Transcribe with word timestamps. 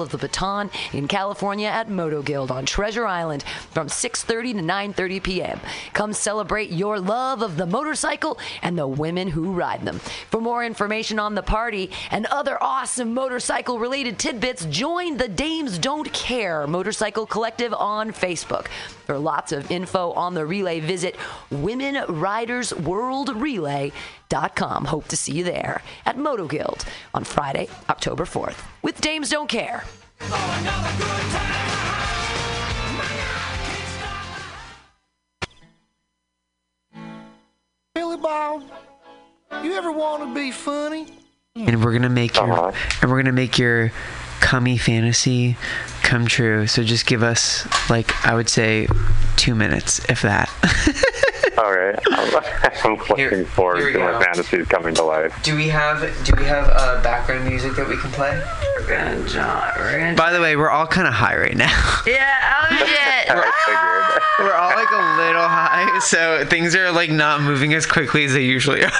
of 0.00 0.12
the 0.12 0.16
baton 0.16 0.70
in 0.92 1.08
California 1.08 1.66
at 1.66 1.90
Moto 1.90 2.22
Guild 2.22 2.52
on 2.52 2.64
Treasure 2.64 3.04
Island 3.04 3.42
from 3.72 3.88
6:30 3.88 4.52
to 4.52 4.60
9:30 4.60 5.20
p.m. 5.20 5.58
Come 5.92 6.12
celebrate 6.12 6.70
your 6.70 7.00
love 7.00 7.42
of 7.42 7.56
the 7.56 7.66
motorcycle 7.66 8.38
and 8.62 8.78
the 8.78 8.86
women 8.86 9.26
who 9.26 9.50
ride 9.50 9.84
them. 9.84 9.98
For 10.30 10.40
more 10.40 10.64
information 10.64 11.18
on 11.18 11.34
the 11.34 11.42
party 11.42 11.90
and 12.12 12.26
other 12.26 12.62
awesome 12.62 13.12
motorcycle 13.12 13.80
related 13.80 14.20
tidbits, 14.20 14.66
join 14.66 15.16
the 15.16 15.26
Dames 15.26 15.80
Don't 15.80 16.12
Care 16.12 16.68
Motorcycle 16.68 17.26
Collective 17.26 17.74
on 17.74 18.12
Facebook. 18.12 18.68
For 19.04 19.18
lots 19.18 19.50
of 19.50 19.68
info 19.68 20.12
on 20.12 20.34
the 20.34 20.46
relay, 20.46 20.78
visit 20.78 21.16
WomenRidersWorldRelay.com. 21.50 23.92
Hope 24.30 25.08
to 25.08 25.16
see 25.16 25.32
you 25.32 25.44
there 25.44 25.82
at 26.04 26.18
Moto 26.18 26.46
Guild 26.46 26.84
on 27.14 27.24
Friday, 27.24 27.68
October 27.88 28.24
4th 28.24 28.62
with 28.82 29.00
Dames 29.00 29.30
Don't 29.30 29.48
Care. 29.48 29.84
Billy 37.94 38.16
Bob, 38.16 38.62
you 39.62 39.72
ever 39.74 39.92
want 39.92 40.22
to 40.22 40.34
be 40.34 40.50
funny? 40.50 41.06
and 41.66 41.84
we're 41.84 41.92
gonna 41.92 42.08
make 42.08 42.36
your 42.36 42.52
uh-huh. 42.52 42.72
and 43.02 43.10
we're 43.10 43.18
gonna 43.20 43.32
make 43.32 43.58
your 43.58 43.90
cummy 44.40 44.78
fantasy 44.78 45.56
come 46.02 46.26
true. 46.26 46.66
So 46.66 46.82
just 46.82 47.06
give 47.06 47.22
us 47.22 47.66
like 47.90 48.14
I 48.26 48.34
would 48.34 48.48
say 48.48 48.88
two 49.36 49.54
minutes, 49.54 50.04
if 50.08 50.22
that. 50.22 50.48
All 51.58 51.72
right. 51.74 51.98
I'm, 52.12 52.42
I'm 52.84 52.96
looking 53.08 53.44
forward 53.44 53.78
here 53.78 53.86
we 53.88 53.92
to 53.94 53.98
my 53.98 54.12
go. 54.12 54.20
fantasies 54.20 54.66
coming 54.68 54.94
to 54.94 55.02
life. 55.02 55.34
do 55.42 55.56
we 55.56 55.68
have 55.68 56.00
do 56.24 56.32
we 56.38 56.44
have 56.44 56.68
uh, 56.72 57.02
background 57.02 57.46
music 57.48 57.74
that 57.76 57.88
we 57.88 57.96
can 57.96 58.10
play? 58.12 58.40
By 60.16 60.32
the 60.32 60.40
way, 60.40 60.56
we're 60.56 60.70
all 60.70 60.86
kind 60.86 61.06
of 61.06 61.12
high 61.14 61.36
right 61.36 61.56
now. 61.56 61.66
Yeah, 62.06 62.66
oh 62.70 62.76
shit. 62.78 63.30
I 63.30 64.22
figured. 64.38 64.48
we're 64.48 64.54
all 64.56 64.70
like 64.70 64.90
a 64.90 65.22
little 65.26 65.46
high, 65.46 65.98
so 65.98 66.44
things 66.46 66.74
are 66.74 66.90
like 66.92 67.10
not 67.10 67.42
moving 67.42 67.74
as 67.74 67.84
quickly 67.86 68.24
as 68.24 68.32
they 68.32 68.44
usually 68.44 68.82
are. 68.84 68.90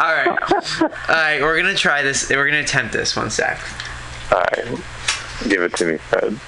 all 0.00 0.12
right, 0.12 0.28
all 0.82 0.88
right. 1.08 1.40
We're 1.40 1.56
gonna 1.56 1.74
try 1.74 2.02
this. 2.02 2.28
We're 2.28 2.46
gonna 2.46 2.60
attempt 2.62 2.92
this. 2.92 3.16
One 3.16 3.30
sec. 3.30 3.58
All 4.32 4.38
right. 4.40 4.66
Give 5.48 5.62
it 5.62 5.74
to 5.76 5.84
me, 5.86 5.96
Fred. 5.98 6.38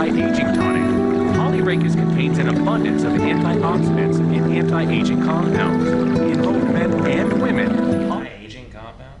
Anti-aging 0.00 0.54
tonic. 0.54 1.36
Polyrhachis 1.36 1.94
contains 1.94 2.38
an 2.38 2.48
abundance 2.48 3.02
of 3.02 3.12
antioxidants 3.12 4.18
and 4.18 4.50
anti-aging 4.50 5.22
compounds 5.22 5.86
in 5.90 6.40
both 6.40 6.64
men 6.72 7.06
and 7.06 7.42
women. 7.42 7.70
Anti-aging 8.10 8.70
compound? 8.70 9.20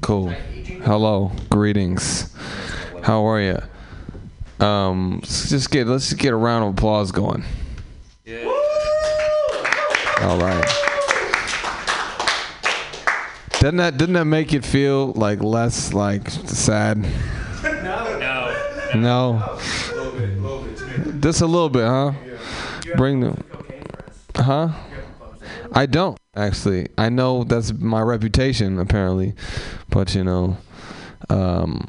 Cool. 0.00 0.30
Hello. 0.84 1.30
Greetings. 1.50 2.34
How 3.04 3.24
are 3.24 3.40
you? 3.40 4.66
Um, 4.66 5.20
let's 5.22 5.48
just 5.48 5.70
get 5.70 5.86
let's 5.86 6.08
just 6.08 6.20
get 6.20 6.32
a 6.32 6.36
round 6.36 6.64
of 6.64 6.72
applause 6.72 7.12
going. 7.12 7.44
Yeah. 8.24 8.46
All 10.22 10.40
right. 10.40 10.66
Doesn't 13.60 13.76
that 13.76 13.96
didn't 13.98 14.14
that 14.14 14.24
make 14.24 14.52
it 14.52 14.64
feel 14.64 15.12
like 15.12 15.44
less 15.44 15.92
like 15.92 16.28
sad? 16.28 17.06
No. 17.62 18.18
No. 18.18 18.52
No. 18.94 19.58
Just 21.22 21.40
a 21.40 21.46
little 21.46 21.68
bit, 21.68 21.84
huh? 21.84 22.12
Bring 22.96 23.20
them. 23.20 23.44
Huh? 24.34 24.70
I 25.72 25.86
don't 25.86 26.18
actually. 26.34 26.88
I 26.98 27.10
know 27.10 27.44
that's 27.44 27.72
my 27.72 28.00
reputation 28.00 28.78
apparently, 28.78 29.34
but 29.88 30.14
you 30.16 30.24
know, 30.24 30.56
um, 31.28 31.86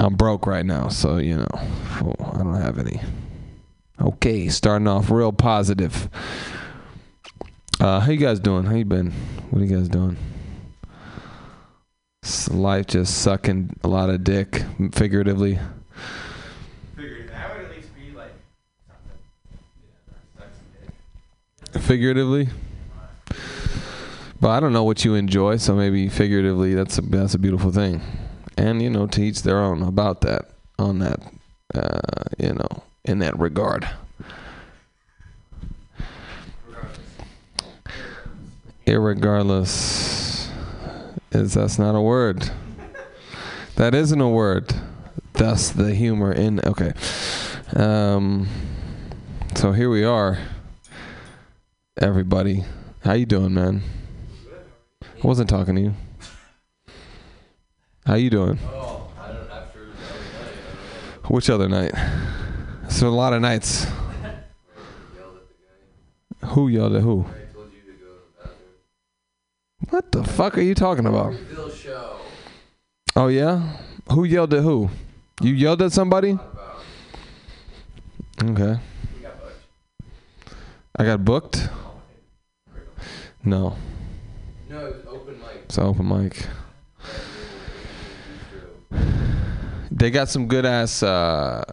I'm 0.00 0.16
broke 0.16 0.46
right 0.46 0.66
now, 0.66 0.88
so 0.88 1.18
you 1.18 1.36
know, 1.36 1.48
I 1.52 2.38
don't 2.38 2.60
have 2.60 2.78
any. 2.78 3.00
Okay, 4.00 4.48
starting 4.48 4.88
off 4.88 5.10
real 5.10 5.32
positive. 5.32 6.08
Uh, 7.78 8.00
how 8.00 8.10
you 8.10 8.18
guys 8.18 8.40
doing? 8.40 8.64
How 8.64 8.74
you 8.74 8.84
been? 8.84 9.12
What 9.50 9.62
are 9.62 9.64
you 9.64 9.76
guys 9.76 9.88
doing? 9.88 10.16
Life 12.50 12.86
just 12.86 13.18
sucking 13.22 13.76
a 13.84 13.88
lot 13.88 14.10
of 14.10 14.24
dick, 14.24 14.64
figuratively. 14.92 15.60
Figuratively. 21.80 22.48
But 24.40 24.50
I 24.50 24.60
don't 24.60 24.72
know 24.72 24.84
what 24.84 25.04
you 25.04 25.14
enjoy, 25.14 25.56
so 25.56 25.74
maybe 25.74 26.08
figuratively 26.08 26.74
that's 26.74 26.98
a 26.98 27.02
that's 27.02 27.34
a 27.34 27.38
beautiful 27.38 27.72
thing. 27.72 28.02
And 28.56 28.82
you 28.82 28.90
know, 28.90 29.06
to 29.06 29.22
each 29.22 29.42
their 29.42 29.58
own 29.58 29.82
about 29.82 30.20
that 30.22 30.50
on 30.78 30.98
that 30.98 31.20
uh, 31.74 32.00
you 32.38 32.52
know, 32.52 32.82
in 33.04 33.18
that 33.20 33.38
regard. 33.38 33.88
Irregardless 38.86 40.48
is 41.32 41.54
that's 41.54 41.78
not 41.78 41.94
a 41.94 42.00
word. 42.00 42.50
That 43.76 43.94
isn't 43.94 44.20
a 44.20 44.28
word. 44.28 44.74
Thus 45.32 45.70
the 45.70 45.94
humor 45.94 46.32
in 46.32 46.60
okay. 46.60 46.92
Um 47.74 48.48
so 49.54 49.72
here 49.72 49.90
we 49.90 50.04
are. 50.04 50.38
Everybody. 51.98 52.62
How 53.00 53.14
you 53.14 53.24
doing, 53.24 53.54
man? 53.54 53.80
I 55.02 55.26
wasn't 55.26 55.48
talking 55.48 55.76
to 55.76 55.80
you. 55.80 55.94
How 58.04 58.16
you 58.16 58.28
doing? 58.28 58.58
Which 61.28 61.48
other 61.48 61.70
night? 61.70 61.92
So 62.90 63.08
a 63.08 63.16
lot 63.16 63.32
of 63.32 63.40
nights. 63.40 63.86
Who 66.44 66.68
yelled 66.68 66.96
at 66.96 67.02
who? 67.02 67.24
What 69.88 70.12
the 70.12 70.22
fuck 70.22 70.58
are 70.58 70.62
you 70.62 70.74
talking 70.74 71.06
about? 71.06 71.34
Oh 73.16 73.28
yeah? 73.28 73.78
Who 74.12 74.24
yelled 74.24 74.52
at 74.52 74.62
who? 74.62 74.90
You 75.40 75.54
yelled 75.54 75.80
at 75.80 75.92
somebody? 75.92 76.38
Okay. 78.42 78.76
I 80.98 81.04
got 81.04 81.24
booked? 81.24 81.70
No. 83.46 83.76
No, 84.68 84.86
it's 84.86 85.06
open 85.06 85.38
mic. 85.38 85.62
It's 85.64 85.78
open 85.78 86.08
mic. 86.08 86.46
They 89.92 90.10
got 90.10 90.28
some 90.28 90.48
good 90.48 90.66
ass 90.66 91.00
uh, 91.04 91.64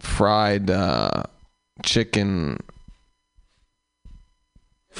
fried 0.00 0.68
uh, 0.68 1.22
chicken. 1.82 2.58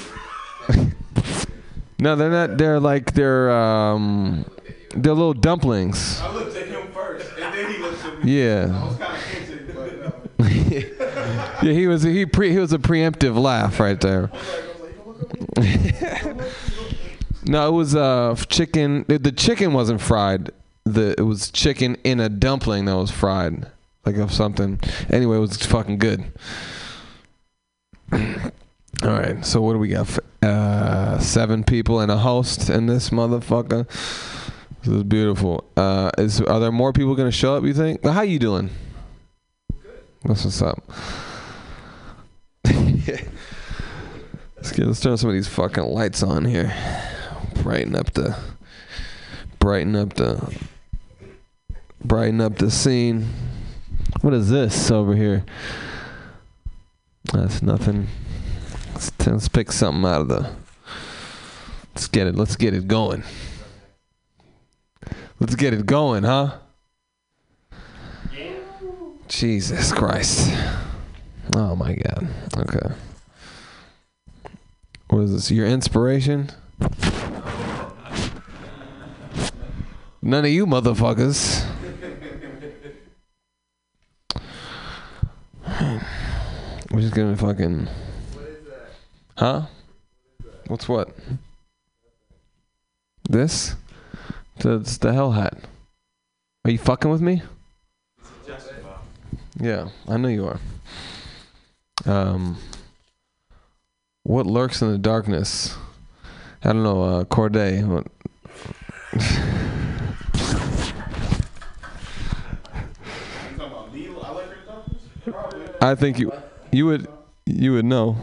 no, 1.99 2.17
they're 2.17 2.31
not. 2.31 2.57
They're 2.57 2.81
like 2.81 3.13
they're 3.13 3.51
um, 3.51 4.47
they're 4.95 5.13
little 5.13 5.35
dumplings. 5.35 6.23
I 6.23 6.33
looked 6.33 6.57
at 6.57 6.69
him 6.69 6.91
first, 6.93 7.31
and 7.39 7.55
then 7.55 7.71
he 7.71 7.79
looked 7.79 8.03
at 8.03 8.25
me. 8.25 8.43
Yeah. 8.43 8.71
I 8.73 8.89
was 8.89 8.97
kind 8.97 9.15
of 9.15 9.23
hinting, 9.25 9.75
but 9.75 10.07
uh, 10.07 11.59
yeah, 11.63 11.73
he 11.73 11.87
was 11.87 12.03
he 12.03 12.25
pre 12.25 12.51
he 12.51 12.59
was 12.59 12.73
a 12.73 12.79
preemptive 12.79 13.39
laugh 13.39 13.79
right 13.79 14.01
there. 14.01 14.31
no, 17.45 17.69
it 17.69 17.73
was 17.73 17.95
uh 17.95 18.35
chicken. 18.49 19.05
The 19.09 19.33
chicken 19.33 19.73
wasn't 19.73 20.01
fried. 20.01 20.51
The 20.85 21.15
it 21.19 21.23
was 21.23 21.51
chicken 21.51 21.97
in 22.05 22.21
a 22.21 22.29
dumpling 22.29 22.87
that 22.87 22.97
was 22.97 23.11
fried, 23.11 23.71
like 24.05 24.17
of 24.17 24.33
something. 24.33 24.81
Anyway, 25.11 25.37
it 25.37 25.41
was 25.41 25.57
fucking 25.57 25.99
good. 25.99 26.25
All 28.13 29.11
right, 29.11 29.45
so 29.45 29.61
what 29.61 29.73
do 29.73 29.79
we 29.79 29.89
got? 29.89 30.19
Uh, 30.43 31.19
seven 31.19 31.65
people 31.65 31.99
and 32.01 32.11
a 32.11 32.19
host 32.19 32.71
in 32.71 32.87
this 32.87 33.11
motherfucker. 33.11 33.87
This 34.83 34.95
is 34.95 35.03
beautiful. 35.05 35.65
Uh, 35.77 36.11
is 36.19 36.41
are 36.41 36.61
there 36.61 36.73
more 36.73 36.93
people 36.93 37.15
gonna 37.15 37.33
show 37.33 37.57
up? 37.57 37.65
You 37.65 37.75
think? 37.75 38.05
How 38.05 38.23
you 38.23 38.39
doing? 38.39 38.71
That's 40.25 40.45
what's 40.45 40.63
up. 40.63 40.83
let's 44.63 44.71
get 44.71 44.87
let's 44.87 45.01
turn 45.01 45.17
some 45.17 45.29
of 45.29 45.35
these 45.35 45.49
fucking 45.49 45.83
lights 45.83 46.23
on 46.23 46.45
here. 46.45 46.73
Brighten 47.65 47.97
up 47.97 48.13
the 48.13 48.39
brighten 49.59 49.97
up 49.97 50.13
the 50.13 50.57
brighten 52.05 52.41
up 52.41 52.59
the 52.59 52.71
scene. 52.71 53.29
What 54.21 54.33
is 54.35 54.51
this 54.51 54.89
over 54.93 55.17
here? 55.17 55.45
That's 57.33 57.61
nothing. 57.61 58.07
Let's, 58.93 59.11
let's 59.27 59.49
pick 59.49 59.73
something 59.73 60.09
out 60.09 60.21
of 60.21 60.29
the. 60.29 60.55
Let's 61.93 62.07
get 62.07 62.29
it. 62.29 62.37
Let's 62.37 62.55
get 62.55 62.73
it 62.73 62.87
going. 62.87 63.25
Let's 65.41 65.57
get 65.57 65.75
it 65.75 65.87
going, 65.87 66.23
huh? 66.23 66.59
Jesus 69.27 69.91
Christ. 69.91 70.57
Oh 71.57 71.75
my 71.75 71.97
God. 71.97 72.29
Okay. 72.57 72.95
What 75.13 75.25
is 75.25 75.33
this? 75.33 75.51
Your 75.51 75.67
inspiration? 75.67 76.49
None 80.23 80.47
of 80.47 80.51
you 80.51 80.65
motherfuckers. 80.65 81.69
We're 86.91 87.03
just 87.03 87.15
gonna 87.15 87.37
fucking. 87.37 87.89
What 87.89 88.47
is 88.47 88.65
that? 88.65 88.89
Huh? 89.37 89.67
What's 90.69 90.89
what? 90.89 91.11
This? 93.29 93.77
It's 94.61 94.97
the 94.97 95.13
hell 95.13 95.33
hat. 95.33 95.59
Are 96.65 96.71
you 96.71 96.79
fucking 96.79 97.11
with 97.11 97.21
me? 97.21 97.43
Yeah, 99.61 99.91
I 100.09 100.17
know 100.17 100.29
you 100.29 100.47
are. 100.47 100.61
Um, 102.07 102.57
what 104.25 104.47
lurks 104.47 104.83
in 104.83 104.93
the 104.93 104.99
darkness? 104.99 105.77
I 106.65 106.73
don't 106.73 106.83
know, 106.83 107.03
uh, 107.03 107.25
Corday. 107.25 107.83
What? 107.83 108.07
I 115.81 115.97
think 115.97 116.19
you 116.19 116.33
you 116.71 116.87
would 116.87 117.09
you 117.47 117.73
would 117.73 117.85
know. 117.85 118.17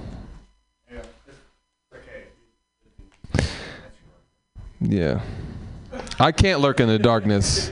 Yeah. 4.81 5.21
I 6.19 6.31
can't 6.31 6.61
lurk 6.61 6.79
in 6.79 6.87
the 6.87 6.97
darkness. 6.97 7.69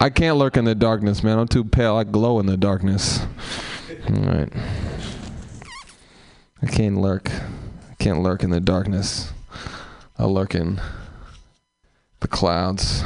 I 0.00 0.10
can't 0.10 0.36
lurk 0.36 0.58
in 0.58 0.66
the 0.66 0.74
darkness, 0.74 1.22
man. 1.22 1.38
I'm 1.38 1.48
too 1.48 1.64
pale. 1.64 1.96
I 1.96 2.04
glow 2.04 2.38
in 2.40 2.46
the 2.46 2.58
darkness. 2.58 3.20
All 4.08 4.16
right. 4.16 4.52
I 6.66 6.68
can't 6.68 6.96
lurk. 6.96 7.30
I 7.30 7.94
can't 8.00 8.24
lurk 8.24 8.42
in 8.42 8.50
the 8.50 8.58
darkness. 8.58 9.32
I 10.18 10.24
lurk 10.24 10.52
in 10.52 10.80
the 12.18 12.26
clouds. 12.26 13.04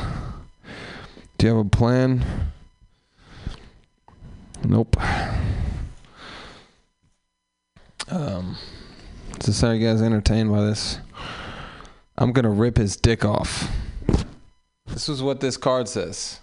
Do 1.36 1.46
you 1.46 1.54
have 1.54 1.66
a 1.66 1.68
plan? 1.68 2.24
Nope. 4.64 4.96
Um, 8.08 8.56
to 9.40 9.52
say 9.52 9.76
you 9.76 9.86
guys 9.86 10.00
entertained 10.00 10.50
by 10.50 10.62
this, 10.62 10.98
I'm 12.16 12.32
gonna 12.32 12.48
rip 12.48 12.78
his 12.78 12.96
dick 12.96 13.26
off. 13.26 13.70
This 14.86 15.10
is 15.10 15.22
what 15.22 15.40
this 15.40 15.58
card 15.58 15.86
says. 15.86 16.40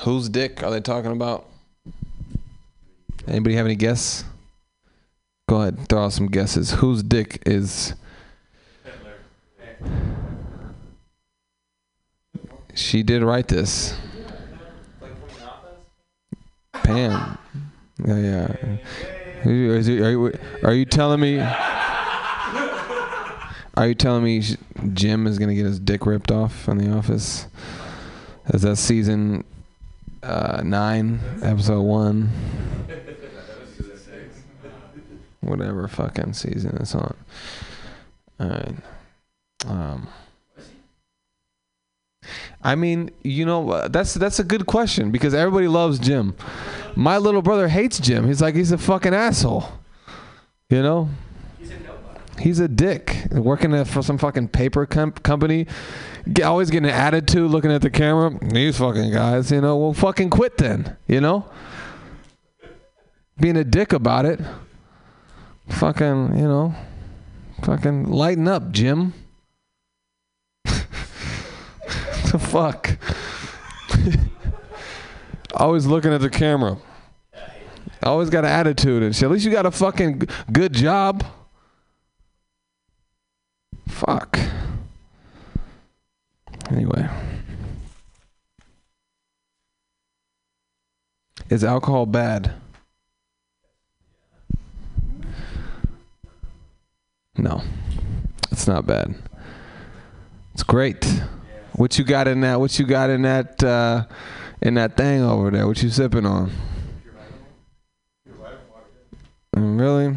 Whose 0.00 0.28
dick 0.28 0.62
are 0.62 0.70
they 0.70 0.82
talking 0.82 1.12
about? 1.12 1.46
Anybody 3.26 3.54
have 3.54 3.64
any 3.64 3.74
guess? 3.74 4.24
Go 5.50 5.60
ahead, 5.62 5.88
throw 5.88 6.04
out 6.04 6.12
some 6.12 6.28
guesses. 6.28 6.74
Whose 6.74 7.02
dick 7.02 7.42
is? 7.44 7.94
She 12.72 13.02
did 13.02 13.24
write 13.24 13.48
this. 13.48 13.96
Pam. 16.72 17.36
Yeah, 18.06 18.16
yeah. 18.16 18.54
Are 19.44 19.50
you, 19.50 19.72
are 19.72 20.10
you, 20.10 20.32
are 20.62 20.72
you 20.72 20.84
telling 20.84 21.18
me? 21.18 21.40
Are 21.40 21.48
you 23.88 23.96
telling 23.96 24.22
me 24.22 24.44
Jim 24.92 25.26
is 25.26 25.40
gonna 25.40 25.56
get 25.56 25.66
his 25.66 25.80
dick 25.80 26.06
ripped 26.06 26.30
off 26.30 26.68
in 26.68 26.78
the 26.78 26.96
office? 26.96 27.48
Is 28.54 28.62
that 28.62 28.76
season 28.76 29.42
uh, 30.22 30.62
nine, 30.64 31.18
episode 31.42 31.82
one? 31.82 32.30
Whatever 35.50 35.88
fucking 35.88 36.32
season 36.34 36.78
it's 36.80 36.94
on. 36.94 37.16
Um. 39.66 40.08
I 42.62 42.74
mean, 42.74 43.10
you 43.22 43.44
know, 43.44 43.88
that's 43.88 44.14
that's 44.14 44.38
a 44.38 44.44
good 44.44 44.66
question 44.66 45.10
because 45.10 45.34
everybody 45.34 45.68
loves 45.68 45.98
Jim. 45.98 46.34
My 46.94 47.18
little 47.18 47.42
brother 47.42 47.68
hates 47.68 47.98
Jim. 47.98 48.26
He's 48.26 48.42
like 48.42 48.54
he's 48.54 48.72
a 48.72 48.78
fucking 48.78 49.14
asshole. 49.14 49.64
You 50.68 50.82
know? 50.82 51.08
He's 52.38 52.58
a 52.58 52.68
dick. 52.68 53.26
Working 53.32 53.84
for 53.84 54.02
some 54.02 54.16
fucking 54.16 54.48
paper 54.48 54.86
com- 54.86 55.12
company, 55.12 55.66
get, 56.32 56.44
always 56.44 56.70
getting 56.70 56.88
an 56.88 56.94
attitude, 56.96 57.50
looking 57.50 57.70
at 57.70 57.82
the 57.82 57.90
camera. 57.90 58.38
These 58.40 58.78
fucking 58.78 59.12
guys, 59.12 59.50
you 59.50 59.60
know. 59.60 59.76
Well, 59.76 59.92
fucking 59.92 60.30
quit 60.30 60.56
then. 60.56 60.96
You 61.06 61.20
know. 61.20 61.44
Being 63.38 63.56
a 63.56 63.64
dick 63.64 63.92
about 63.92 64.24
it. 64.24 64.40
Fucking, 65.70 66.36
you 66.36 66.46
know. 66.46 66.74
Fucking 67.62 68.04
lighten 68.04 68.48
up, 68.48 68.70
Jim. 68.70 69.14
the 70.64 72.38
fuck? 72.38 72.96
Always 75.54 75.86
looking 75.86 76.12
at 76.12 76.20
the 76.20 76.30
camera. 76.30 76.78
Always 78.02 78.30
got 78.30 78.44
an 78.44 78.50
attitude 78.50 79.02
and 79.02 79.14
shit. 79.14 79.24
At 79.24 79.30
least 79.30 79.44
you 79.44 79.50
got 79.50 79.66
a 79.66 79.70
fucking 79.70 80.22
good 80.50 80.72
job. 80.72 81.24
Fuck. 83.88 84.38
Anyway. 86.70 87.08
Is 91.50 91.64
alcohol 91.64 92.06
bad? 92.06 92.54
No. 97.36 97.62
It's 98.50 98.66
not 98.66 98.86
bad. 98.86 99.14
It's 100.54 100.62
great. 100.62 101.04
What 101.74 101.98
you 101.98 102.04
got 102.04 102.28
in 102.28 102.40
that 102.42 102.60
what 102.60 102.78
you 102.78 102.84
got 102.86 103.10
in 103.10 103.22
that 103.22 103.62
uh 103.62 104.04
in 104.60 104.74
that 104.74 104.96
thing 104.96 105.22
over 105.22 105.50
there? 105.50 105.66
What 105.66 105.82
you 105.82 105.88
sipping 105.90 106.26
on? 106.26 106.50
Mm, 109.56 109.80
Really? 109.80 110.16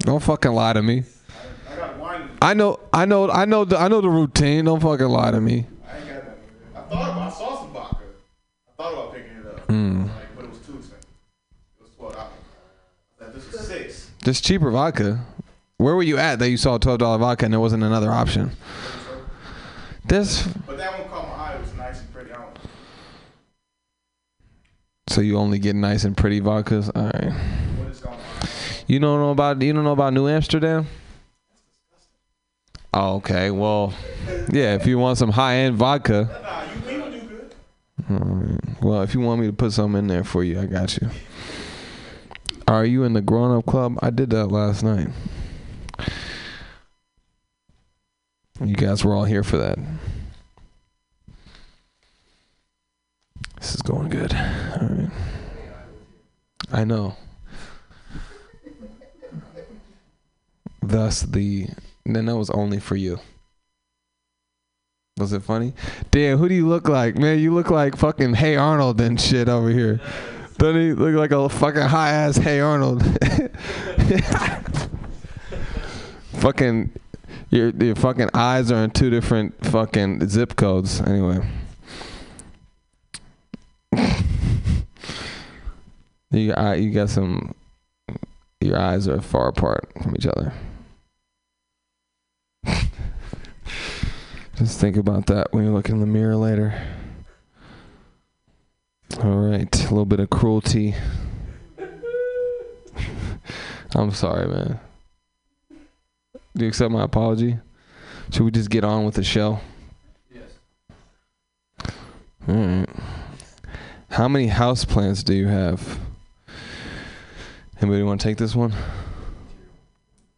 Don't 0.00 0.22
fucking 0.22 0.52
lie 0.52 0.72
to 0.72 0.82
me. 0.82 1.04
I 2.40 2.54
know, 2.54 2.78
I 2.92 3.04
know, 3.04 3.28
I 3.30 3.44
know, 3.44 3.64
the, 3.64 3.76
I 3.78 3.88
know 3.88 4.00
the 4.00 4.08
routine. 4.08 4.64
Don't 4.66 4.80
fucking 4.80 5.06
lie 5.08 5.32
to 5.32 5.40
me. 5.40 5.66
I 5.90 5.96
ain't 5.98 6.06
got 6.06 6.14
nothing. 6.14 6.34
I 6.74 6.80
thought 6.80 7.10
about, 7.10 7.18
I 7.18 7.30
saw 7.30 7.58
some 7.62 7.72
vodka. 7.72 7.96
I 8.68 8.82
thought 8.82 8.92
about 8.92 9.12
picking 9.14 9.32
it 9.38 9.46
up. 9.46 9.66
Mm. 9.68 10.04
Like, 10.06 10.36
but 10.36 10.44
it 10.44 10.50
was 10.50 10.58
too 10.60 10.76
expensive. 10.76 11.10
It 11.78 11.82
was 11.82 11.90
twelve 11.96 12.14
dollars. 12.14 13.34
This 13.34 13.52
was 13.52 13.66
six. 13.66 14.10
Just 14.22 14.44
cheaper 14.44 14.70
vodka. 14.70 15.20
Where 15.78 15.94
were 15.94 16.02
you 16.02 16.18
at 16.18 16.40
that 16.40 16.50
you 16.50 16.56
saw 16.56 16.76
twelve 16.78 16.98
dollar 16.98 17.18
vodka 17.18 17.44
and 17.44 17.52
there 17.54 17.60
wasn't 17.60 17.84
another 17.84 18.10
option? 18.10 18.50
This, 20.04 20.46
But 20.66 20.76
that 20.78 20.98
one 20.98 21.08
caught 21.08 21.28
my 21.28 21.44
eye. 21.44 21.54
It 21.54 21.60
was 21.60 21.74
nice 21.74 22.00
and 22.00 22.12
pretty. 22.12 22.32
I 22.32 22.36
don't 22.36 22.58
so 25.08 25.20
you 25.20 25.36
only 25.38 25.58
get 25.58 25.76
nice 25.76 26.04
and 26.04 26.16
pretty 26.16 26.40
vodkas. 26.40 26.90
All 26.94 27.04
right. 27.04 27.32
what 27.78 27.88
is 27.90 28.00
going 28.00 28.16
on. 28.16 28.48
You 28.86 28.98
don't 28.98 29.20
know 29.20 29.30
about 29.30 29.62
you 29.62 29.72
don't 29.72 29.84
know 29.84 29.92
about 29.92 30.12
New 30.14 30.28
Amsterdam? 30.28 30.86
Oh, 32.92 33.16
okay. 33.16 33.50
Well, 33.50 33.94
yeah. 34.50 34.74
If 34.74 34.86
you 34.86 34.98
want 34.98 35.18
some 35.18 35.30
high 35.30 35.56
end 35.56 35.76
vodka, 35.76 36.28
Nah, 36.42 36.90
you 36.90 37.20
do 37.20 37.26
good. 37.28 37.54
Alright. 38.10 38.82
Well, 38.82 39.02
if 39.02 39.14
you 39.14 39.20
want 39.20 39.40
me 39.40 39.46
to 39.46 39.52
put 39.52 39.72
some 39.72 39.94
in 39.94 40.06
there 40.08 40.24
for 40.24 40.42
you, 40.42 40.60
I 40.60 40.66
got 40.66 40.96
you. 41.00 41.08
Are 42.66 42.84
you 42.84 43.04
in 43.04 43.12
the 43.12 43.20
grown 43.20 43.56
up 43.56 43.66
club? 43.66 43.98
I 44.02 44.10
did 44.10 44.30
that 44.30 44.46
last 44.46 44.82
night. 44.82 45.08
You 48.64 48.74
guys 48.74 49.04
were 49.04 49.14
all 49.14 49.24
here 49.24 49.44
for 49.44 49.56
that. 49.58 49.78
This 53.60 53.74
is 53.74 53.82
going 53.82 54.08
good. 54.08 54.34
All 54.34 54.88
right. 54.88 55.10
I 56.72 56.84
know. 56.84 57.16
Thus, 60.82 61.22
the. 61.22 61.68
Then 62.04 62.26
that 62.26 62.36
was 62.36 62.50
only 62.50 62.80
for 62.80 62.96
you. 62.96 63.20
Was 65.18 65.32
it 65.32 65.42
funny? 65.42 65.74
Damn, 66.10 66.38
who 66.38 66.48
do 66.48 66.54
you 66.54 66.66
look 66.68 66.88
like, 66.88 67.16
man? 67.16 67.38
You 67.38 67.52
look 67.52 67.70
like 67.70 67.96
fucking 67.96 68.34
Hey 68.34 68.56
Arnold 68.56 69.00
and 69.00 69.20
shit 69.20 69.48
over 69.48 69.68
here. 69.68 70.00
Doesn't 70.58 70.80
he 70.80 70.92
look 70.92 71.14
like 71.14 71.32
a 71.32 71.48
fucking 71.48 71.82
high 71.82 72.10
ass 72.10 72.36
Hey 72.36 72.60
Arnold? 72.60 73.02
fucking, 76.34 76.92
your 77.50 77.70
your 77.70 77.94
fucking 77.94 78.30
eyes 78.34 78.70
are 78.70 78.84
in 78.84 78.90
two 78.90 79.10
different 79.10 79.64
fucking 79.66 80.28
zip 80.28 80.56
codes. 80.56 81.00
Anyway. 81.00 81.46
you 86.30 86.52
got 86.52 86.80
you 86.80 86.90
got 86.90 87.08
some. 87.08 87.54
Your 88.60 88.78
eyes 88.78 89.06
are 89.08 89.22
far 89.22 89.48
apart 89.48 89.88
from 90.02 90.16
each 90.16 90.26
other. 90.26 90.52
Just 94.56 94.80
think 94.80 94.96
about 94.96 95.26
that 95.26 95.52
when 95.52 95.64
you 95.64 95.72
look 95.72 95.88
in 95.88 96.00
the 96.00 96.06
mirror 96.06 96.34
later. 96.36 96.82
All 99.22 99.36
right, 99.36 99.74
a 99.74 99.82
little 99.88 100.04
bit 100.04 100.20
of 100.20 100.28
cruelty. 100.30 100.94
I'm 103.94 104.10
sorry, 104.10 104.46
man. 104.48 104.80
Do 106.56 106.64
you 106.64 106.68
accept 106.68 106.90
my 106.90 107.04
apology? 107.04 107.58
Should 108.30 108.42
we 108.42 108.50
just 108.50 108.70
get 108.70 108.84
on 108.84 109.04
with 109.04 109.14
the 109.14 109.24
show? 109.24 109.60
Yes. 110.32 110.50
All 112.48 112.54
right. 112.54 112.88
How 114.10 114.28
many 114.28 114.48
house 114.48 114.84
plants 114.84 115.22
do 115.22 115.34
you 115.34 115.46
have? 115.46 115.98
Anybody 117.80 118.02
want 118.02 118.20
to 118.20 118.26
take 118.26 118.38
this 118.38 118.54
one? 118.54 118.74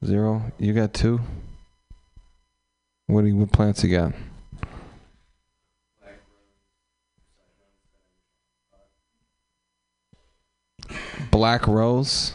Zero. 0.05 0.43
You 0.59 0.73
got 0.73 0.93
two. 0.93 1.21
What 3.07 3.23
do 3.23 3.29
you, 3.29 3.37
what 3.37 3.51
plants 3.51 3.83
you 3.83 3.91
got? 3.91 4.13
Black 11.31 11.67
rose. 11.67 12.35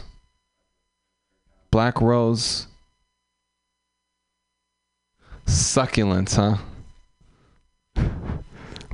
Black 1.70 2.00
rose. 2.00 2.66
Succulents, 5.46 6.36
huh? 6.36 6.56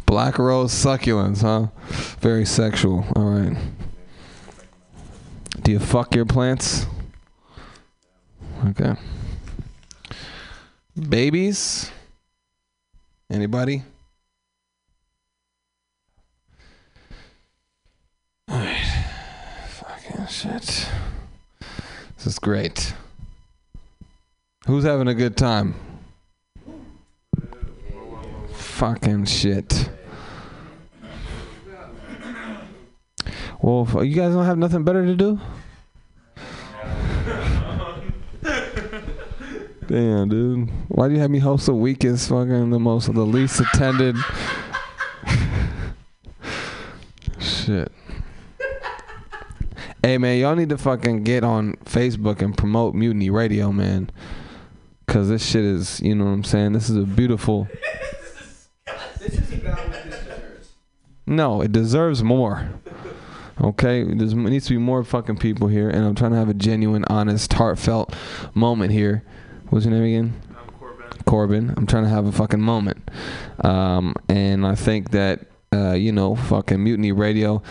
Black 0.06 0.38
rose 0.38 0.72
succulents, 0.72 1.40
huh? 1.40 1.68
Very 2.20 2.44
sexual. 2.44 3.04
All 3.16 3.30
right. 3.30 3.56
Do 5.62 5.72
you 5.72 5.78
fuck 5.78 6.14
your 6.14 6.26
plants? 6.26 6.86
Okay. 8.68 8.94
Babies? 11.08 11.90
Anybody? 13.30 13.82
Alright. 18.50 18.86
Fucking 19.68 20.26
shit. 20.26 20.88
This 22.16 22.26
is 22.26 22.38
great. 22.38 22.92
Who's 24.66 24.84
having 24.84 25.08
a 25.08 25.14
good 25.14 25.36
time? 25.36 25.74
Fucking 28.82 29.26
shit. 29.26 29.90
Well, 33.60 33.88
oh, 33.94 34.00
you 34.00 34.16
guys 34.16 34.34
don't 34.34 34.44
have 34.44 34.58
nothing 34.58 34.82
better 34.82 35.06
to 35.06 35.14
do? 35.14 35.38
Damn, 39.86 40.28
dude. 40.28 40.68
Why 40.88 41.06
do 41.06 41.14
you 41.14 41.20
have 41.20 41.30
me 41.30 41.38
host 41.38 41.66
the 41.66 41.74
weakest, 41.74 42.28
fucking 42.28 42.70
the 42.70 42.80
most, 42.80 43.06
the 43.14 43.20
least 43.20 43.60
attended? 43.60 44.16
Shit. 47.38 47.92
Hey, 50.02 50.18
man, 50.18 50.40
y'all 50.40 50.56
need 50.56 50.70
to 50.70 50.78
fucking 50.78 51.22
get 51.22 51.44
on 51.44 51.74
Facebook 51.84 52.42
and 52.42 52.58
promote 52.58 52.96
Mutiny 52.96 53.30
Radio, 53.30 53.70
man. 53.70 54.10
Cause 55.06 55.28
this 55.28 55.46
shit 55.46 55.62
is, 55.62 56.00
you 56.00 56.16
know 56.16 56.24
what 56.24 56.30
I'm 56.32 56.42
saying. 56.42 56.72
This 56.72 56.90
is 56.90 56.96
a 56.96 57.02
beautiful. 57.02 57.68
No, 61.26 61.62
it 61.62 61.72
deserves 61.72 62.22
more. 62.22 62.68
Okay, 63.60 64.02
there 64.02 64.36
needs 64.36 64.66
to 64.66 64.74
be 64.74 64.78
more 64.78 65.04
fucking 65.04 65.36
people 65.36 65.68
here, 65.68 65.88
and 65.88 66.04
I'm 66.04 66.14
trying 66.14 66.32
to 66.32 66.38
have 66.38 66.48
a 66.48 66.54
genuine, 66.54 67.04
honest, 67.08 67.52
heartfelt 67.52 68.14
moment 68.54 68.92
here. 68.92 69.22
What's 69.70 69.84
your 69.86 69.94
name 69.94 70.04
again? 70.04 70.40
Corbin. 70.78 71.18
Corbin. 71.26 71.74
I'm 71.76 71.86
trying 71.86 72.04
to 72.04 72.08
have 72.10 72.26
a 72.26 72.32
fucking 72.32 72.60
moment, 72.60 73.08
um, 73.62 74.14
and 74.28 74.66
I 74.66 74.74
think 74.74 75.10
that 75.10 75.46
uh, 75.72 75.92
you 75.92 76.12
know, 76.12 76.36
fucking 76.36 76.82
Mutiny 76.82 77.12
Radio. 77.12 77.62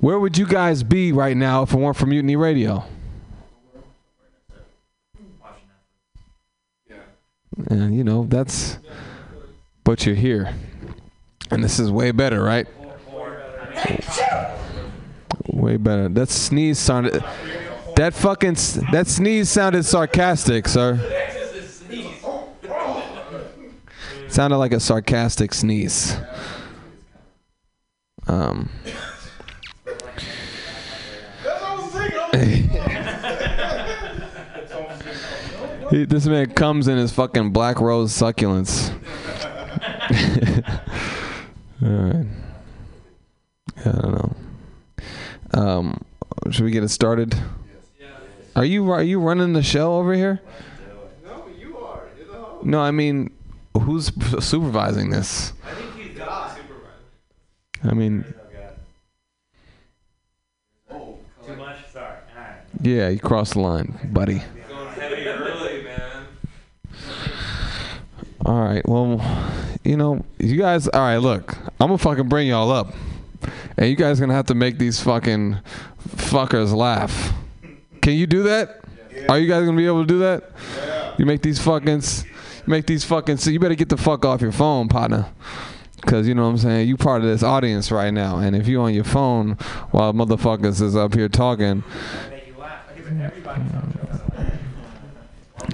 Where 0.00 0.18
would 0.18 0.36
you 0.36 0.46
guys 0.46 0.82
be 0.82 1.12
right 1.12 1.36
now 1.36 1.62
if 1.62 1.72
it 1.72 1.76
weren't 1.76 1.96
for 1.96 2.06
Mutiny 2.06 2.36
Radio? 2.36 2.84
And 7.68 7.96
you 7.96 8.04
know 8.04 8.24
that's, 8.24 8.78
but 9.82 10.04
you're 10.04 10.14
here, 10.14 10.54
and 11.50 11.62
this 11.62 11.78
is 11.78 11.90
way 11.90 12.10
better, 12.10 12.42
right? 12.42 12.66
Way 15.48 15.76
better. 15.76 16.08
That 16.08 16.28
sneeze 16.28 16.78
sounded. 16.78 17.22
That 17.96 18.14
fucking 18.14 18.56
that 18.92 19.06
sneeze 19.06 19.48
sounded 19.48 19.84
sarcastic, 19.84 20.68
sir. 20.68 21.00
Sounded 24.28 24.58
like 24.58 24.72
a 24.72 24.80
sarcastic 24.80 25.54
sneeze. 25.54 26.16
Um. 28.26 28.68
This 35.88 36.26
man 36.26 36.50
comes 36.50 36.88
in 36.88 36.98
his 36.98 37.12
fucking 37.12 37.50
black 37.50 37.80
rose 37.80 38.12
succulents. 38.12 38.92
All 41.82 41.88
right. 41.88 42.26
I 43.78 43.82
don't 43.90 44.12
know. 44.12 44.36
Um, 45.52 46.04
should 46.50 46.64
we 46.64 46.70
get 46.70 46.82
it 46.82 46.88
started? 46.88 47.34
Are 48.54 48.64
you 48.64 48.90
are 48.90 49.02
you 49.02 49.20
running 49.20 49.52
the 49.52 49.62
show 49.62 49.96
over 49.98 50.14
here? 50.14 50.40
No, 51.24 51.44
you 51.58 51.76
are. 51.76 52.04
No, 52.62 52.80
I 52.80 52.90
mean, 52.90 53.30
who's 53.78 54.10
supervising 54.44 55.10
this? 55.10 55.52
I 55.64 55.74
think 55.74 55.94
he's 55.96 56.18
God. 56.18 56.58
I 57.84 57.92
mean, 57.92 58.24
Too 61.46 61.54
much? 61.56 61.76
Sorry. 61.92 62.16
Alright. 62.34 62.54
yeah, 62.80 63.08
you 63.08 63.18
crossed 63.20 63.52
the 63.52 63.60
line, 63.60 63.98
buddy. 64.12 64.42
Going 64.68 64.88
heavy 64.94 65.28
early, 65.28 65.82
man. 65.84 66.24
All 68.44 68.58
right. 68.60 68.82
Well, 68.88 69.18
you 69.86 69.96
know, 69.96 70.24
you 70.38 70.56
guys. 70.56 70.88
All 70.88 71.00
right. 71.00 71.16
Look, 71.18 71.56
I'm 71.80 71.88
gonna 71.88 71.98
fucking 71.98 72.28
bring 72.28 72.48
y'all 72.48 72.70
up, 72.70 72.92
and 73.76 73.88
you 73.88 73.96
guys 73.96 74.20
gonna 74.20 74.34
have 74.34 74.46
to 74.46 74.54
make 74.54 74.78
these 74.78 75.00
fucking 75.00 75.58
fuckers 76.08 76.74
laugh. 76.74 77.32
Can 78.02 78.14
you 78.14 78.26
do 78.26 78.42
that? 78.44 78.80
Are 79.28 79.38
you 79.38 79.48
guys 79.48 79.64
gonna 79.64 79.76
be 79.76 79.86
able 79.86 80.02
to 80.02 80.06
do 80.06 80.18
that? 80.18 80.50
You 81.18 81.26
make 81.26 81.42
these 81.42 81.58
fucking, 81.60 82.02
make 82.66 82.86
these 82.86 83.04
fucking. 83.04 83.38
So 83.38 83.50
you 83.50 83.60
better 83.60 83.74
get 83.74 83.88
the 83.88 83.96
fuck 83.96 84.24
off 84.24 84.40
your 84.40 84.52
phone, 84.52 84.88
partner. 84.88 85.26
Cause 86.02 86.28
you 86.28 86.34
know 86.34 86.44
what 86.44 86.50
I'm 86.50 86.58
saying. 86.58 86.88
You 86.88 86.96
part 86.96 87.22
of 87.22 87.28
this 87.28 87.42
audience 87.42 87.90
right 87.90 88.12
now, 88.12 88.38
and 88.38 88.54
if 88.54 88.68
you're 88.68 88.82
on 88.82 88.94
your 88.94 89.02
phone 89.02 89.52
while 89.90 90.12
motherfuckers 90.12 90.80
is 90.80 90.94
up 90.94 91.14
here 91.14 91.28
talking, 91.28 91.82
Make 92.30 92.46
you 92.46 92.54
laugh. 92.58 92.82
Everybody 92.94 93.62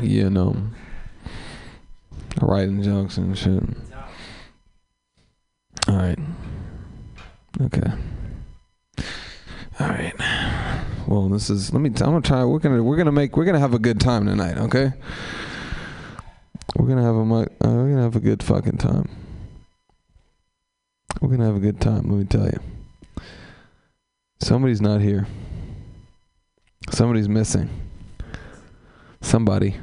you 0.01 0.31
know, 0.31 0.57
writing 2.41 2.83
jokes 2.83 3.19
and 3.19 3.37
shit. 3.37 3.63
All 5.89 5.97
right. 5.97 6.19
Okay. 7.61 7.91
All 9.81 9.89
right. 9.89 10.15
Well, 11.09 11.29
this 11.29 11.51
is. 11.51 11.73
Let 11.73 11.81
me. 11.81 11.89
I'm 11.89 11.95
gonna 11.95 12.21
try. 12.21 12.45
We're 12.45 12.59
gonna. 12.59 12.83
We're 12.83 12.97
gonna 12.97 13.13
make. 13.13 13.37
We're 13.37 13.45
gonna 13.45 13.59
have 13.59 13.75
a 13.75 13.79
good 13.79 14.01
time 14.01 14.27
tonight. 14.27 14.59
Okay. 14.59 14.93
We're 16.77 16.87
gonna 16.87 17.03
have 17.03 17.17
a. 17.17 17.21
Uh, 17.21 17.47
we're 17.61 17.91
gonna 17.91 18.03
have 18.03 18.17
a 18.17 18.21
good 18.21 18.43
fucking 18.43 18.79
time. 18.79 19.09
We're 21.21 21.31
gonna 21.31 21.47
have 21.47 21.57
a 21.57 21.61
good 21.61 21.81
time. 21.81 22.09
Let 22.09 22.19
me 22.19 22.25
tell 22.25 22.47
you. 22.47 22.61
Somebody's 24.41 24.81
not 24.81 25.01
here. 25.01 25.27
Somebody's 26.91 27.29
missing. 27.29 27.69
Somebody. 29.21 29.77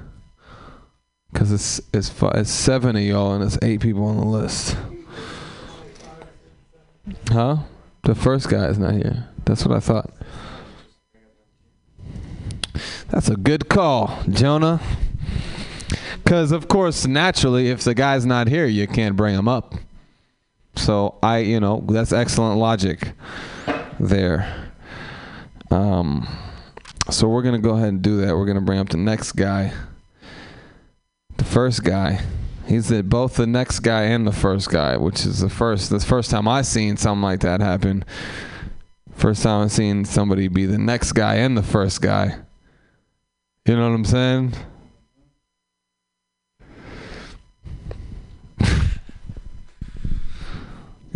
Cause 1.34 1.52
it's 1.52 1.80
it's 1.94 2.12
it's 2.22 2.50
seven 2.50 2.96
of 2.96 3.04
y'all 3.04 3.34
and 3.34 3.44
it's 3.44 3.58
eight 3.62 3.82
people 3.82 4.06
on 4.06 4.18
the 4.18 4.26
list. 4.26 4.76
Huh? 7.30 7.58
The 8.04 8.16
first 8.16 8.50
guy 8.50 8.66
is 8.68 8.78
not 8.80 8.94
here. 8.94 9.28
That's 9.46 9.66
what 9.66 9.76
I 9.76 9.80
thought. 9.80 10.12
That's 13.10 13.30
a 13.30 13.36
good 13.36 13.70
call, 13.70 14.20
Jonah. 14.30 14.80
Cause 16.26 16.52
of 16.52 16.68
course, 16.68 17.08
naturally, 17.08 17.70
if 17.70 17.84
the 17.84 17.96
guy's 17.96 18.26
not 18.26 18.48
here, 18.48 18.66
you 18.66 18.88
can't 18.88 19.16
bring 19.16 19.36
him 19.36 19.48
up. 19.48 19.74
So 20.76 21.18
I, 21.24 21.40
you 21.40 21.60
know, 21.60 21.84
that's 21.90 22.14
excellent 22.14 22.60
logic. 22.60 23.14
there. 24.00 24.72
Um, 25.72 26.28
so 27.10 27.28
we're 27.28 27.42
gonna 27.42 27.60
go 27.60 27.72
ahead 27.72 27.90
and 27.90 28.02
do 28.02 28.22
that. 28.22 28.36
We're 28.36 28.46
gonna 28.46 28.62
bring 28.62 28.80
up 28.80 28.90
the 28.90 28.98
next 28.98 29.34
guy. 29.34 29.74
The 31.38 31.44
first 31.44 31.84
guy. 31.84 32.22
He's 32.70 32.90
the, 32.90 33.02
both 33.02 33.36
the 33.38 33.48
next 33.48 33.80
guy 33.80 34.04
and 34.04 34.28
the 34.28 34.32
first 34.32 34.70
guy, 34.70 34.96
which 34.96 35.26
is 35.26 35.40
the 35.40 35.50
first. 35.50 35.90
The 35.90 36.00
first 36.00 36.30
time 36.30 36.48
I 36.48 36.62
seen 36.62 36.98
something 36.98 37.24
like 37.24 37.40
that 37.40 37.62
happen. 37.62 38.06
First 39.16 39.42
time 39.42 39.66
I 39.66 39.68
seen 39.70 40.06
somebody 40.06 40.48
be 40.50 40.68
the 40.68 40.78
next 40.78 41.14
guy 41.14 41.38
and 41.38 41.58
the 41.58 41.64
first 41.64 42.00
guy. 42.00 42.38
You 43.66 43.76
know 43.76 43.90
what 43.90 43.96
I'm 43.96 44.06
saying? 44.06 44.54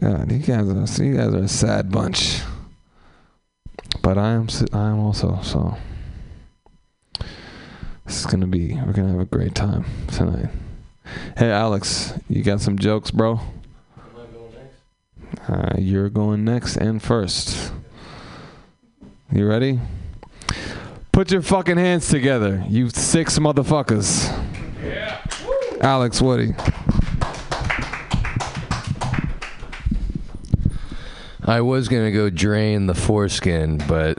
God, 0.02 0.32
you 0.32 0.40
guys 0.40 0.68
are 0.68 1.04
you 1.04 1.18
guys 1.18 1.36
are 1.36 1.44
a 1.44 1.48
sad 1.48 1.92
bunch. 1.92 2.42
But 4.02 4.18
I 4.18 4.32
am 4.32 4.48
I 4.74 4.90
am 4.90 5.00
also 5.02 5.40
so. 5.44 5.78
This 8.06 8.22
is 8.22 8.26
gonna 8.26 8.48
be 8.48 8.74
we're 8.74 8.94
gonna 8.94 9.12
have 9.12 9.20
a 9.20 9.26
great 9.26 9.54
time 9.54 9.86
tonight. 10.08 10.50
Hey 11.38 11.52
Alex, 11.52 12.14
you 12.30 12.44
got 12.44 12.62
some 12.62 12.78
jokes, 12.78 13.12
bro? 13.12 13.40
Uh, 15.48 15.74
you're 15.78 16.10
going 16.10 16.46
next 16.46 16.78
and 16.78 17.02
first. 17.02 17.74
You 19.32 19.48
ready? 19.48 19.80
Put 21.12 21.32
your 21.32 21.42
fucking 21.42 21.78
hands 21.78 22.08
together, 22.08 22.64
you 22.70 22.90
six 22.90 23.38
motherfuckers. 23.40 24.28
Yeah. 24.84 25.22
Alex 25.82 26.22
Woody. 26.22 26.56
I 31.46 31.60
was 31.62 31.90
gonna 31.90 32.12
go 32.12 32.30
drain 32.30 32.88
the 32.88 32.96
foreskin, 32.96 33.78
but 33.88 34.18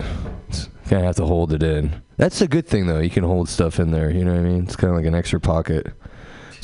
it's- 0.49 0.69
gonna 0.91 1.05
have 1.05 1.17
to 1.17 1.25
hold 1.25 1.53
it 1.55 1.62
in. 1.62 2.03
That's 2.19 2.43
a 2.43 2.47
good 2.47 2.67
thing 2.67 2.87
though. 2.87 3.00
You 3.00 3.09
can 3.11 3.25
hold 3.25 3.49
stuff 3.49 3.81
in 3.81 3.91
there. 3.91 4.11
You 4.11 4.25
know 4.25 4.33
what 4.33 4.41
I 4.41 4.45
mean? 4.45 4.64
It's 4.64 4.76
kind 4.76 4.91
of 4.91 4.97
like 4.99 5.07
an 5.07 5.14
extra 5.14 5.41
pocket. 5.41 5.87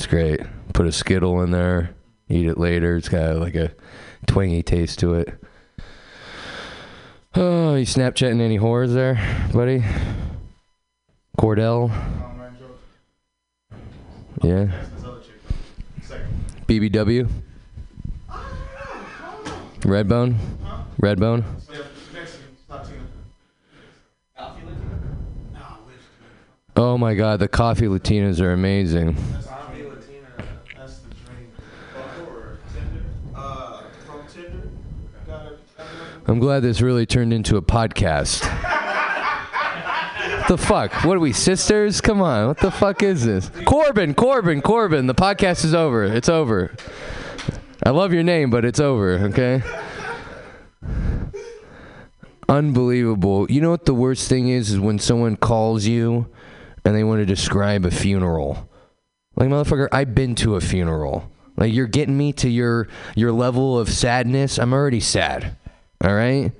It's 0.01 0.07
great. 0.07 0.41
Put 0.73 0.87
a 0.87 0.91
skittle 0.91 1.43
in 1.43 1.51
there. 1.51 1.93
Eat 2.27 2.47
it 2.47 2.57
later. 2.57 2.95
It's 2.95 3.07
got 3.07 3.35
like 3.35 3.53
a 3.53 3.71
twangy 4.25 4.63
taste 4.63 4.97
to 5.01 5.13
it. 5.13 5.31
Oh, 7.35 7.75
you 7.75 7.85
Snapchatting 7.85 8.41
any 8.41 8.57
whores 8.57 8.95
there, 8.95 9.21
buddy? 9.53 9.83
Cordell? 11.37 11.91
Yeah. 14.41 14.71
BBW? 16.67 17.29
Redbone? 19.81 20.35
Redbone? 20.99 21.43
Oh 26.75 26.97
my 26.97 27.13
god, 27.13 27.39
the 27.39 27.47
coffee 27.47 27.85
Latinas 27.85 28.41
are 28.41 28.51
amazing. 28.53 29.15
I'm 36.31 36.39
glad 36.39 36.61
this 36.61 36.79
really 36.79 37.05
turned 37.05 37.33
into 37.33 37.57
a 37.57 37.61
podcast. 37.61 38.39
The 40.47 40.57
fuck? 40.57 40.93
What 41.03 41.17
are 41.17 41.19
we, 41.19 41.33
sisters? 41.33 41.99
Come 41.99 42.21
on. 42.21 42.47
What 42.47 42.57
the 42.57 42.71
fuck 42.71 43.03
is 43.03 43.25
this? 43.25 43.51
Corbin, 43.65 44.13
Corbin, 44.13 44.61
Corbin. 44.61 45.07
The 45.07 45.13
podcast 45.13 45.65
is 45.65 45.73
over. 45.73 46.05
It's 46.05 46.29
over. 46.29 46.73
I 47.85 47.89
love 47.89 48.13
your 48.13 48.23
name, 48.23 48.49
but 48.49 48.63
it's 48.63 48.79
over, 48.79 49.15
okay? 49.15 49.61
Unbelievable. 52.47 53.51
You 53.51 53.59
know 53.59 53.71
what 53.71 53.85
the 53.85 53.93
worst 53.93 54.29
thing 54.29 54.47
is? 54.47 54.71
Is 54.71 54.79
when 54.79 54.99
someone 54.99 55.35
calls 55.35 55.85
you 55.85 56.27
and 56.85 56.95
they 56.95 57.03
want 57.03 57.19
to 57.19 57.25
describe 57.25 57.83
a 57.83 57.91
funeral. 57.91 58.69
Like, 59.35 59.49
motherfucker, 59.49 59.89
I've 59.91 60.15
been 60.15 60.35
to 60.35 60.55
a 60.55 60.61
funeral. 60.61 61.29
Like, 61.57 61.73
you're 61.73 61.87
getting 61.87 62.17
me 62.17 62.31
to 62.33 62.47
your 62.47 62.87
your 63.15 63.33
level 63.33 63.77
of 63.77 63.89
sadness. 63.89 64.57
I'm 64.57 64.71
already 64.71 65.01
sad. 65.01 65.57
All 66.03 66.13
right? 66.13 66.51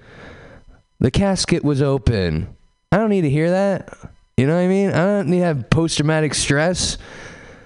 The 1.00 1.12
casket 1.12 1.64
was 1.64 1.82
open. 1.82 2.56
I 2.92 2.98
don't 2.98 3.10
need 3.10 3.22
to 3.22 3.30
hear 3.30 3.50
that. 3.50 3.98
You 4.38 4.48
know 4.48 4.56
what 4.56 4.62
I 4.62 4.68
mean? 4.68 4.90
I 4.90 5.06
don't 5.06 5.28
need 5.28 5.40
to 5.40 5.46
have 5.46 5.70
post 5.70 5.98
traumatic 5.98 6.34
stress. 6.34 6.98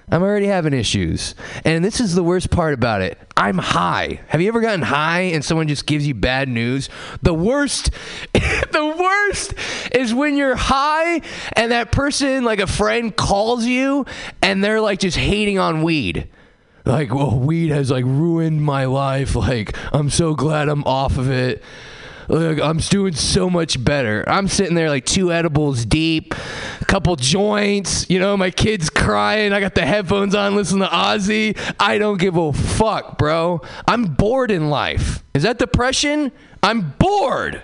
I'm 0.08 0.22
already 0.22 0.46
having 0.46 0.72
issues. 0.72 1.34
And 1.64 1.84
this 1.84 2.00
is 2.00 2.14
the 2.14 2.22
worst 2.22 2.50
part 2.50 2.74
about 2.74 3.02
it. 3.02 3.18
I'm 3.36 3.58
high. 3.58 4.20
Have 4.28 4.40
you 4.40 4.48
ever 4.48 4.60
gotten 4.60 4.82
high 4.82 5.22
and 5.22 5.44
someone 5.44 5.66
just 5.66 5.84
gives 5.84 6.06
you 6.06 6.14
bad 6.14 6.48
news? 6.48 6.88
The 7.22 7.34
worst 7.34 7.90
the 8.32 8.96
worst 8.98 9.54
is 9.92 10.14
when 10.14 10.36
you're 10.36 10.54
high 10.54 11.22
and 11.54 11.72
that 11.72 11.90
person 11.90 12.44
like 12.44 12.60
a 12.60 12.66
friend 12.68 13.14
calls 13.14 13.64
you 13.64 14.06
and 14.42 14.62
they're 14.62 14.80
like 14.80 15.00
just 15.00 15.16
hating 15.16 15.58
on 15.58 15.82
weed. 15.82 16.28
Like, 16.86 17.12
well, 17.12 17.36
weed 17.36 17.70
has 17.70 17.90
like 17.90 18.04
ruined 18.04 18.62
my 18.62 18.84
life. 18.84 19.34
Like, 19.34 19.76
I'm 19.92 20.08
so 20.08 20.34
glad 20.34 20.68
I'm 20.68 20.84
off 20.84 21.18
of 21.18 21.30
it. 21.30 21.62
Look, 22.28 22.60
I'm 22.60 22.78
doing 22.78 23.14
so 23.14 23.48
much 23.48 23.82
better. 23.84 24.24
I'm 24.26 24.48
sitting 24.48 24.74
there 24.74 24.88
like 24.88 25.04
two 25.04 25.32
edibles 25.32 25.84
deep, 25.84 26.34
a 26.80 26.84
couple 26.84 27.14
joints. 27.16 28.08
You 28.10 28.18
know, 28.18 28.36
my 28.36 28.50
kid's 28.50 28.90
crying. 28.90 29.52
I 29.52 29.60
got 29.60 29.74
the 29.74 29.86
headphones 29.86 30.34
on, 30.34 30.56
listening 30.56 30.82
to 30.82 30.88
Ozzy. 30.88 31.56
I 31.78 31.98
don't 31.98 32.18
give 32.18 32.36
a 32.36 32.52
fuck, 32.52 33.18
bro. 33.18 33.62
I'm 33.86 34.06
bored 34.06 34.50
in 34.50 34.70
life. 34.70 35.22
Is 35.34 35.44
that 35.44 35.58
depression? 35.58 36.32
I'm 36.62 36.94
bored. 36.98 37.62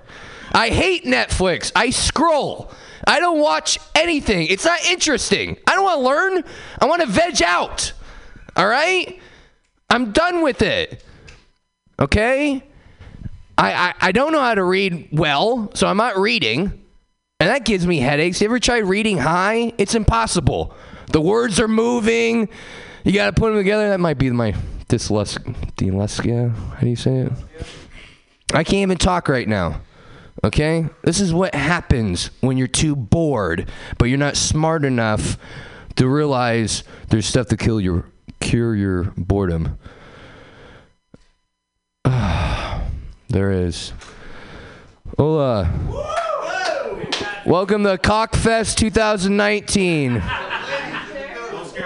I 0.53 0.69
hate 0.69 1.05
Netflix. 1.05 1.73
I 1.75 1.91
scroll. 1.91 2.71
I 3.07 3.19
don't 3.19 3.41
watch 3.41 3.79
anything. 3.95 4.47
It's 4.47 4.65
not 4.65 4.85
interesting. 4.85 5.57
I 5.67 5.75
don't 5.75 5.85
want 5.85 5.99
to 5.99 6.07
learn. 6.07 6.45
I 6.81 6.87
want 6.87 7.03
to 7.03 7.09
veg 7.09 7.43
out. 7.43 7.93
All 8.57 8.67
right? 8.67 9.21
I'm 9.91 10.13
done 10.13 10.43
with 10.43 10.63
it. 10.63 11.05
Okay? 11.99 12.63
I, 13.59 13.73
I, 13.73 13.95
I 14.01 14.13
don't 14.13 14.33
know 14.33 14.41
how 14.41 14.55
to 14.55 14.65
read 14.65 15.09
well, 15.13 15.71
so 15.75 15.87
I'm 15.87 15.97
not 15.97 16.17
reading. 16.17 16.83
And 17.41 17.51
that 17.51 17.65
gives 17.65 17.87
me 17.87 17.99
headaches. 17.99 18.41
You 18.41 18.47
ever 18.47 18.59
tried 18.59 18.85
reading 18.85 19.19
high? 19.19 19.73
It's 19.79 19.95
impossible. 19.95 20.75
The 21.09 21.21
words 21.21 21.61
are 21.61 21.69
moving. 21.69 22.49
You 23.05 23.13
got 23.13 23.27
to 23.27 23.33
put 23.33 23.49
them 23.49 23.57
together. 23.57 23.89
That 23.89 24.01
might 24.01 24.19
be 24.19 24.31
my. 24.31 24.55
Dyslexia? 24.89 26.55
How 26.55 26.81
do 26.81 26.89
you 26.89 26.97
say 26.97 27.17
it? 27.17 27.33
I 28.53 28.63
can't 28.63 28.83
even 28.83 28.99
talk 28.99 29.29
right 29.29 29.49
now. 29.49 29.81
Okay? 30.45 30.87
This 31.03 31.21
is 31.21 31.33
what 31.33 31.55
happens 31.55 32.31
when 32.41 32.59
you're 32.59 32.67
too 32.67 32.95
bored, 32.95 33.71
but 33.99 34.07
you're 34.07 34.19
not 34.19 34.37
smart 34.37 34.85
enough 34.85 35.39
to 35.97 36.09
realize 36.09 36.85
there's 37.09 37.27
stuff 37.27 37.49
to 37.49 37.57
kill 37.57 37.81
your 37.81 38.07
cure 38.43 38.75
your 38.75 39.05
boredom. 39.17 39.79
there 42.05 43.53
is. 43.53 43.93
Hola. 45.17 45.71
Welcome 47.47 47.85
to 47.85 47.97
Cockfest 47.99 48.77
2019. 48.77 50.23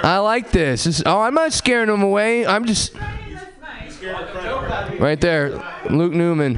I 0.02 0.18
like 0.18 0.50
this. 0.50 1.02
Oh, 1.04 1.20
I'm 1.20 1.34
not 1.34 1.52
scaring 1.52 1.88
them 1.88 2.02
away. 2.02 2.46
I'm 2.46 2.64
just 2.64 2.94
right 4.98 5.20
there, 5.20 5.62
Luke 5.90 6.12
Newman. 6.12 6.54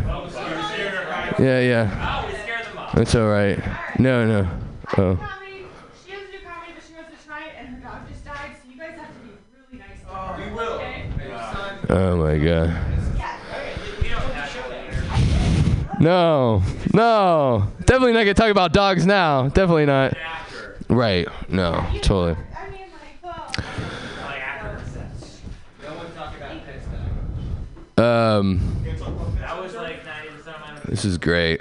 Yeah, 1.38 1.60
yeah. 1.60 2.90
That's 2.94 3.14
all 3.14 3.28
right. 3.28 3.58
No, 3.98 4.26
no. 4.26 4.48
Oh. 4.96 5.16
She 6.04 6.12
doesn't 6.12 6.30
do 6.30 6.38
comedy, 6.44 6.72
but 6.74 6.84
she 6.86 6.94
wants 6.94 7.20
to 7.20 7.26
try 7.26 7.44
it, 7.46 7.52
and 7.58 7.68
her 7.68 7.80
dog 7.80 8.08
just 8.08 8.24
died, 8.24 8.56
so 8.60 8.70
you 8.70 8.78
guys 8.78 8.98
have 8.98 9.12
to 9.12 9.20
be 9.20 9.30
really 9.70 9.78
nice 9.78 10.00
to 10.00 10.06
her. 10.06 10.44
we 10.44 10.52
will. 10.54 10.72
Okay? 10.74 11.04
Oh 11.90 12.16
my 12.16 12.38
god. 12.38 12.76
No, 16.00 16.62
no. 16.94 17.72
Definitely 17.80 18.12
not 18.12 18.20
gonna 18.20 18.34
talk 18.34 18.50
about 18.50 18.72
dogs 18.72 19.04
now. 19.04 19.48
Definitely 19.48 19.86
not. 19.86 20.16
Right. 20.88 21.26
No. 21.48 21.84
Totally. 22.02 22.36
Um. 27.96 28.60
That 29.40 29.60
was 29.60 29.74
like 29.74 30.04
90% 30.04 30.38
of 30.38 30.46
my 30.46 30.80
This 30.88 31.04
is 31.04 31.18
great. 31.18 31.60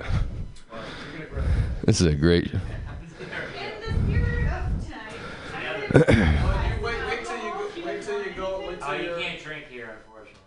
This 1.86 2.00
is 2.02 2.08
a 2.08 2.14
great. 2.16 2.52
in 2.54 2.60
the 2.60 3.10
spirit 3.10 4.48
of 4.52 4.86
tonight, 4.86 6.84
Wait, 6.84 7.06
wait 7.08 7.26
till 7.26 7.38
you 7.38 7.52
go. 7.52 7.70
Wait 7.86 8.02
till 8.04 8.24
you 8.24 8.32
go. 8.32 8.60
Wait 8.68 8.78
Oh, 8.82 8.94
till 8.94 9.02
you 9.04 9.10
you. 9.10 9.16
can't 9.16 9.42
drink 9.44 9.66
here, 9.70 9.98
unfortunately. 10.06 10.42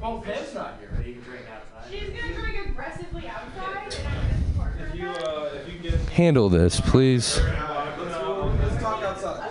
Oh, 0.00 0.18
Ben's 0.18 0.54
not 0.54 0.78
here. 0.78 0.90
But 0.96 1.06
you 1.06 1.14
can 1.14 1.22
drink 1.22 1.46
outside. 1.50 1.90
she's 1.92 2.08
gonna 2.10 2.34
drink 2.34 2.68
aggressively 2.68 3.28
outside, 3.28 3.94
and 3.94 4.06
I'm 4.06 4.14
gonna 4.14 4.44
support 4.52 4.72
her. 4.72 4.86
If 4.86 4.94
you, 4.94 5.08
uh, 5.08 5.50
if 5.54 5.72
you 5.72 5.90
get. 5.90 6.00
Handle 6.10 6.48
this, 6.48 6.80
please. 6.80 7.38
Let's 7.38 8.14
go. 8.14 8.54
Let's 8.62 8.82
talk 8.82 9.02
outside. 9.02 9.48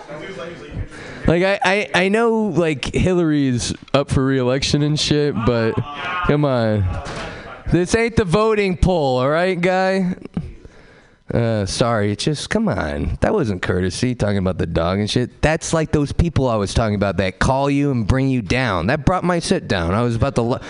Like 1.26 1.42
I, 1.42 1.60
I, 1.62 1.90
I 2.04 2.08
know 2.08 2.44
like 2.44 2.86
Hillary's 2.94 3.74
up 3.92 4.08
for 4.08 4.24
re-election 4.24 4.80
and 4.82 4.98
shit, 4.98 5.34
but 5.34 5.72
come 6.26 6.46
on. 6.46 6.86
This 7.70 7.94
ain't 7.94 8.16
the 8.16 8.24
voting 8.24 8.78
poll, 8.78 9.18
all 9.18 9.28
right, 9.28 9.60
guy? 9.60 10.14
Uh, 11.32 11.66
sorry, 11.66 12.12
it's 12.12 12.24
just 12.24 12.48
come 12.48 12.68
on. 12.68 13.18
That 13.20 13.34
wasn't 13.34 13.60
courtesy 13.60 14.14
talking 14.14 14.38
about 14.38 14.56
the 14.56 14.66
dog 14.66 14.98
and 14.98 15.10
shit. 15.10 15.42
That's 15.42 15.74
like 15.74 15.92
those 15.92 16.10
people 16.10 16.48
I 16.48 16.56
was 16.56 16.72
talking 16.72 16.94
about 16.94 17.18
that 17.18 17.38
call 17.38 17.68
you 17.70 17.90
and 17.90 18.06
bring 18.06 18.30
you 18.30 18.40
down. 18.40 18.86
That 18.86 19.04
brought 19.04 19.24
my 19.24 19.38
sit 19.38 19.68
down. 19.68 19.92
I 19.92 20.02
was 20.02 20.16
about 20.16 20.34
to. 20.36 20.42
Li- 20.42 20.60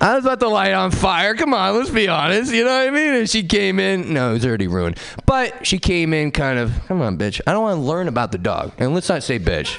I 0.00 0.14
was 0.14 0.24
about 0.24 0.38
to 0.40 0.48
light 0.48 0.74
on 0.74 0.92
fire. 0.92 1.34
Come 1.34 1.52
on, 1.52 1.74
let's 1.76 1.90
be 1.90 2.06
honest. 2.06 2.52
You 2.52 2.64
know 2.64 2.70
what 2.70 2.86
I 2.86 2.90
mean? 2.90 3.14
And 3.14 3.30
she 3.30 3.42
came 3.42 3.80
in. 3.80 4.12
No, 4.12 4.30
it 4.30 4.34
was 4.34 4.46
already 4.46 4.68
ruined. 4.68 4.98
But 5.26 5.66
she 5.66 5.78
came 5.78 6.12
in 6.12 6.30
kind 6.30 6.58
of. 6.58 6.72
Come 6.86 7.00
on, 7.00 7.18
bitch. 7.18 7.40
I 7.46 7.52
don't 7.52 7.62
want 7.62 7.78
to 7.78 7.82
learn 7.82 8.08
about 8.08 8.30
the 8.30 8.38
dog. 8.38 8.72
And 8.78 8.94
let's 8.94 9.08
not 9.08 9.22
say 9.22 9.38
bitch. 9.38 9.78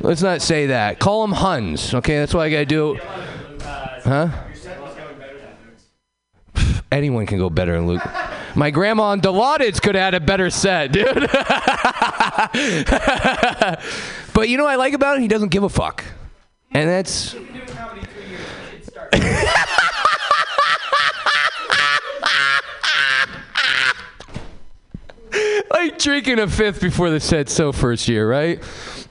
Let's 0.00 0.22
not 0.22 0.42
say 0.42 0.66
that. 0.66 1.00
Call 1.00 1.22
them 1.22 1.32
Huns. 1.32 1.92
Okay, 1.94 2.18
that's 2.18 2.34
what 2.34 2.42
I 2.42 2.50
gotta 2.50 2.66
do. 2.66 2.98
Huh? 4.04 4.28
Anyone 6.90 7.26
can 7.26 7.38
go 7.38 7.50
better 7.50 7.72
than 7.72 7.86
Luke. 7.86 8.02
My 8.54 8.70
grandma 8.70 9.04
on 9.04 9.20
Dilaudid 9.20 9.80
could 9.82 9.94
have 9.94 10.04
had 10.04 10.14
a 10.14 10.20
better 10.20 10.50
set, 10.50 10.92
dude. 10.92 11.06
but 14.32 14.48
you 14.48 14.56
know 14.56 14.64
what 14.64 14.72
I 14.72 14.76
like 14.76 14.94
about 14.94 15.16
him? 15.16 15.22
He 15.22 15.28
doesn't 15.28 15.50
give 15.50 15.62
a 15.62 15.68
fuck. 15.68 16.04
And 16.72 16.88
that's. 16.88 17.34
like 25.70 25.98
drinking 25.98 26.38
a 26.38 26.48
fifth 26.48 26.80
before 26.80 27.10
the 27.10 27.20
set 27.20 27.48
so 27.48 27.72
first 27.72 28.08
year, 28.08 28.28
right? 28.28 28.62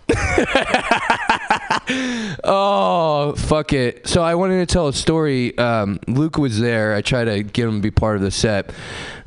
oh, 2.44 3.34
fuck 3.34 3.74
it. 3.74 4.08
So 4.08 4.22
I 4.22 4.36
wanted 4.36 4.68
to 4.68 4.72
tell 4.72 4.88
a 4.88 4.94
story. 4.94 5.58
Um, 5.58 6.00
Luke 6.08 6.38
was 6.38 6.60
there. 6.60 6.96
I 6.96 7.02
tried 7.02 7.26
to 7.26 7.44
get 7.44 7.68
him 7.68 7.76
to 7.76 7.82
be 7.82 7.92
part 7.92 8.16
of 8.16 8.22
the 8.22 8.32
set. 8.32 8.72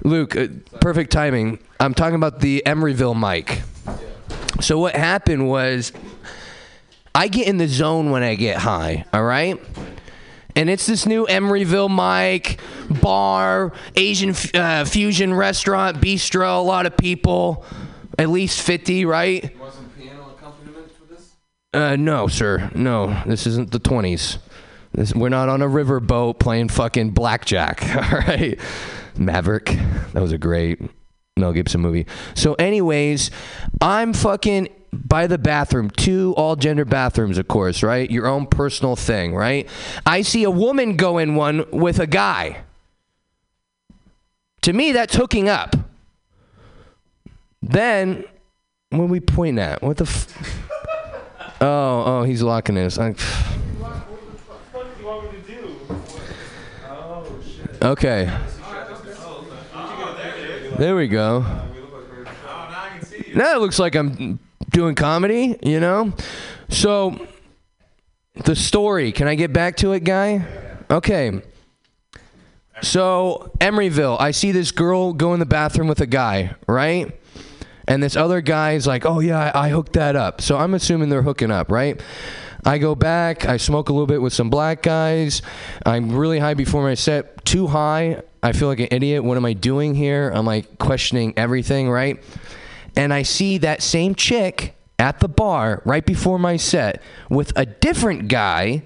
Luke, 0.05 0.37
uh, 0.37 0.49
perfect 0.81 1.11
timing. 1.13 1.59
I'm 1.79 1.95
talking 1.95 2.17
about 2.17 2.41
the 2.41 2.63
Emeryville 2.67 3.19
mic. 3.19 3.63
So 4.61 4.79
what 4.79 4.95
happened 4.95 5.49
was 5.49 5.93
I 7.15 7.29
get 7.29 7.49
in 7.49 7.57
the 7.57 7.69
zone 7.69 8.11
when 8.11 8.23
I 8.23 8.35
get 8.35 8.59
high, 8.59 9.05
all 9.13 9.25
right? 9.25 9.59
And 10.57 10.69
it's 10.69 10.87
this 10.87 11.07
new 11.07 11.27
Emeryville 11.27 11.89
mic, 11.89 12.61
bar, 13.01 13.73
Asian 13.97 14.35
uh, 14.55 14.85
fusion 14.85 15.33
restaurant, 15.33 15.99
bistro, 15.99 16.59
a 16.59 16.63
lot 16.63 16.87
of 16.87 16.97
people, 16.97 17.65
at 18.19 18.29
least 18.29 18.61
50, 18.61 19.05
right? 19.05 19.57
Uh, 21.73 21.97
no, 21.97 22.27
sir. 22.27 22.71
No, 22.75 23.23
this 23.27 23.47
isn't 23.47 23.71
the 23.71 23.79
20s. 23.79 24.39
This, 24.93 25.15
we're 25.15 25.29
not 25.29 25.49
on 25.49 25.63
a 25.63 25.69
riverboat 25.69 26.41
playing 26.41 26.69
fucking 26.69 27.11
blackjack. 27.11 27.85
All 27.95 28.19
right, 28.19 28.59
Maverick. 29.17 29.67
That 30.13 30.21
was 30.21 30.33
a 30.33 30.39
great 30.39 30.81
Mel 31.37 31.53
Gibson 31.53 31.81
movie. 31.81 32.07
So, 32.35 32.55
anyways, 32.55 33.31
I'm 33.81 34.13
fucking 34.13 34.69
by 34.93 35.29
the 35.29 35.39
bathroom, 35.39 35.91
two 35.91 36.35
all 36.37 36.57
gender 36.57 36.85
bathrooms, 36.85 37.39
of 37.39 37.47
course, 37.47 37.85
right? 37.85 38.11
Your 38.11 38.27
own 38.27 38.47
personal 38.47 38.97
thing, 38.97 39.35
right? 39.37 39.69
I 40.05 40.23
see 40.23 40.43
a 40.43 40.51
woman 40.51 40.97
go 40.97 41.19
in 41.19 41.37
one 41.37 41.65
with 41.71 42.01
a 42.01 42.09
guy. 42.09 42.63
To 44.63 44.73
me, 44.73 44.91
that's 44.91 45.15
hooking 45.15 45.49
up. 45.49 45.77
Then, 47.63 48.25
are 48.93 48.99
we 48.99 49.21
pointing 49.21 49.63
at? 49.63 49.81
What 49.83 49.99
the? 49.99 50.05
F- 50.05 50.70
oh, 51.61 52.03
oh, 52.07 52.23
he's 52.25 52.43
locking 52.43 52.75
this. 52.75 52.99
I- 52.99 53.15
okay. 57.83 58.31
There 60.79 60.97
we 60.97 61.09
go. 61.09 61.45
Now 63.35 63.55
it 63.55 63.61
looks 63.61 63.79
like 63.79 63.95
I'm 63.95 64.39
doing 64.71 64.95
comedy, 64.95 65.59
you 65.63 65.79
know? 65.81 66.13
So, 66.69 67.27
the 68.45 68.57
story, 68.57 69.13
can 69.13 69.29
I 69.29 69.35
get 69.35 69.53
back 69.53 69.77
to 69.79 69.93
it, 69.93 70.05
guy? 70.05 70.47
Okay. 70.91 71.43
So, 72.83 73.53
Emeryville, 73.59 74.19
I 74.19 74.31
see 74.31 74.53
this 74.53 74.73
girl 74.73 75.13
go 75.13 75.35
in 75.35 75.41
the 75.41 75.47
bathroom 75.47 75.87
with 75.87 76.01
a 76.01 76.07
guy, 76.07 76.55
right? 76.67 77.20
And 77.91 78.03
this 78.03 78.17
other 78.17 78.41
guy 78.41 78.73
is 78.73 78.87
like, 78.87 79.05
oh, 79.05 79.19
yeah, 79.21 79.51
I, 79.53 79.67
I 79.67 79.69
hooked 79.69 79.95
that 79.95 80.17
up. 80.17 80.41
So, 80.41 80.57
I'm 80.57 80.73
assuming 80.75 81.09
they're 81.09 81.23
hooking 81.23 81.51
up, 81.51 81.71
right? 81.71 82.01
I 82.65 82.79
go 82.79 82.95
back, 82.95 83.47
I 83.47 83.57
smoke 83.57 83.89
a 83.89 83.93
little 83.93 84.07
bit 84.07 84.23
with 84.23 84.33
some 84.33 84.49
black 84.49 84.83
guys. 84.83 85.43
I'm 85.85 86.15
really 86.15 86.39
high 86.39 86.55
before 86.55 86.83
my 86.83 86.95
set, 86.95 87.45
too 87.45 87.67
high. 87.67 88.23
I 88.43 88.53
feel 88.53 88.69
like 88.69 88.81
an 88.81 88.89
idiot. 88.91 89.25
What 89.25 89.37
am 89.37 89.45
I 89.45 89.55
doing 89.55 89.95
here? 89.95 90.31
I'm 90.31 90.47
like 90.47 90.79
questioning 90.79 91.35
everything, 91.37 91.91
right? 91.91 92.23
And 92.97 93.13
I 93.13 93.23
see 93.23 93.59
that 93.59 93.83
same 93.83 94.15
chick 94.15 94.77
at 94.99 95.21
the 95.21 95.29
bar 95.29 95.83
right 95.85 96.05
before 96.05 96.39
my 96.39 96.57
set 96.57 97.03
with 97.29 97.53
a 97.57 97.67
different 97.67 98.29
guy, 98.29 98.83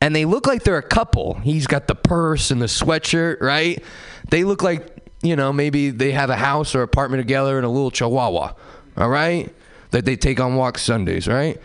and 0.00 0.16
they 0.16 0.24
look 0.24 0.46
like 0.46 0.64
they're 0.64 0.78
a 0.78 0.82
couple. 0.82 1.34
He's 1.34 1.66
got 1.66 1.86
the 1.86 1.94
purse 1.94 2.50
and 2.50 2.60
the 2.60 2.66
sweatshirt, 2.66 3.40
right? 3.40 3.82
They 4.30 4.44
look 4.44 4.62
like, 4.62 4.99
you 5.22 5.36
know, 5.36 5.52
maybe 5.52 5.90
they 5.90 6.12
have 6.12 6.30
a 6.30 6.36
house 6.36 6.74
or 6.74 6.82
apartment 6.82 7.20
together 7.20 7.56
and 7.56 7.66
a 7.66 7.68
little 7.68 7.90
chihuahua, 7.90 8.54
all 8.96 9.08
right? 9.08 9.54
That 9.90 10.04
they 10.04 10.16
take 10.16 10.40
on 10.40 10.56
walks 10.56 10.82
Sundays, 10.82 11.28
right? 11.28 11.60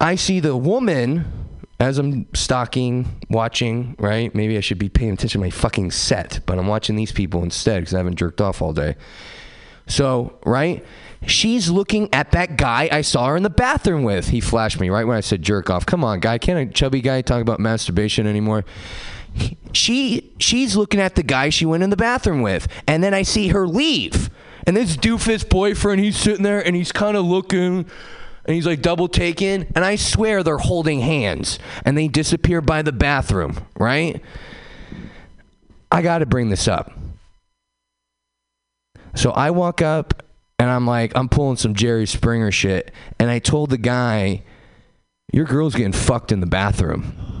I 0.00 0.14
see 0.14 0.40
the 0.40 0.56
woman 0.56 1.46
as 1.78 1.98
I'm 1.98 2.26
stalking, 2.34 3.20
watching, 3.28 3.96
right? 3.98 4.34
Maybe 4.34 4.56
I 4.56 4.60
should 4.60 4.78
be 4.78 4.88
paying 4.88 5.12
attention 5.12 5.40
to 5.40 5.46
my 5.46 5.50
fucking 5.50 5.90
set, 5.90 6.40
but 6.46 6.58
I'm 6.58 6.66
watching 6.66 6.96
these 6.96 7.12
people 7.12 7.42
instead 7.42 7.82
because 7.82 7.94
I 7.94 7.98
haven't 7.98 8.16
jerked 8.16 8.40
off 8.40 8.62
all 8.62 8.72
day. 8.72 8.96
So, 9.86 10.38
right? 10.44 10.84
She's 11.26 11.70
looking 11.70 12.12
at 12.12 12.32
that 12.32 12.56
guy 12.56 12.88
I 12.90 13.02
saw 13.02 13.28
her 13.28 13.36
in 13.36 13.42
the 13.42 13.50
bathroom 13.50 14.04
with. 14.04 14.28
He 14.28 14.40
flashed 14.40 14.80
me 14.80 14.90
right 14.90 15.06
when 15.06 15.16
I 15.16 15.20
said 15.20 15.42
jerk 15.42 15.70
off. 15.70 15.86
Come 15.86 16.04
on, 16.04 16.20
guy. 16.20 16.38
Can't 16.38 16.70
a 16.70 16.72
chubby 16.72 17.00
guy 17.00 17.20
talk 17.22 17.40
about 17.42 17.60
masturbation 17.60 18.26
anymore? 18.26 18.64
She 19.72 20.32
she's 20.38 20.76
looking 20.76 21.00
at 21.00 21.14
the 21.14 21.22
guy 21.22 21.50
she 21.50 21.66
went 21.66 21.82
in 21.82 21.90
the 21.90 21.96
bathroom 21.96 22.42
with. 22.42 22.68
And 22.86 23.02
then 23.02 23.14
I 23.14 23.22
see 23.22 23.48
her 23.48 23.66
leave. 23.66 24.30
And 24.66 24.76
this 24.76 24.96
doofus 24.96 25.48
boyfriend, 25.48 26.00
he's 26.00 26.16
sitting 26.16 26.42
there 26.42 26.64
and 26.64 26.74
he's 26.74 26.92
kind 26.92 27.16
of 27.16 27.24
looking 27.24 27.86
and 28.46 28.54
he's 28.54 28.66
like 28.66 28.82
double 28.82 29.08
taken. 29.08 29.66
And 29.74 29.84
I 29.84 29.96
swear 29.96 30.42
they're 30.42 30.58
holding 30.58 31.00
hands 31.00 31.58
and 31.84 31.96
they 31.96 32.08
disappear 32.08 32.60
by 32.60 32.82
the 32.82 32.92
bathroom, 32.92 33.58
right? 33.78 34.20
I 35.90 36.02
got 36.02 36.18
to 36.18 36.26
bring 36.26 36.48
this 36.48 36.66
up. 36.66 36.92
So 39.14 39.30
I 39.30 39.50
walk 39.50 39.82
up 39.82 40.22
and 40.58 40.70
I'm 40.70 40.86
like, 40.86 41.12
I'm 41.16 41.28
pulling 41.28 41.56
some 41.56 41.74
Jerry 41.74 42.06
Springer 42.06 42.50
shit. 42.50 42.92
And 43.18 43.30
I 43.30 43.38
told 43.38 43.70
the 43.70 43.78
guy, 43.78 44.42
Your 45.32 45.44
girl's 45.44 45.74
getting 45.74 45.92
fucked 45.92 46.32
in 46.32 46.40
the 46.40 46.46
bathroom. 46.46 47.35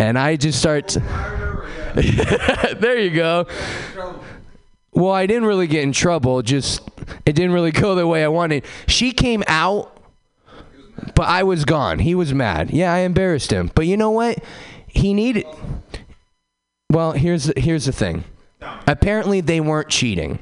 And 0.00 0.18
I 0.18 0.36
just 0.36 0.58
start. 0.58 0.88
there 1.94 2.98
you 2.98 3.10
go. 3.10 3.46
Well, 4.92 5.12
I 5.12 5.26
didn't 5.26 5.44
really 5.44 5.66
get 5.66 5.82
in 5.82 5.92
trouble. 5.92 6.40
Just 6.40 6.80
it 7.26 7.34
didn't 7.34 7.52
really 7.52 7.70
go 7.70 7.94
the 7.94 8.06
way 8.06 8.24
I 8.24 8.28
wanted. 8.28 8.64
She 8.86 9.12
came 9.12 9.44
out, 9.46 9.94
but 11.14 11.28
I 11.28 11.42
was 11.42 11.66
gone. 11.66 11.98
He 11.98 12.14
was 12.14 12.32
mad. 12.32 12.70
Yeah, 12.70 12.94
I 12.94 13.00
embarrassed 13.00 13.52
him. 13.52 13.70
But 13.74 13.86
you 13.86 13.98
know 13.98 14.10
what? 14.10 14.42
He 14.86 15.12
needed. 15.12 15.44
Well, 16.90 17.12
here's 17.12 17.44
the, 17.44 17.60
here's 17.60 17.84
the 17.84 17.92
thing. 17.92 18.24
Apparently, 18.86 19.42
they 19.42 19.60
weren't 19.60 19.90
cheating. 19.90 20.38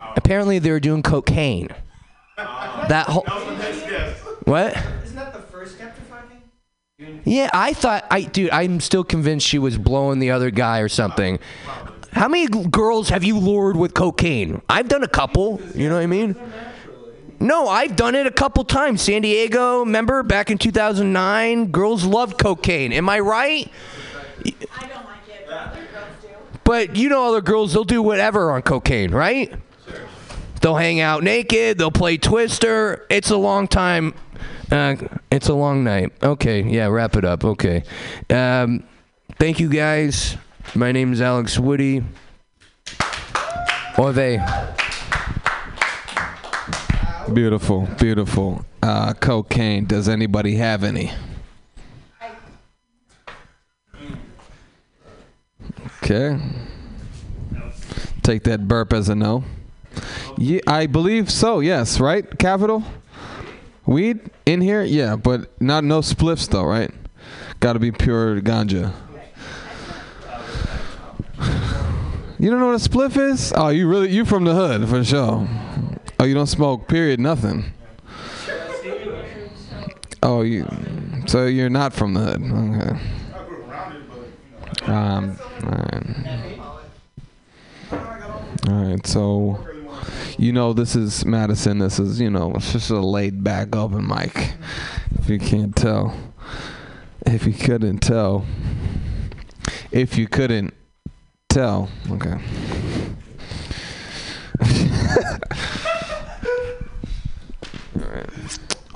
Apparently, 0.00 0.58
they 0.58 0.70
were 0.70 0.80
doing 0.80 1.02
cocaine. 1.02 1.68
That 2.36 3.06
whole. 3.08 3.24
What? 4.44 4.76
Yeah, 7.24 7.50
I 7.52 7.74
thought 7.74 8.06
I 8.10 8.22
dude, 8.22 8.48
I'm 8.50 8.80
still 8.80 9.04
convinced 9.04 9.46
she 9.46 9.58
was 9.58 9.76
blowing 9.76 10.18
the 10.18 10.30
other 10.30 10.50
guy 10.50 10.78
or 10.78 10.88
something. 10.88 11.38
How 12.12 12.26
many 12.26 12.46
girls 12.46 13.10
have 13.10 13.22
you 13.22 13.38
lured 13.38 13.76
with 13.76 13.92
cocaine? 13.92 14.62
I've 14.70 14.88
done 14.88 15.02
a 15.02 15.08
couple, 15.08 15.60
you 15.74 15.90
know 15.90 15.96
what 15.96 16.04
I 16.04 16.06
mean? 16.06 16.34
No, 17.38 17.68
I've 17.68 17.96
done 17.96 18.14
it 18.14 18.26
a 18.26 18.30
couple 18.30 18.64
times. 18.64 19.02
San 19.02 19.20
Diego, 19.20 19.80
remember 19.80 20.22
back 20.22 20.50
in 20.50 20.56
2009, 20.56 21.66
girls 21.70 22.02
loved 22.06 22.38
cocaine. 22.38 22.94
Am 22.94 23.10
I 23.10 23.20
right? 23.20 23.70
I 24.42 24.86
don't 24.86 25.04
like 25.04 25.28
it, 25.28 25.44
but 25.46 25.52
other 25.52 25.86
girls 25.92 26.22
do. 26.22 26.28
But 26.64 26.96
you 26.96 27.10
know 27.10 27.28
other 27.28 27.42
girls, 27.42 27.74
they'll 27.74 27.84
do 27.84 28.00
whatever 28.00 28.52
on 28.52 28.62
cocaine, 28.62 29.10
right? 29.10 29.52
They'll 30.62 30.76
hang 30.76 31.00
out 31.00 31.22
naked, 31.22 31.76
they'll 31.76 31.90
play 31.90 32.16
Twister. 32.16 33.04
It's 33.10 33.30
a 33.30 33.36
long 33.36 33.68
time. 33.68 34.14
Uh, 34.70 34.96
it's 35.30 35.48
a 35.48 35.54
long 35.54 35.84
night. 35.84 36.12
Okay, 36.22 36.62
yeah, 36.62 36.86
wrap 36.86 37.16
it 37.16 37.24
up. 37.24 37.44
Okay. 37.44 37.84
Um, 38.30 38.84
thank 39.38 39.60
you 39.60 39.68
guys. 39.68 40.36
My 40.74 40.92
name 40.92 41.12
is 41.12 41.20
Alex 41.20 41.58
Woody. 41.58 42.02
Ove. 43.98 44.40
Beautiful, 47.32 47.88
beautiful. 47.98 48.64
Uh, 48.82 49.12
cocaine. 49.14 49.84
Does 49.84 50.08
anybody 50.08 50.56
have 50.56 50.84
any? 50.84 51.12
Okay. 56.02 56.38
Take 58.22 58.44
that 58.44 58.68
burp 58.68 58.92
as 58.92 59.08
a 59.08 59.14
no. 59.14 59.44
Yeah, 60.36 60.60
I 60.66 60.86
believe 60.86 61.30
so. 61.30 61.60
Yes, 61.60 61.98
right? 61.98 62.38
Capital. 62.38 62.84
Weed 63.86 64.30
in 64.44 64.60
here? 64.60 64.82
Yeah, 64.82 65.16
but 65.16 65.60
not 65.60 65.84
no 65.84 66.00
spliffs 66.00 66.48
though, 66.48 66.64
right? 66.64 66.90
Got 67.60 67.74
to 67.74 67.78
be 67.78 67.92
pure 67.92 68.40
ganja. 68.40 68.92
You 72.38 72.50
don't 72.50 72.60
know 72.60 72.66
what 72.66 72.74
a 72.74 72.88
spliff 72.88 73.16
is? 73.16 73.52
Oh, 73.56 73.68
you 73.68 73.88
really 73.88 74.10
you 74.10 74.24
from 74.24 74.44
the 74.44 74.54
hood 74.54 74.88
for 74.88 75.02
sure. 75.02 75.48
Oh, 76.20 76.24
you 76.24 76.34
don't 76.34 76.46
smoke. 76.46 76.88
Period. 76.88 77.20
Nothing. 77.20 77.72
Oh, 80.22 80.42
you. 80.42 80.66
So 81.26 81.46
you're 81.46 81.70
not 81.70 81.92
from 81.92 82.14
the 82.14 82.20
hood. 82.20 82.42
Okay. 82.42 83.00
Um. 84.92 85.38
Alright. 85.64 86.06
All 88.68 88.84
right. 88.84 89.06
So, 89.06 89.58
you 90.38 90.52
know, 90.52 90.72
this 90.72 90.96
is 90.96 91.24
Madison. 91.24 91.78
This 91.78 91.98
is 91.98 92.20
you 92.20 92.30
know, 92.30 92.52
it's 92.54 92.72
just 92.72 92.90
a 92.90 93.00
laid 93.00 93.42
back 93.42 93.74
open 93.74 94.06
mic. 94.06 94.54
If 95.18 95.28
you 95.28 95.38
can't 95.38 95.74
tell, 95.74 96.16
if 97.24 97.46
you 97.46 97.52
couldn't 97.52 97.98
tell, 97.98 98.46
if 99.90 100.16
you 100.16 100.26
couldn't 100.28 100.74
tell, 101.48 101.88
okay. 102.10 102.38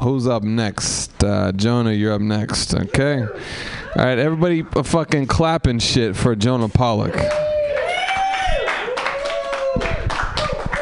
Who's 0.01 0.27
up 0.27 0.43
next? 0.43 1.23
Uh, 1.23 1.53
Jonah, 1.53 1.93
you're 1.93 2.15
up 2.15 2.23
next. 2.23 2.75
Okay. 2.75 3.21
All 3.21 4.05
right, 4.05 4.19
everybody, 4.19 4.63
fucking 4.63 5.27
clapping 5.27 5.79
shit 5.79 6.17
for 6.17 6.35
Jonah 6.35 6.69
Pollock. 6.69 7.15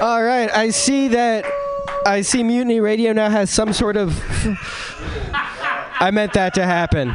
All 0.00 0.22
right, 0.22 0.48
I 0.54 0.70
see 0.70 1.08
that. 1.08 1.44
I 2.06 2.20
see 2.20 2.44
Mutiny 2.44 2.78
Radio 2.78 3.12
now 3.12 3.30
has 3.30 3.50
some 3.50 3.72
sort 3.72 3.96
of. 3.96 4.14
I 6.00 6.10
meant 6.10 6.32
that 6.34 6.54
to 6.54 6.64
happen. 6.64 7.12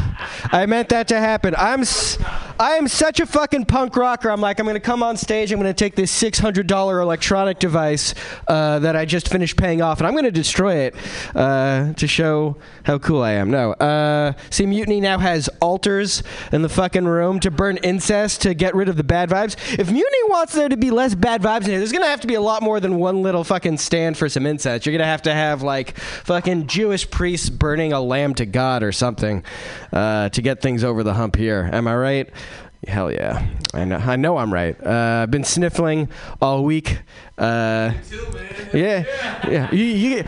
I 0.52 0.66
meant 0.66 0.90
that 0.90 1.08
to 1.10 1.20
happen. 1.20 1.56
I'm. 1.58 1.82
S- 1.82 2.18
I 2.60 2.74
am 2.76 2.88
such 2.88 3.20
a 3.20 3.26
fucking 3.26 3.66
punk 3.66 3.96
rocker. 3.96 4.30
I'm 4.30 4.40
like, 4.40 4.60
I'm 4.60 4.68
gonna 4.68 4.80
come 4.80 5.02
on 5.02 5.18
stage. 5.18 5.52
I'm 5.52 5.58
gonna 5.60 5.74
take 5.74 5.96
this 5.96 6.12
six 6.12 6.38
hundred 6.38 6.68
dollar 6.68 7.00
electronic 7.00 7.58
device 7.60 8.14
uh, 8.48 8.80
that 8.80 8.96
I 8.96 9.06
just 9.06 9.28
finished 9.30 9.58
paying 9.58 9.82
off, 9.82 10.00
and 10.00 10.08
I'm 10.08 10.14
gonna 10.16 10.32
destroy 10.32 10.76
it 10.76 10.96
uh, 11.34 11.94
to 11.94 12.08
show 12.08 12.58
how 12.84 13.00
cool 13.00 13.24
I 13.24 13.32
am. 13.32 13.50
No, 13.50 13.74
uh, 13.74 14.34
see, 14.50 14.66
Mutiny 14.66 15.02
now 15.02 15.18
has 15.18 15.50
altars 15.62 16.22
in 16.52 16.62
the 16.62 16.70
fucking 16.70 17.06
room 17.06 17.40
to 17.42 17.52
burn 17.52 17.78
incest 17.78 18.44
to 18.44 18.54
get 18.54 18.76
rid 18.76 18.88
of 18.88 18.98
the 18.98 19.04
bad 19.04 19.30
vibes. 19.30 19.56
If 19.80 19.88
Mutiny 19.92 20.24
wants 20.30 20.54
there 20.54 20.70
to 20.70 20.78
be 20.78 20.92
less 20.92 21.16
bad 21.16 21.42
vibes 21.42 21.64
in 21.66 21.72
here, 21.72 21.80
there's 21.80 21.92
gonna 21.92 22.06
have 22.06 22.22
to 22.22 22.28
be 22.28 22.36
a 22.36 22.42
lot 22.42 22.62
more 22.62 22.80
than 22.80 22.98
one 22.98 23.24
little 23.24 23.44
fucking 23.44 23.78
stand 23.80 24.18
for 24.18 24.30
some 24.30 24.46
incest. 24.46 24.86
You're 24.86 24.94
gonna 24.94 25.06
have 25.06 25.24
to 25.24 25.34
have 25.34 25.64
like 25.64 25.98
fucking 25.98 26.68
Jewish 26.68 27.10
priests 27.10 27.50
burning 27.50 27.94
a 27.94 28.00
lamb 28.00 28.36
to 28.36 28.46
God 28.46 28.73
or 28.82 28.92
something 28.92 29.44
uh, 29.92 30.30
to 30.30 30.42
get 30.42 30.62
things 30.62 30.84
over 30.84 31.04
the 31.04 31.14
hump 31.14 31.36
here. 31.36 31.70
Am 31.72 31.88
I 31.88 31.96
right? 31.96 32.30
Hell 32.88 33.12
yeah. 33.12 33.48
I 33.74 33.86
know, 33.86 33.98
I 33.98 34.16
know 34.16 34.38
I'm 34.38 34.54
right. 34.54 34.76
Uh, 34.86 35.22
I've 35.24 35.32
been 35.32 35.44
sniffling 35.44 36.10
all 36.42 36.64
week. 36.64 37.00
Uh, 37.38 37.94
yeah, 38.74 39.04
yeah. 39.48 39.72
You, 39.72 39.84
you, 39.84 40.24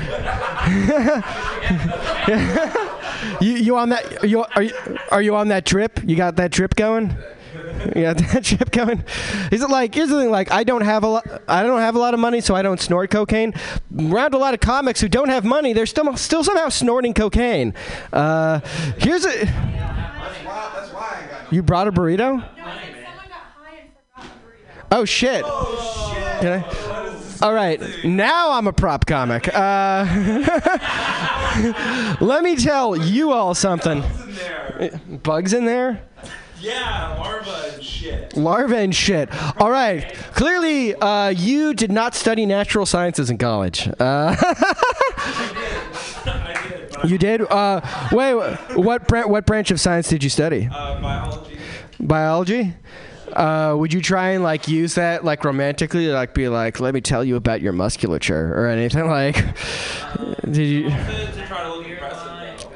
you, 3.41 3.63
you 3.63 3.77
on 3.77 3.89
that? 3.89 4.23
You, 4.23 4.45
are 4.55 4.63
you 4.63 4.73
are 5.11 5.21
you 5.21 5.35
on 5.35 5.49
that 5.49 5.65
trip? 5.65 5.99
You 6.05 6.15
got 6.15 6.37
that 6.37 6.51
trip 6.51 6.75
going? 6.75 7.15
You 7.95 8.01
got 8.01 8.17
that 8.17 8.43
trip 8.43 8.71
going? 8.71 9.03
Is 9.51 9.61
it 9.61 9.69
like? 9.69 9.93
Here's 9.95 10.09
the 10.09 10.19
thing. 10.19 10.31
Like, 10.31 10.51
I 10.51 10.63
don't 10.63 10.81
have 10.81 11.03
a 11.03 11.07
lot. 11.07 11.41
I 11.47 11.63
don't 11.63 11.79
have 11.79 11.95
a 11.95 11.99
lot 11.99 12.13
of 12.13 12.19
money, 12.19 12.41
so 12.41 12.55
I 12.55 12.61
don't 12.61 12.79
snort 12.79 13.11
cocaine. 13.11 13.53
Around 13.97 14.33
a 14.33 14.37
lot 14.37 14.53
of 14.53 14.59
comics 14.59 15.01
who 15.01 15.07
don't 15.07 15.29
have 15.29 15.45
money, 15.45 15.73
they're 15.73 15.85
still 15.85 16.15
still 16.17 16.43
somehow 16.43 16.69
snorting 16.69 17.13
cocaine. 17.13 17.73
Uh, 18.11 18.59
here's 18.97 19.25
a. 19.25 19.45
You 21.51 21.61
brought 21.61 21.87
a 21.87 21.91
burrito? 21.91 22.43
Oh 24.91 25.05
shit! 25.05 25.43
Can 25.43 26.63
I? 26.63 27.21
All 27.41 27.53
right, 27.53 27.81
now 28.03 28.51
I'm 28.51 28.67
a 28.67 28.73
prop 28.73 29.05
comic. 29.05 29.47
Uh, 29.53 30.05
let 32.21 32.43
me 32.43 32.55
tell 32.55 32.95
you 32.95 33.31
all 33.31 33.53
something. 33.53 34.03
Bugs 35.23 35.53
in 35.53 35.65
there? 35.65 36.01
Yeah, 36.61 37.15
larva 37.19 37.71
and 37.75 37.83
shit. 37.83 38.35
Larva 38.37 38.77
and 38.77 38.95
shit. 38.95 39.29
All 39.61 39.69
right. 39.69 40.13
Clearly, 40.33 40.95
uh, 40.95 41.29
you 41.29 41.73
did 41.73 41.91
not 41.91 42.15
study 42.15 42.45
natural 42.45 42.85
sciences 42.85 43.29
in 43.29 43.37
college. 43.37 43.89
Uh, 43.99 44.35
you 47.05 47.17
did. 47.17 47.41
Uh, 47.41 47.81
wait. 48.11 48.33
What 48.75 49.07
bra- 49.07 49.27
what 49.27 49.45
branch 49.45 49.71
of 49.71 49.79
science 49.79 50.07
did 50.09 50.23
you 50.23 50.29
study? 50.29 50.67
Uh, 50.71 51.01
biology. 51.01 51.57
Biology. 51.99 52.73
Uh, 53.33 53.75
would 53.77 53.91
you 53.91 54.01
try 54.01 54.29
and 54.29 54.43
like 54.43 54.67
use 54.67 54.95
that 54.95 55.25
like 55.25 55.43
romantically, 55.43 56.07
like 56.07 56.33
be 56.33 56.47
like, 56.47 56.79
"Let 56.79 56.93
me 56.93 57.01
tell 57.01 57.23
you 57.23 57.35
about 57.35 57.61
your 57.61 57.73
musculature" 57.73 58.53
or 58.55 58.67
anything 58.67 59.07
like? 59.09 59.35
Did 60.49 60.57
you? 60.67 60.89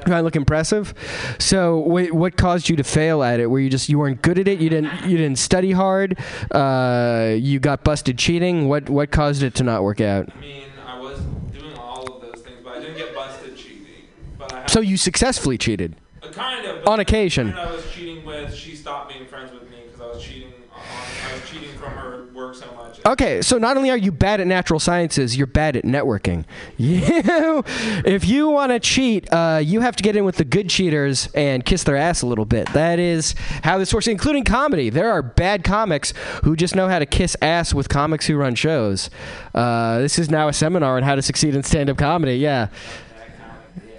Try 0.09 0.17
to 0.17 0.23
look 0.23 0.35
impressive. 0.35 0.89
And 0.89 0.97
look 0.97 0.97
impressive. 0.97 1.41
So, 1.41 1.79
wait, 1.79 2.13
what 2.13 2.35
caused 2.35 2.69
you 2.69 2.75
to 2.75 2.83
fail 2.83 3.23
at 3.23 3.39
it? 3.39 3.47
Were 3.47 3.59
you 3.59 3.69
just 3.69 3.89
you 3.89 3.99
weren't 3.99 4.21
good 4.21 4.39
at 4.39 4.47
it? 4.47 4.59
You 4.59 4.69
didn't 4.69 5.05
you 5.05 5.17
didn't 5.17 5.37
study 5.37 5.71
hard. 5.71 6.17
Uh, 6.51 7.35
you 7.37 7.59
got 7.59 7.83
busted 7.83 8.17
cheating. 8.17 8.67
What 8.67 8.89
what 8.89 9.11
caused 9.11 9.43
it 9.43 9.55
to 9.55 9.63
not 9.63 9.83
work 9.83 10.01
out? 10.01 10.29
I 10.35 10.39
mean, 10.39 10.63
I 10.85 10.99
was 10.99 11.19
doing 11.51 11.75
all 11.77 12.15
of 12.15 12.21
those 12.21 12.41
things, 12.41 12.57
but 12.63 12.77
I 12.77 12.79
didn't 12.79 12.97
get 12.97 13.13
busted 13.13 13.55
cheating. 13.55 13.85
But 14.37 14.53
I 14.53 14.65
So 14.67 14.81
you 14.81 14.97
successfully 14.97 15.57
cheated. 15.57 15.95
Uh, 16.21 16.29
kind 16.29 16.65
of. 16.65 16.87
On 16.87 16.99
occasion. 16.99 17.53
I 17.53 17.71
was 17.71 17.85
cheating 17.91 18.25
with, 18.25 18.53
she 18.53 18.75
stopped 18.75 19.13
being 19.13 19.25
friends 19.25 19.51
with 19.51 19.69
me 19.69 19.77
because 19.85 20.01
I 20.01 20.07
was 20.07 20.23
cheating. 20.23 20.53
On, 20.73 20.81
I 20.81 21.33
was 21.33 21.49
cheating 21.49 21.77
from 21.77 21.91
her 21.91 22.18
work 22.49 22.55
so 22.55 22.75
much. 22.75 22.99
Okay, 23.05 23.41
so 23.41 23.57
not 23.57 23.77
only 23.77 23.89
are 23.89 23.97
you 23.97 24.11
bad 24.11 24.41
at 24.41 24.47
natural 24.47 24.79
sciences, 24.79 25.37
you're 25.37 25.47
bad 25.47 25.75
at 25.75 25.83
networking. 25.83 26.45
You, 26.79 27.63
if 28.05 28.25
you 28.25 28.49
want 28.49 28.71
to 28.71 28.79
cheat, 28.79 29.31
uh, 29.31 29.61
you 29.63 29.81
have 29.81 29.95
to 29.97 30.03
get 30.03 30.15
in 30.15 30.25
with 30.25 30.37
the 30.37 30.45
good 30.45 30.69
cheaters 30.69 31.27
and 31.35 31.63
kiss 31.63 31.83
their 31.83 31.95
ass 31.95 32.21
a 32.21 32.25
little 32.25 32.45
bit. 32.45 32.71
That 32.73 32.99
is 32.99 33.35
how 33.63 33.77
this 33.77 33.93
works, 33.93 34.07
including 34.07 34.43
comedy. 34.43 34.89
There 34.89 35.11
are 35.11 35.21
bad 35.21 35.63
comics 35.63 36.13
who 36.43 36.55
just 36.55 36.75
know 36.75 36.87
how 36.87 36.99
to 36.99 37.05
kiss 37.05 37.35
ass 37.41 37.73
with 37.73 37.89
comics 37.89 38.25
who 38.27 38.37
run 38.37 38.55
shows. 38.55 39.09
Uh, 39.53 39.99
this 39.99 40.17
is 40.17 40.29
now 40.29 40.47
a 40.47 40.53
seminar 40.53 40.97
on 40.97 41.03
how 41.03 41.15
to 41.15 41.21
succeed 41.21 41.53
in 41.53 41.63
stand-up 41.63 41.97
comedy. 41.97 42.37
Yeah, 42.37 42.69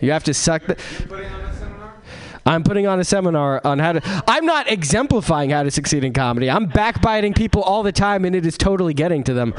you 0.01 0.11
have 0.11 0.25
to 0.25 0.35
suck. 0.35 0.67
The, 0.67 1.50
I'm 2.51 2.65
putting 2.65 2.89
on 2.89 2.99
a 2.99 3.05
seminar 3.05 3.61
on 3.65 3.79
how 3.79 3.93
to. 3.93 4.25
I'm 4.27 4.45
not 4.45 4.69
exemplifying 4.69 5.51
how 5.51 5.63
to 5.63 5.71
succeed 5.71 6.03
in 6.03 6.13
comedy. 6.13 6.51
I'm 6.51 6.67
backbiting 6.67 7.33
people 7.33 7.63
all 7.63 7.85
the 7.85 7.93
time, 7.93 8.25
and 8.25 8.35
it 8.35 8.45
is 8.45 8.59
totally 8.59 8.93
getting 8.93 9.23
to 9.25 9.35
them. 9.35 9.55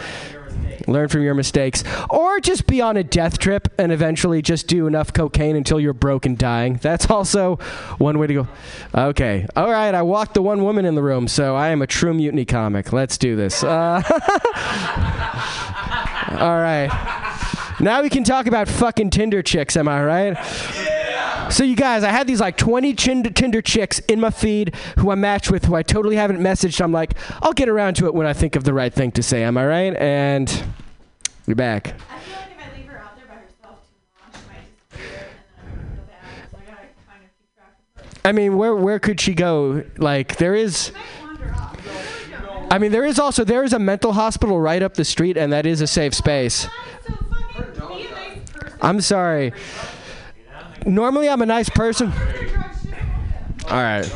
Learn 0.88 1.08
from 1.08 1.24
your 1.24 1.34
mistakes, 1.34 1.86
or 2.10 2.42
just 2.42 2.68
be 2.68 2.82
on 2.82 2.98
a 2.98 3.04
death 3.04 3.40
trip 3.40 3.70
and 3.78 3.94
eventually 3.94 4.42
just 4.42 4.68
do 4.68 4.88
enough 4.88 5.14
cocaine 5.14 5.56
until 5.56 5.80
you're 5.80 5.94
broke 5.94 6.26
and 6.26 6.38
dying. 6.38 6.80
That's 6.82 7.10
also 7.10 7.56
one 7.98 8.20
way 8.20 8.28
to 8.28 8.34
go. 8.34 8.48
Okay, 8.94 9.48
all 9.56 9.72
right. 9.72 9.96
I 9.96 10.02
walked 10.02 10.34
the 10.34 10.42
one 10.42 10.62
woman 10.62 10.84
in 10.84 10.96
the 10.96 11.04
room, 11.04 11.30
so 11.30 11.56
I 11.56 11.70
am 11.70 11.82
a 11.82 11.88
true 11.88 12.14
mutiny 12.14 12.44
comic. 12.44 12.92
Let's 12.92 13.18
do 13.18 13.38
this. 13.38 13.64
Uh, 13.64 14.02
all 16.42 16.60
right. 16.60 16.90
Now 17.80 18.02
we 18.02 18.10
can 18.10 18.26
talk 18.26 18.48
about 18.48 18.68
fucking 18.68 19.12
Tinder 19.12 19.42
chicks. 19.42 19.78
Am 19.78 19.88
I 19.88 20.04
right? 20.04 20.91
So 21.52 21.66
you 21.66 21.76
guys, 21.76 22.06
I 22.06 22.12
had 22.12 22.28
these 22.28 22.40
like 22.40 22.56
20 22.56 22.94
chin- 22.94 23.24
Tinder 23.24 23.62
chicks 23.62 24.00
in 24.00 24.22
my 24.22 24.30
feed 24.30 24.74
who 24.98 25.12
I 25.12 25.16
matched 25.16 25.52
with, 25.52 25.66
who 25.66 25.76
I 25.76 25.84
totally 25.84 26.16
haven't 26.16 26.40
messaged. 26.40 26.80
I'm 26.82 26.94
like, 26.94 27.14
I'll 27.42 27.52
get 27.52 27.68
around 27.68 27.96
to 27.96 28.06
it 28.06 28.14
when 28.14 28.26
I 28.26 28.32
think 28.32 28.56
of 28.56 28.64
the 28.64 28.74
right 28.74 28.94
thing 28.94 29.12
to 29.12 29.22
say. 29.22 29.44
Am 29.44 29.58
I 29.58 29.66
right? 29.66 29.94
And 29.98 30.64
you're 31.46 31.56
back. 31.58 31.88
I 32.10 32.20
feel 32.20 32.38
like 32.38 32.52
if 32.52 32.74
I 32.74 32.78
leave 32.78 32.88
her 32.88 33.00
out 33.00 33.18
there 33.18 33.26
by 33.28 33.34
herself 33.34 33.80
too 33.84 34.22
long, 34.22 34.32
she 34.32 34.48
might 34.48 34.90
disappear, 34.90 35.28
and 35.62 36.08
then 36.08 36.16
I'm 36.24 36.50
feel 36.50 36.60
bad. 36.60 36.72
I 36.72 36.72
gotta 36.72 36.88
kind 37.10 37.24
of 37.26 37.30
keep 37.38 37.56
track 37.56 37.76
of 37.98 38.22
her. 38.24 38.30
I 38.30 38.32
mean, 38.32 38.58
where 38.58 38.76
where 38.76 39.00
could 39.00 39.20
she 39.20 39.34
go? 39.34 39.84
Like 39.98 40.38
there 40.38 40.56
is. 40.56 40.94
I 42.70 42.78
mean, 42.78 42.94
there 42.94 43.04
is 43.04 43.20
also 43.20 43.44
there 43.44 43.66
is 43.66 43.74
a 43.74 43.80
mental 43.80 44.14
hospital 44.14 44.58
right 44.58 44.82
up 44.82 44.94
the 44.94 45.04
street, 45.04 45.36
and 45.36 45.52
that 45.52 45.66
is 45.66 45.82
a 45.82 45.88
safe 45.88 46.14
space. 46.14 46.68
I'm 48.82 49.02
sorry. 49.02 49.52
Normally, 50.86 51.30
I'm 51.30 51.42
a 51.42 51.46
nice 51.46 51.70
person. 51.70 52.12
All 53.70 53.78
right. 53.78 54.12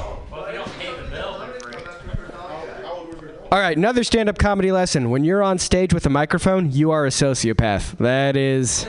All 3.52 3.62
right, 3.62 3.78
another 3.78 4.04
stand-up 4.04 4.38
comedy 4.38 4.72
lesson. 4.74 5.12
When 5.12 5.24
you're 5.24 5.42
on 5.42 5.60
stage 5.60 5.94
with 5.94 6.06
a 6.06 6.10
microphone, 6.10 6.72
you 6.72 6.92
are 6.92 7.06
a 7.06 7.10
sociopath. 7.10 7.98
That 8.00 8.36
is 8.36 8.86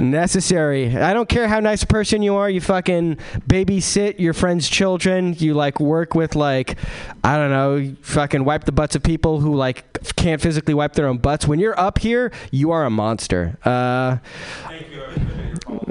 necessary. 0.00 0.96
I 0.96 1.12
don't 1.12 1.28
care 1.28 1.46
how 1.46 1.60
nice 1.60 1.84
a 1.84 1.86
person 1.86 2.20
you 2.20 2.34
are. 2.34 2.50
You 2.50 2.60
fucking 2.60 3.16
babysit 3.46 4.18
your 4.18 4.32
friends' 4.32 4.68
children. 4.68 5.34
You 5.38 5.54
like 5.54 5.78
work 5.78 6.16
with 6.16 6.34
like 6.34 6.78
I 7.22 7.36
don't 7.36 7.50
know, 7.50 7.94
fucking 8.02 8.44
wipe 8.44 8.64
the 8.64 8.72
butts 8.72 8.96
of 8.96 9.04
people 9.04 9.38
who 9.40 9.54
like 9.54 9.84
can't 10.16 10.40
physically 10.40 10.74
wipe 10.74 10.94
their 10.94 11.06
own 11.06 11.18
butts. 11.18 11.46
When 11.46 11.60
you're 11.60 11.78
up 11.78 11.98
here, 11.98 12.32
you 12.50 12.72
are 12.72 12.84
a 12.84 12.90
monster. 12.90 13.58
Uh, 13.64 14.16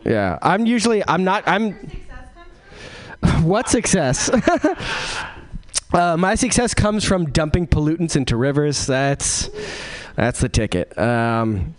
yeah, 0.03 0.37
I'm 0.41 0.65
usually 0.65 1.03
I'm 1.07 1.23
not 1.23 1.43
I'm. 1.47 1.73
What 3.43 3.69
success? 3.69 4.29
uh, 5.93 6.17
my 6.17 6.35
success 6.35 6.73
comes 6.73 7.03
from 7.03 7.31
dumping 7.31 7.67
pollutants 7.67 8.15
into 8.15 8.35
rivers. 8.35 8.85
That's 8.87 9.49
that's 10.15 10.39
the 10.39 10.49
ticket. 10.49 10.97
Um, 10.97 11.75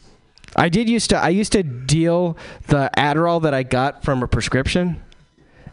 I 0.54 0.68
did 0.68 0.88
used 0.88 1.10
to 1.10 1.16
I 1.16 1.30
used 1.30 1.52
to 1.52 1.62
deal 1.62 2.36
the 2.68 2.90
Adderall 2.96 3.42
that 3.42 3.54
I 3.54 3.62
got 3.62 4.04
from 4.04 4.22
a 4.22 4.28
prescription. 4.28 5.02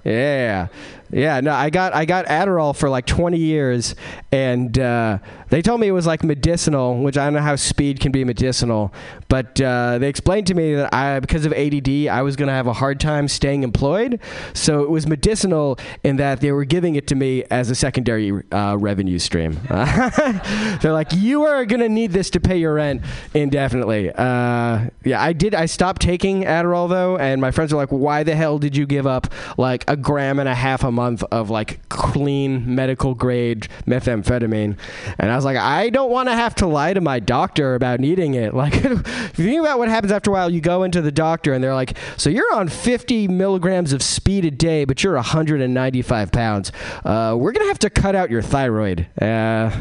Yeah, 0.03 0.67
yeah. 1.11 1.39
No, 1.41 1.51
I 1.51 1.69
got 1.69 1.93
I 1.93 2.05
got 2.05 2.25
Adderall 2.25 2.75
for 2.75 2.89
like 2.89 3.05
20 3.05 3.37
years, 3.37 3.95
and 4.31 4.77
uh, 4.77 5.19
they 5.49 5.61
told 5.61 5.79
me 5.79 5.87
it 5.87 5.91
was 5.91 6.07
like 6.07 6.23
medicinal, 6.23 7.01
which 7.01 7.17
I 7.17 7.25
don't 7.25 7.33
know 7.33 7.41
how 7.41 7.55
speed 7.55 7.99
can 7.99 8.11
be 8.11 8.23
medicinal, 8.23 8.93
but 9.27 9.59
uh, 9.61 9.97
they 9.97 10.07
explained 10.07 10.47
to 10.47 10.53
me 10.53 10.75
that 10.75 10.93
I 10.93 11.19
because 11.19 11.45
of 11.45 11.53
ADD 11.53 12.07
I 12.07 12.21
was 12.21 12.35
gonna 12.35 12.53
have 12.53 12.67
a 12.67 12.73
hard 12.73 12.99
time 12.99 13.27
staying 13.27 13.63
employed, 13.63 14.19
so 14.53 14.83
it 14.83 14.89
was 14.89 15.07
medicinal 15.07 15.79
in 16.03 16.17
that 16.17 16.41
they 16.41 16.51
were 16.51 16.65
giving 16.65 16.95
it 16.95 17.07
to 17.07 17.15
me 17.15 17.43
as 17.49 17.69
a 17.69 17.75
secondary 17.75 18.31
uh, 18.51 18.75
revenue 18.77 19.19
stream. 19.19 19.59
They're 19.69 20.93
like, 20.93 21.13
you 21.13 21.45
are 21.45 21.65
gonna 21.65 21.89
need 21.89 22.11
this 22.11 22.29
to 22.31 22.39
pay 22.39 22.57
your 22.57 22.75
rent 22.75 23.01
indefinitely. 23.33 24.11
Uh, 24.11 24.89
yeah, 25.03 25.21
I 25.21 25.33
did. 25.33 25.55
I 25.55 25.65
stopped 25.65 26.01
taking 26.01 26.43
Adderall 26.43 26.89
though, 26.89 27.17
and 27.17 27.41
my 27.41 27.51
friends 27.51 27.73
were 27.73 27.79
like, 27.79 27.89
why 27.89 28.23
the 28.23 28.35
hell 28.35 28.59
did 28.59 28.75
you 28.75 28.85
give 28.85 29.07
up 29.07 29.33
like 29.57 29.83
a 29.87 29.95
gram 29.95 30.39
and 30.39 30.47
a 30.47 30.55
half 30.55 30.83
a 30.83 30.91
month 30.99 31.23
of 31.31 31.49
like 31.49 31.88
clean 31.88 32.75
medical 32.75 33.15
grade 33.15 33.67
methamphetamine? 33.88 34.77
And 35.17 35.31
I 35.31 35.35
was 35.35 35.45
like, 35.45 35.57
I 35.57 35.89
don't 35.89 36.12
want 36.12 36.27
to 36.27 36.35
have 36.35 36.55
to 36.55 36.67
lie 36.67 36.93
to 36.93 37.01
my 37.01 37.19
doctor 37.19 37.75
about 37.75 37.99
needing 37.99 38.33
it. 38.33 38.53
Like, 38.59 38.75
if 38.75 39.39
you 39.39 39.45
think 39.45 39.62
about 39.62 39.79
what 39.79 39.88
happens 39.88 40.12
after 40.12 40.31
a 40.31 40.33
while, 40.33 40.49
you 40.49 40.59
go 40.59 40.83
into 40.83 41.01
the 41.01 41.13
doctor 41.13 41.53
and 41.53 41.63
they're 41.63 41.73
like, 41.73 41.97
so 42.17 42.29
you're 42.29 42.53
on 42.53 42.67
50 42.67 43.29
milligrams 43.29 43.93
of 43.93 44.03
speed 44.03 44.43
a 44.43 44.51
day, 44.51 44.83
but 44.83 45.01
you're 45.01 45.15
195 45.15 46.31
pounds. 46.33 46.73
Uh, 47.05 47.38
we're 47.39 47.53
gonna 47.53 47.67
have 47.67 47.79
to 47.79 47.89
cut 47.89 48.15
out 48.15 48.29
your 48.29 48.41
thyroid. 48.41 49.07
Uh, 49.21 49.71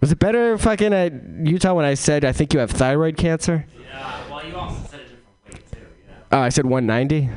was 0.00 0.12
it 0.12 0.18
better 0.18 0.58
fucking 0.58 0.92
at 0.92 1.12
Utah 1.44 1.72
when 1.72 1.86
I 1.86 1.94
said 1.94 2.26
I 2.26 2.32
think 2.32 2.52
you 2.52 2.60
have 2.60 2.70
thyroid 2.70 3.16
cancer? 3.16 3.66
Yeah, 3.88 4.30
well, 4.30 4.46
you 4.46 4.54
also 4.54 4.86
said 4.90 5.00
a 5.00 5.04
different 5.04 5.26
weight 5.46 5.72
too. 5.72 5.78
You 5.78 6.12
know? 6.12 6.18
Oh, 6.32 6.40
I 6.40 6.50
said 6.50 6.66
190. 6.66 7.30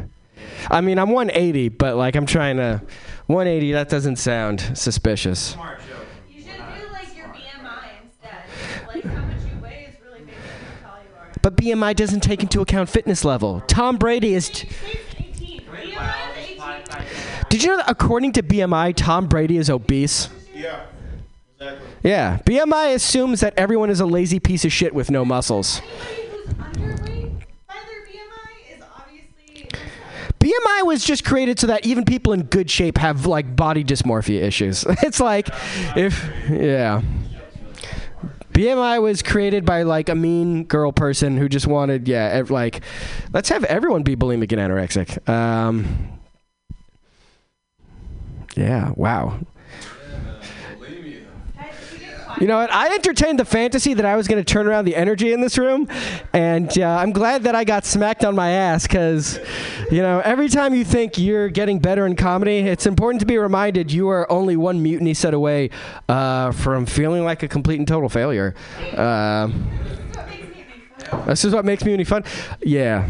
I 0.70 0.82
mean, 0.82 0.98
I'm 1.00 1.10
180, 1.10 1.70
but 1.70 1.96
like 1.96 2.16
I'm 2.16 2.26
trying 2.26 2.58
to 2.58 2.82
180. 3.28 3.72
That 3.74 3.90
doesn't 3.90 4.18
sound 4.18 4.60
suspicious. 4.76 5.56
You 6.30 6.42
should 6.42 6.52
do 6.58 6.92
like 6.92 7.16
your 7.16 7.28
BMI 7.28 7.90
instead. 8.04 8.88
Like 8.88 9.04
how 9.04 9.26
much 9.26 9.38
you 9.44 9.62
weigh 9.62 9.88
is 9.90 9.96
really 10.06 10.22
big 10.26 10.36
how 10.84 10.90
tall 10.90 11.00
you 11.04 11.16
are. 11.20 11.32
But 11.42 11.56
BMI 11.58 11.96
doesn't 11.96 12.22
take 12.22 12.42
into 12.42 12.62
account 12.62 12.90
fitness 12.90 13.24
level. 13.26 13.62
Tom 13.68 13.98
Brady 13.98 14.34
is. 14.34 14.50
T- 14.50 14.68
Did 17.50 17.64
you 17.64 17.70
know 17.70 17.78
that 17.78 17.90
according 17.90 18.34
to 18.34 18.44
BMI, 18.44 18.94
Tom 18.96 19.28
Brady 19.28 19.58
is 19.58 19.70
obese? 19.70 20.30
Yeah. 20.54 20.86
Exactly. 21.60 21.88
Yeah, 22.04 22.38
BMI 22.46 22.94
assumes 22.94 23.40
that 23.42 23.54
everyone 23.58 23.90
is 23.90 24.00
a 24.00 24.06
lazy 24.06 24.40
piece 24.40 24.64
of 24.66 24.72
shit 24.72 24.94
with 24.94 25.10
no 25.12 25.26
muscles. 25.26 25.82
BMI 30.50 30.86
was 30.86 31.04
just 31.04 31.24
created 31.26 31.60
so 31.60 31.68
that 31.68 31.86
even 31.86 32.06
people 32.06 32.34
in 32.34 32.44
good 32.44 32.70
shape 32.72 32.98
have 32.98 33.26
like 33.26 33.56
body 33.56 33.84
dysmorphia 33.84 34.42
issues. 34.42 34.86
It's 35.04 35.20
like 35.20 35.50
if 35.96 36.30
yeah. 36.50 37.02
BMI 38.54 39.02
was 39.02 39.22
created 39.22 39.64
by 39.66 39.84
like 39.84 40.10
a 40.10 40.16
mean 40.16 40.64
girl 40.66 40.92
person 40.92 41.38
who 41.38 41.48
just 41.48 41.68
wanted 41.68 42.08
yeah, 42.08 42.30
ev- 42.34 42.52
like 42.52 42.82
let's 43.32 43.50
have 43.50 43.64
everyone 43.66 44.04
be 44.04 44.16
bulimic 44.16 44.52
and 44.52 44.60
anorexic. 44.60 45.28
Um 45.30 46.20
Yeah, 48.56 48.92
wow. 48.96 49.40
You 52.40 52.48
know 52.48 52.58
what? 52.58 52.72
I 52.72 52.94
entertained 52.96 53.38
the 53.38 53.44
fantasy 53.44 53.94
that 53.96 54.06
I 54.06 54.16
was 54.16 54.30
going 54.30 54.42
to 54.42 54.46
turn 54.46 54.66
around 54.66 54.86
the 54.86 54.96
energy 54.96 55.34
in 55.34 55.42
this 55.42 55.58
room, 55.58 55.90
and 56.32 56.72
uh, 56.80 56.88
I'm 56.88 57.12
glad 57.12 57.44
that 57.44 57.54
I 57.54 57.66
got 57.66 57.84
smacked 57.86 58.24
on 58.24 58.34
my 58.34 58.52
ass 58.52 58.84
because, 58.88 59.40
you 59.92 60.02
know, 60.02 60.22
every 60.22 60.48
time 60.48 60.74
you 60.74 60.86
think 60.86 61.18
you're 61.18 61.50
getting 61.50 61.80
better 61.80 62.06
in 62.06 62.16
comedy, 62.16 62.60
it's 62.60 62.86
important 62.86 63.20
to 63.20 63.26
be 63.26 63.38
reminded 63.38 63.92
you 63.92 64.08
are 64.08 64.32
only 64.32 64.56
one 64.56 64.82
mutiny 64.82 65.14
set 65.14 65.34
away 65.34 65.70
uh, 66.08 66.54
from 66.54 66.86
feeling 66.86 67.26
like 67.26 67.44
a 67.44 67.48
complete 67.50 67.78
and 67.78 67.88
total 67.88 68.08
failure. 68.08 68.56
Uh, 68.96 69.50
this 71.26 71.44
is 71.44 71.54
what 71.54 71.66
makes 71.66 71.84
mutiny 71.84 72.06
fun. 72.06 72.24
Yeah. 72.62 73.06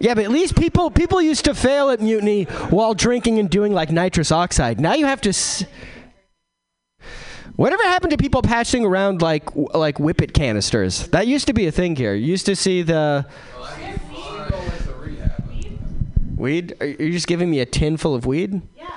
Yeah, 0.00 0.14
but 0.14 0.24
at 0.24 0.30
least 0.30 0.56
people 0.56 0.90
people 0.90 1.22
used 1.22 1.44
to 1.44 1.54
fail 1.54 1.90
at 1.90 2.00
mutiny 2.00 2.44
while 2.70 2.92
drinking 2.92 3.38
and 3.38 3.48
doing 3.48 3.72
like 3.72 3.90
nitrous 3.92 4.32
oxide. 4.32 4.80
Now 4.80 4.94
you 4.94 5.06
have 5.06 5.20
to. 5.22 5.28
S- 5.28 5.64
Whatever 7.56 7.84
happened 7.84 8.10
to 8.10 8.16
people 8.16 8.42
passing 8.42 8.84
around 8.84 9.22
like 9.22 9.54
like 9.54 9.98
whippet 9.98 10.34
canisters? 10.34 11.06
That 11.08 11.28
used 11.28 11.46
to 11.46 11.52
be 11.52 11.66
a 11.66 11.72
thing 11.72 11.94
here. 11.94 12.14
You 12.14 12.26
used 12.26 12.46
to 12.46 12.56
see 12.56 12.82
the 12.82 13.26
weed. 16.36 16.74
Are 16.80 16.86
you 16.86 17.12
just 17.12 17.28
giving 17.28 17.50
me 17.50 17.60
a 17.60 17.66
tin 17.66 17.96
full 17.96 18.14
of 18.14 18.26
weed? 18.26 18.60
Yeah. 18.76 18.90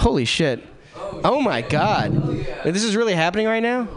Holy 0.00 0.26
shit! 0.26 0.62
Oh 1.24 1.40
my 1.40 1.62
god! 1.62 2.12
This 2.64 2.84
is 2.84 2.94
really 2.94 3.14
happening 3.14 3.46
right 3.46 3.62
now. 3.62 3.88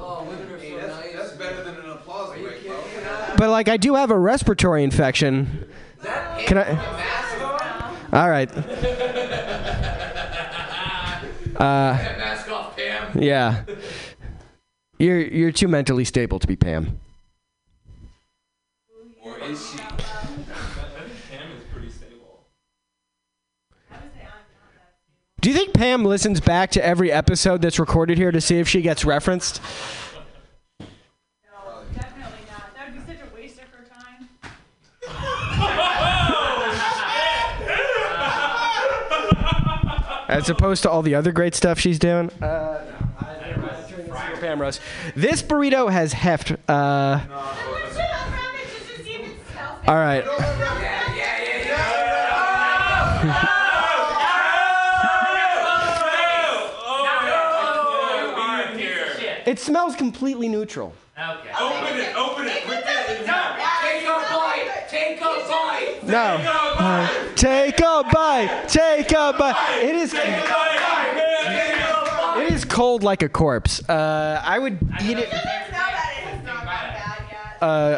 That's 1.14 1.34
better 1.34 1.64
than 1.64 1.76
an 1.76 1.90
applause 1.90 2.38
break, 2.40 2.66
bro. 2.66 2.78
But 3.38 3.50
like, 3.50 3.68
I 3.68 3.76
do 3.76 3.96
have 3.96 4.10
a 4.10 4.18
respiratory 4.18 4.84
infection. 4.86 5.68
Can 6.46 6.58
I? 6.60 8.10
All 8.14 8.30
right. 8.30 8.50
Uh, 11.58 11.62
mask 11.64 12.06
off, 12.06 12.20
Pam. 12.20 12.37
Yeah. 13.18 13.64
You're 15.00 15.20
you're 15.20 15.52
too 15.52 15.68
mentally 15.68 16.06
stable 16.06 16.40
to 16.40 16.48
be 16.48 16.56
Pam. 16.56 17.00
Or 19.24 19.38
is 19.40 19.72
she? 19.72 19.78
Pam 19.78 20.02
is 21.56 21.64
pretty 21.72 21.90
stable. 21.90 22.46
Do 25.42 25.50
you 25.50 25.56
think 25.56 25.74
Pam 25.74 26.04
listens 26.04 26.40
back 26.40 26.72
to 26.72 26.84
every 26.84 27.12
episode 27.12 27.62
that's 27.62 27.78
recorded 27.78 28.18
here 28.18 28.32
to 28.32 28.42
see 28.42 28.58
if 28.60 28.68
she 28.68 28.82
gets 28.82 29.06
referenced? 29.06 29.62
Definitely 31.94 32.40
not. 32.50 32.74
That 32.76 32.94
would 32.94 33.06
be 33.06 33.14
such 33.14 33.22
a 33.22 33.36
waste 33.36 33.60
of 33.60 33.68
her 33.70 33.86
time. 33.86 34.28
As 40.28 40.50
opposed 40.50 40.84
to 40.84 40.90
all 40.90 41.02
the 41.02 41.16
other 41.16 41.32
great 41.32 41.56
stuff 41.56 41.80
she's 41.80 42.00
doing? 42.00 42.30
Uh, 42.42 42.97
Pam 44.48 44.62
roast. 44.62 44.80
This 45.14 45.44
burrito 45.44 45.92
has 45.92 46.14
heft. 46.14 46.54
Uh, 46.70 47.20
all 49.86 49.96
right. 49.96 50.24
It 59.46 59.60
smells 59.60 59.96
completely 59.96 60.48
neutral. 60.50 60.94
Okay. 61.18 61.50
Open 61.58 61.98
it, 61.98 62.14
open 62.18 62.48
it. 62.48 62.64
Put 62.66 62.84
that 62.84 63.10
in 63.10 63.26
Take 63.80 64.04
a 64.04 64.20
bite. 64.30 64.88
Take 64.90 65.22
a 65.22 65.40
bite. 65.48 66.04
No. 66.04 66.38
Take 67.36 67.80
a 67.80 68.04
bite. 68.12 68.68
Take 68.68 69.12
a 69.12 69.34
bite. 69.38 69.56
It 69.84 69.96
is. 69.96 70.14
It 72.42 72.54
is 72.54 72.66
cold 72.66 73.04
like 73.04 73.24
a 73.24 73.30
corpse. 73.30 73.88
Uh, 73.90 74.42
I 74.44 74.60
would 74.60 74.80
eat 75.04 75.18
it. 75.18 75.30
Uh, 77.60 77.98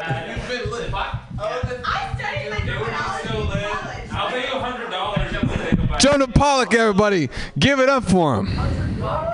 I'll 4.11 4.29
pay 4.29 4.47
you 4.47 4.59
hundred 4.59 4.89
dollars 4.89 5.33
if 5.33 5.41
you 5.43 5.49
take 5.49 5.73
a 5.73 5.87
bite. 5.87 5.99
Jonah 5.99 6.27
Pollock, 6.27 6.73
everybody, 6.73 7.29
give 7.57 7.79
it 7.79 7.89
up 7.89 8.03
for 8.05 8.35
him. 8.35 8.47
I'll 8.57 9.31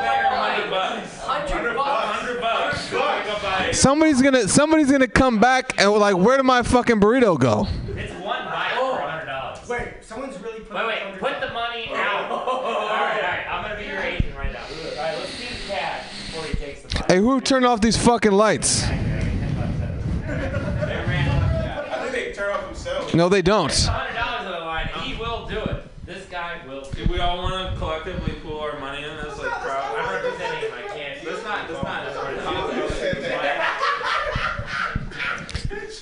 pay 0.00 0.20
you 0.20 0.26
hundred 0.28 0.70
bucks. 0.70 1.20
Hundred 1.20 1.74
bucks. 1.76 2.06
Hundred 2.06 2.40
bucks. 2.40 2.88
Take 2.88 3.00
a 3.00 3.40
bite. 3.42 3.74
Somebody's 3.74 4.22
gonna 4.22 4.48
somebody's 4.48 4.90
gonna 4.90 5.08
come 5.08 5.38
back 5.38 5.74
and 5.78 5.92
like, 5.92 6.16
where 6.16 6.36
did 6.38 6.44
my 6.44 6.62
fucking 6.62 7.00
burrito 7.00 7.38
go? 7.38 7.66
It's 7.96 8.12
one 8.14 8.44
bite 8.46 8.76
for 8.78 9.00
hundred 9.00 9.26
dollars. 9.26 9.68
Wait, 9.68 9.88
someone's 10.02 10.38
really 10.40 10.60
putting 10.60 10.86
Wait, 10.86 11.04
wait. 11.12 11.18
Put 11.18 11.40
the 11.40 11.52
money 11.52 11.90
out. 11.92 12.30
all 12.30 12.62
right, 12.62 12.74
all 12.74 12.88
right. 12.88 13.46
I'm 13.50 13.62
gonna 13.62 13.76
be 13.76 13.86
your 13.86 14.00
agent 14.00 14.34
right 14.36 14.52
now. 14.52 14.62
All 14.62 15.04
right, 15.04 15.18
let's 15.18 15.30
see 15.30 15.46
the 15.46 15.72
cash. 15.72 16.04
Hey, 17.08 17.18
who 17.20 17.40
turned 17.40 17.64
off 17.64 17.80
these 17.80 17.96
fucking 17.96 18.32
lights? 18.32 18.84
I 18.84 18.88
think 22.02 22.12
they 22.12 22.32
turn 22.34 22.52
off 22.54 22.66
themselves. 22.66 23.14
No, 23.14 23.30
they 23.30 23.40
don't. 23.40 23.72
hundred 23.72 24.14
dollars 24.14 24.44
on 24.46 24.52
the 24.52 24.58
line. 24.58 24.88
He 25.02 25.14
will 25.14 25.48
do 25.48 25.58
it. 25.58 25.84
This 26.04 26.26
guy 26.26 26.60
will. 26.66 26.82
Do 26.82 27.06
we 27.10 27.18
all 27.18 27.38
want 27.38 27.72
to 27.72 27.78
collectively 27.78 28.34
pool 28.42 28.60
our 28.60 28.78
money 28.78 29.04
in 29.04 29.16
this 29.16 29.38
like 29.38 29.50
crowd? 29.62 29.96
I'm 29.98 30.22
representing 30.22 30.68
him. 30.68 30.76
I 30.76 30.82
can't. 30.94 31.24
Let's 31.24 31.42
not. 31.44 31.70
Let's 31.70 31.82
not. 31.82 32.04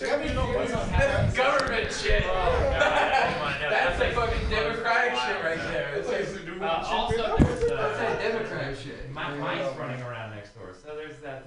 That's 0.02 1.36
government 1.36 1.92
shit. 1.92 2.24
That's 2.24 3.98
the 3.98 4.10
fucking 4.12 4.50
democratic 4.50 5.18
shit 5.20 5.44
right 5.44 5.58
there. 5.70 5.94
It's 5.94 6.08
like, 6.08 6.26
uh, 6.60 6.84
also, 6.86 7.36
there's 7.38 7.70
uh, 7.70 7.98
That's 7.98 8.22
democratic 8.22 8.78
shit. 8.78 9.10
My 9.12 9.34
mice 9.34 9.76
running 9.76 10.02
around 10.02 10.34
next 10.34 10.54
door, 10.54 10.74
so 10.74 10.94
there's 10.96 11.18
that 11.20 11.44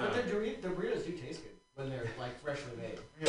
to 0.00 0.06
consider. 0.06 0.16
But 0.16 0.24
the, 0.26 0.32
Dori- 0.32 0.58
the 0.60 0.68
burritos 0.68 1.04
do 1.06 1.12
taste 1.12 1.42
good 1.42 1.52
when 1.74 1.90
they're 1.90 2.06
like 2.18 2.40
freshly 2.42 2.72
made. 2.76 2.98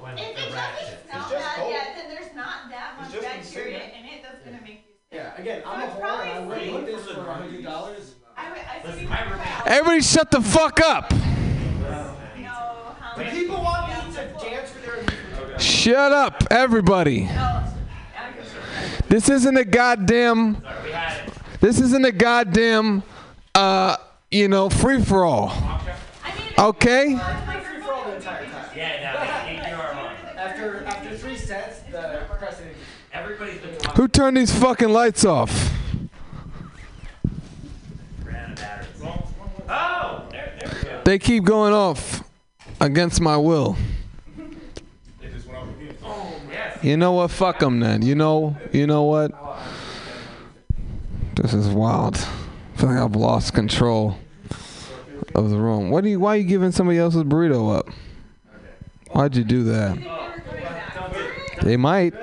when 0.00 0.18
If 0.18 0.36
the 0.36 0.48
it 0.48 0.54
rat 0.54 0.72
doesn't 0.80 1.10
smell 1.10 1.30
bad 1.30 1.56
cold. 1.56 1.70
yet, 1.72 1.88
then 1.96 2.08
there's 2.14 2.34
not 2.34 2.70
that 2.70 2.96
much 3.00 3.20
bacteria 3.22 3.78
in 3.84 4.04
it 4.06 4.22
that's 4.22 4.44
gonna 4.44 4.60
make 4.62 4.84
you 4.86 4.92
sick. 4.92 4.98
Yeah, 5.12 5.36
again, 5.36 5.62
I'm 5.66 5.80
a 5.80 5.84
it's 5.84 5.94
whore 5.94 6.04
I 6.04 6.40
wouldn't 6.40 6.66
eat 6.66 6.86
this 6.86 7.06
for 7.06 7.20
a 7.20 7.34
hundred 7.34 7.62
dollars. 7.64 8.14
I 8.36 8.48
would, 8.50 8.58
I 8.60 8.80
Listen, 8.84 8.98
think 8.98 9.10
my 9.10 9.22
roommate. 9.30 9.66
Everybody 9.66 10.00
shut 10.00 10.30
the 10.30 10.40
fuck 10.40 10.80
up. 10.80 11.10
No, 11.12 12.16
The 13.16 13.24
people 13.24 13.56
want 13.62 13.88
me 13.88 14.14
to 14.14 14.22
dance 14.40 14.70
for 14.70 14.80
their 15.46 15.58
Shut 15.60 16.12
up, 16.12 16.44
everybody. 16.50 17.24
No, 17.24 17.64
This 19.08 19.28
isn't 19.28 19.56
a 19.56 19.64
goddamn. 19.66 20.62
Sorry, 20.62 20.82
we 20.84 20.90
had 20.92 21.28
it. 21.28 21.34
This 21.60 21.78
isn't 21.80 22.04
a 22.06 22.12
goddamn. 22.12 23.02
Uh, 23.54 23.96
you 24.30 24.48
know, 24.48 24.70
free 24.70 25.02
for 25.04 25.26
all. 25.26 25.50
I 25.50 25.82
mean, 25.84 25.91
Okay. 26.62 27.14
After 27.16 27.56
three. 31.16 31.36
Everybody's 33.12 33.60
been 33.60 33.90
Who 33.96 34.06
turned 34.06 34.36
these 34.36 34.56
fucking 34.56 34.90
lights 34.90 35.24
off? 35.24 35.72
Oh. 39.68 40.28
They 41.04 41.18
keep 41.18 41.42
going 41.42 41.72
off 41.72 42.22
against 42.80 43.20
my 43.20 43.36
will. 43.36 43.76
You 46.80 46.96
know 46.96 47.12
what? 47.12 47.32
Fuck 47.32 47.58
them 47.58 47.80
then. 47.80 48.02
You 48.02 48.14
know. 48.14 48.56
You 48.72 48.86
know 48.86 49.02
what? 49.02 49.32
This 51.34 51.54
is 51.54 51.66
wild. 51.66 52.16
I 52.16 52.76
feel 52.76 52.88
like 52.88 52.98
I've 52.98 53.16
lost 53.16 53.52
control 53.52 54.16
of 55.34 55.50
the 55.50 55.56
room. 55.58 55.90
What 55.90 56.04
do 56.04 56.10
you? 56.10 56.20
Why 56.20 56.34
are 56.34 56.38
you 56.38 56.44
giving 56.44 56.72
somebody 56.72 56.98
else's 56.98 57.24
burrito 57.24 57.74
up? 57.76 57.88
Why'd 59.10 59.36
you 59.36 59.44
do 59.44 59.64
that? 59.64 59.98
They 61.62 61.76
might. 61.76 62.14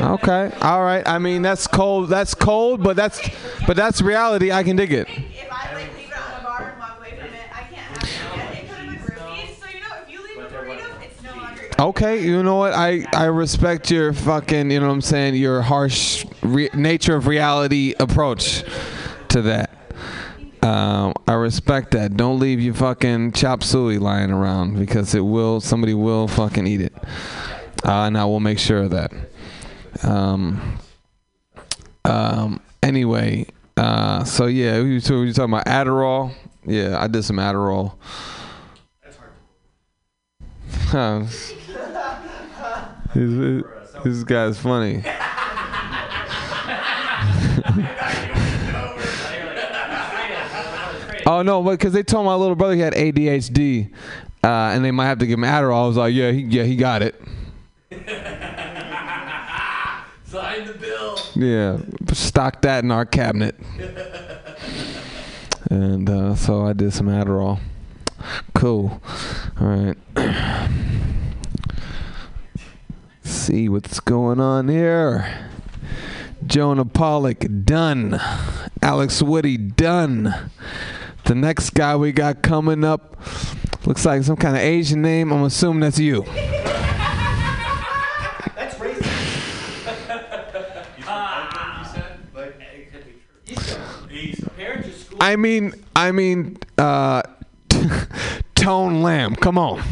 Okay. 0.00 0.52
All 0.62 0.82
right. 0.84 1.06
I 1.06 1.18
mean, 1.18 1.42
that's 1.42 1.66
cold. 1.66 2.08
That's 2.08 2.32
cold, 2.34 2.82
but 2.82 2.96
that's 2.96 3.20
but 3.66 3.76
that's 3.76 4.00
reality. 4.00 4.52
I 4.52 4.62
can 4.62 4.76
dig 4.76 4.92
it. 4.92 5.08
if 5.08 5.50
I 5.50 5.74
like 5.74 5.92
leave 5.96 6.10
it 6.10 6.16
on 6.16 6.38
the 6.38 6.44
bar 6.44 6.70
and 6.70 6.78
walk 6.78 6.98
away 6.98 7.10
from 7.18 7.26
it, 7.26 7.48
I 7.52 7.62
can't 7.62 7.76
have 7.76 7.96
it 7.96 8.08
again. 8.32 8.52
It 8.52 8.68
could 8.68 8.76
have 8.76 9.06
been 9.06 9.16
roofies, 9.16 9.58
so 9.58 9.66
you 9.68 9.80
know, 9.80 9.96
if 10.02 10.10
you 10.10 10.22
leave 10.22 10.38
a 10.38 10.48
burrito, 10.48 11.02
it's 11.02 11.22
no 11.22 11.34
longer 11.34 11.62
yours. 11.62 11.65
Okay, 11.78 12.24
you 12.24 12.42
know 12.42 12.56
what? 12.56 12.72
I 12.72 13.04
I 13.12 13.26
respect 13.26 13.90
your 13.90 14.14
fucking, 14.14 14.70
you 14.70 14.80
know 14.80 14.86
what 14.86 14.94
I'm 14.94 15.02
saying, 15.02 15.34
your 15.34 15.60
harsh 15.60 16.24
re- 16.42 16.70
nature 16.72 17.14
of 17.16 17.26
reality 17.26 17.94
approach 18.00 18.64
to 19.28 19.42
that. 19.42 19.70
Um, 20.62 21.12
I 21.28 21.34
respect 21.34 21.90
that. 21.90 22.16
Don't 22.16 22.38
leave 22.38 22.62
your 22.62 22.72
fucking 22.72 23.32
chop 23.32 23.62
suey 23.62 23.98
lying 23.98 24.30
around 24.30 24.78
because 24.78 25.14
it 25.14 25.20
will 25.20 25.60
somebody 25.60 25.92
will 25.92 26.28
fucking 26.28 26.66
eat 26.66 26.80
it, 26.80 26.94
uh, 27.84 28.04
and 28.04 28.16
I 28.16 28.24
will 28.24 28.40
make 28.40 28.58
sure 28.58 28.84
of 28.84 28.90
that. 28.92 29.12
Um, 30.02 30.78
um, 32.06 32.60
anyway, 32.82 33.48
uh, 33.76 34.24
so 34.24 34.46
yeah, 34.46 34.80
we 34.80 34.94
were 34.94 35.00
talking, 35.00 35.30
talking 35.34 35.52
about 35.52 35.66
Adderall. 35.66 36.32
Yeah, 36.64 36.96
I 36.98 37.06
did 37.06 37.22
some 37.22 37.36
Adderall. 37.36 37.96
That's 39.04 39.16
hard. 39.18 39.32
Huh. 41.28 41.55
This, 43.16 43.64
this 44.04 44.24
guy's 44.24 44.58
funny. 44.58 44.96
oh 51.26 51.40
no, 51.42 51.62
because 51.62 51.94
they 51.94 52.02
told 52.02 52.26
my 52.26 52.34
little 52.34 52.56
brother 52.56 52.74
he 52.74 52.80
had 52.80 52.92
ADHD, 52.92 53.90
uh, 54.44 54.46
and 54.46 54.84
they 54.84 54.90
might 54.90 55.06
have 55.06 55.18
to 55.20 55.26
give 55.26 55.38
him 55.38 55.46
Adderall. 55.46 55.84
I 55.84 55.86
was 55.86 55.96
like, 55.96 56.12
yeah, 56.12 56.30
he, 56.30 56.42
yeah, 56.42 56.64
he 56.64 56.76
got 56.76 57.00
it. 57.00 57.18
Sign 60.26 60.66
the 60.66 60.74
bill. 60.74 61.18
Yeah, 61.34 61.78
stock 62.12 62.60
that 62.62 62.84
in 62.84 62.90
our 62.90 63.06
cabinet. 63.06 63.56
And 65.68 66.08
uh, 66.08 66.36
so 66.36 66.64
I 66.64 66.74
did 66.74 66.92
some 66.92 67.08
Adderall. 67.08 67.58
Cool. 68.54 69.02
All 69.60 69.66
right. 69.66 69.96
See 73.46 73.68
what's 73.68 74.00
going 74.00 74.40
on 74.40 74.66
here. 74.66 75.52
Jonah 76.44 76.84
Pollock 76.84 77.44
done. 77.64 78.20
Alex 78.82 79.22
Woody 79.22 79.56
done. 79.56 80.50
The 81.26 81.36
next 81.36 81.70
guy 81.70 81.94
we 81.94 82.10
got 82.10 82.42
coming 82.42 82.82
up 82.82 83.16
looks 83.86 84.04
like 84.04 84.24
some 84.24 84.34
kind 84.34 84.56
of 84.56 84.62
Asian 84.62 85.00
name. 85.00 85.30
I'm 85.32 85.44
assuming 85.44 85.78
that's 85.78 86.00
you. 86.00 86.22
That's 88.56 88.74
racist. 88.80 89.06
Parents 94.56 94.88
are 94.88 94.92
school. 94.92 95.18
I 95.20 95.36
mean, 95.36 95.72
I 95.94 96.10
mean, 96.10 96.58
uh, 96.78 97.22
Tone 98.56 99.02
Lamb. 99.04 99.36
Come 99.36 99.56
on. 99.56 99.84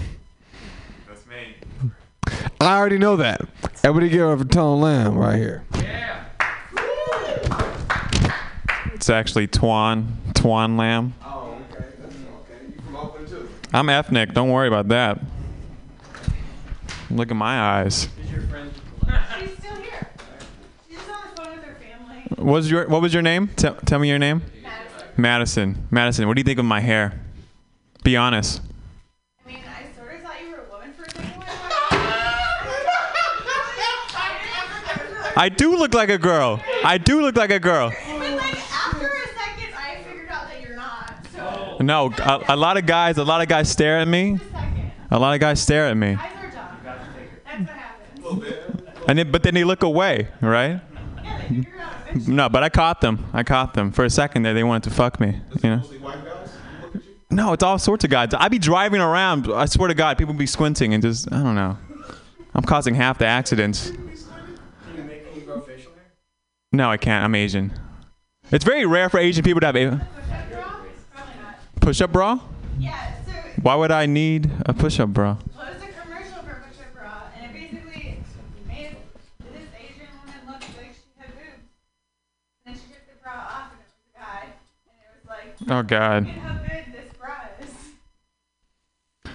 That's 2.65 2.71
me. 2.73 2.77
I 2.77 2.79
already 2.79 2.99
know 2.99 3.17
that. 3.17 3.43
Everybody 3.83 4.09
give 4.09 4.29
up 4.29 4.39
for 4.39 4.45
Tone 4.47 4.81
Lamb 4.81 5.17
right 5.17 5.37
here. 5.37 5.65
Yeah. 5.77 6.25
It's 8.95 9.11
actually 9.11 9.47
Twan, 9.49 10.07
Twan 10.33 10.79
Lamb. 10.79 11.13
Oh, 11.23 11.59
okay. 11.71 11.85
That's 12.01 12.15
okay. 12.15 12.67
You 12.75 12.81
from 12.87 12.97
Oakland 12.97 13.29
too? 13.29 13.49
I'm 13.73 13.91
ethnic. 13.91 14.33
Don't 14.33 14.51
worry 14.51 14.69
about 14.69 14.89
that. 14.89 15.21
Look 17.11 17.31
at 17.31 17.37
my 17.37 17.61
eyes. 17.83 18.09
She's 19.39 19.59
still 19.59 19.75
here. 19.77 20.09
She's 20.89 20.99
on 21.01 21.05
the 21.35 21.43
phone 21.43 21.57
with 21.57 21.65
her 21.65 21.75
family. 21.75 22.23
What 22.37 22.55
was 22.55 22.71
your 22.71 22.89
What 22.89 23.03
was 23.03 23.13
your 23.13 23.23
name? 23.23 23.49
Tell 23.57 23.75
tell 23.75 23.99
me 23.99 24.09
your 24.09 24.19
name. 24.19 24.43
Madison. 24.63 25.09
Madison. 25.17 25.89
Madison. 25.91 26.29
What 26.29 26.35
do 26.37 26.41
you 26.41 26.45
think 26.45 26.59
of 26.59 26.65
my 26.65 26.81
hair? 26.81 27.21
Be 28.05 28.17
honest. 28.17 28.63
I 35.37 35.45
I 35.45 35.49
do 35.49 35.77
look 35.77 35.95
like 35.95 36.09
a 36.11 36.19
girl. 36.19 36.61
I 36.85 36.99
do 36.99 37.21
look 37.21 37.37
like 37.37 37.51
a 37.51 37.61
girl. 37.61 37.91
But 37.91 38.37
like 38.37 38.73
after 38.73 39.07
a 39.07 39.29
second, 39.29 39.75
I 39.77 40.03
figured 40.03 40.29
out 40.29 40.49
that 40.49 40.61
you're 40.63 40.77
not. 40.77 41.81
No, 41.81 42.13
a, 42.19 42.55
a 42.55 42.57
lot 42.57 42.77
of 42.77 42.87
guys. 42.87 43.19
A 43.19 43.25
lot 43.25 43.41
of 43.43 43.49
guys 43.49 43.69
stare 43.71 43.99
at 43.99 44.09
me. 44.09 44.39
A 45.11 45.19
lot 45.19 45.35
of 45.35 45.41
guys 45.41 45.61
stare 45.61 45.87
at 45.87 45.97
me, 45.97 46.09
eyes 46.09 46.19
are 46.19 46.51
dumb. 46.51 46.79
That's 46.83 47.05
what 47.61 47.69
happens. 47.69 48.91
and 49.07 49.19
then, 49.19 49.31
but 49.31 49.43
then 49.43 49.55
they 49.55 49.63
look 49.65 49.83
away, 49.83 50.29
right? 50.41 50.81
No, 52.27 52.49
but 52.49 52.63
I 52.65 52.69
caught 52.69 53.01
them. 53.01 53.27
I 53.33 53.43
caught 53.43 53.75
them 53.75 53.93
for 53.93 54.05
a 54.05 54.11
second 54.11 54.43
there. 54.43 54.55
They 54.55 54.65
wanted 54.65 54.89
to 54.89 54.95
fuck 54.95 55.21
me. 55.21 55.41
You 55.63 55.71
know. 55.71 55.77
Mostly 55.79 55.99
white 55.99 56.25
guys? 56.25 56.51
who 56.81 56.87
look 56.87 56.97
at 56.97 57.05
you? 57.05 57.15
No, 57.31 57.53
it's 57.53 57.63
all 57.63 57.79
sorts 57.79 58.05
of 58.05 58.11
guys. 58.11 58.31
I'd 58.35 58.51
be 58.51 58.59
driving 58.59 59.01
around. 59.01 59.53
I 59.53 59.67
swear 59.67 59.89
to 59.89 59.95
God, 59.95 60.17
people 60.19 60.35
be 60.35 60.47
squinting 60.47 60.95
and 60.95 61.03
just 61.03 61.31
I 61.33 61.43
don't 61.43 61.55
know. 61.55 61.77
I'm 62.55 62.63
causing 62.65 62.95
half 62.95 63.19
the 63.19 63.27
accidents. 63.27 63.91
Can 63.91 64.01
you 64.97 65.03
make 65.05 65.29
can 65.29 65.41
you 65.41 65.47
grow 65.47 65.61
facial 65.61 65.93
hair? 65.93 66.13
No, 66.75 66.91
I 66.91 66.97
can't. 66.97 67.25
I'm 67.25 67.37
Asian. 67.37 67.73
It's 68.51 68.65
very 68.65 68.85
rare 68.85 69.09
for 69.09 69.19
Asian 69.19 69.45
people 69.45 69.61
to 69.61 69.67
have 69.67 69.77
a 69.77 70.09
push-up 71.81 72.11
bra. 72.11 72.41
Yeah. 72.81 73.15
So 73.25 73.33
Why 73.63 73.77
would 73.77 73.93
I 73.93 74.07
need 74.07 74.51
a 74.67 74.75
push-up 74.75 75.11
bra? 75.11 75.37
well, 75.57 75.67
it 75.69 75.75
was 75.75 75.83
a 75.85 75.87
commercial 76.03 76.43
for 76.43 76.65
push-up 76.69 76.93
bra, 76.93 77.29
and 77.37 77.45
it 77.45 77.53
basically 77.71 78.19
made 78.67 78.97
this 79.53 79.69
Asian 79.79 80.09
woman 80.19 80.35
look 80.49 80.61
like 80.77 80.95
she 80.95 81.11
had 81.17 81.29
boobs. 81.29 81.63
And 82.67 82.75
then 82.75 82.75
she 82.75 82.93
took 82.93 83.07
the 83.07 83.23
bra 83.23 83.33
off, 83.35 83.71
and 83.71 83.79
it 83.81 83.87
was 83.87 84.11
a 84.11 84.19
guy, 84.19 84.43
and 84.89 84.97
it 84.99 85.11
was 85.15 85.25
like. 85.31 85.71
Oh, 85.71 85.83
God. 85.85 86.27
Look 86.27 86.35
at 86.35 86.41
how 86.43 86.59
good 86.59 86.85
this 86.93 87.13
bra 87.17 87.35
is. 87.63 87.73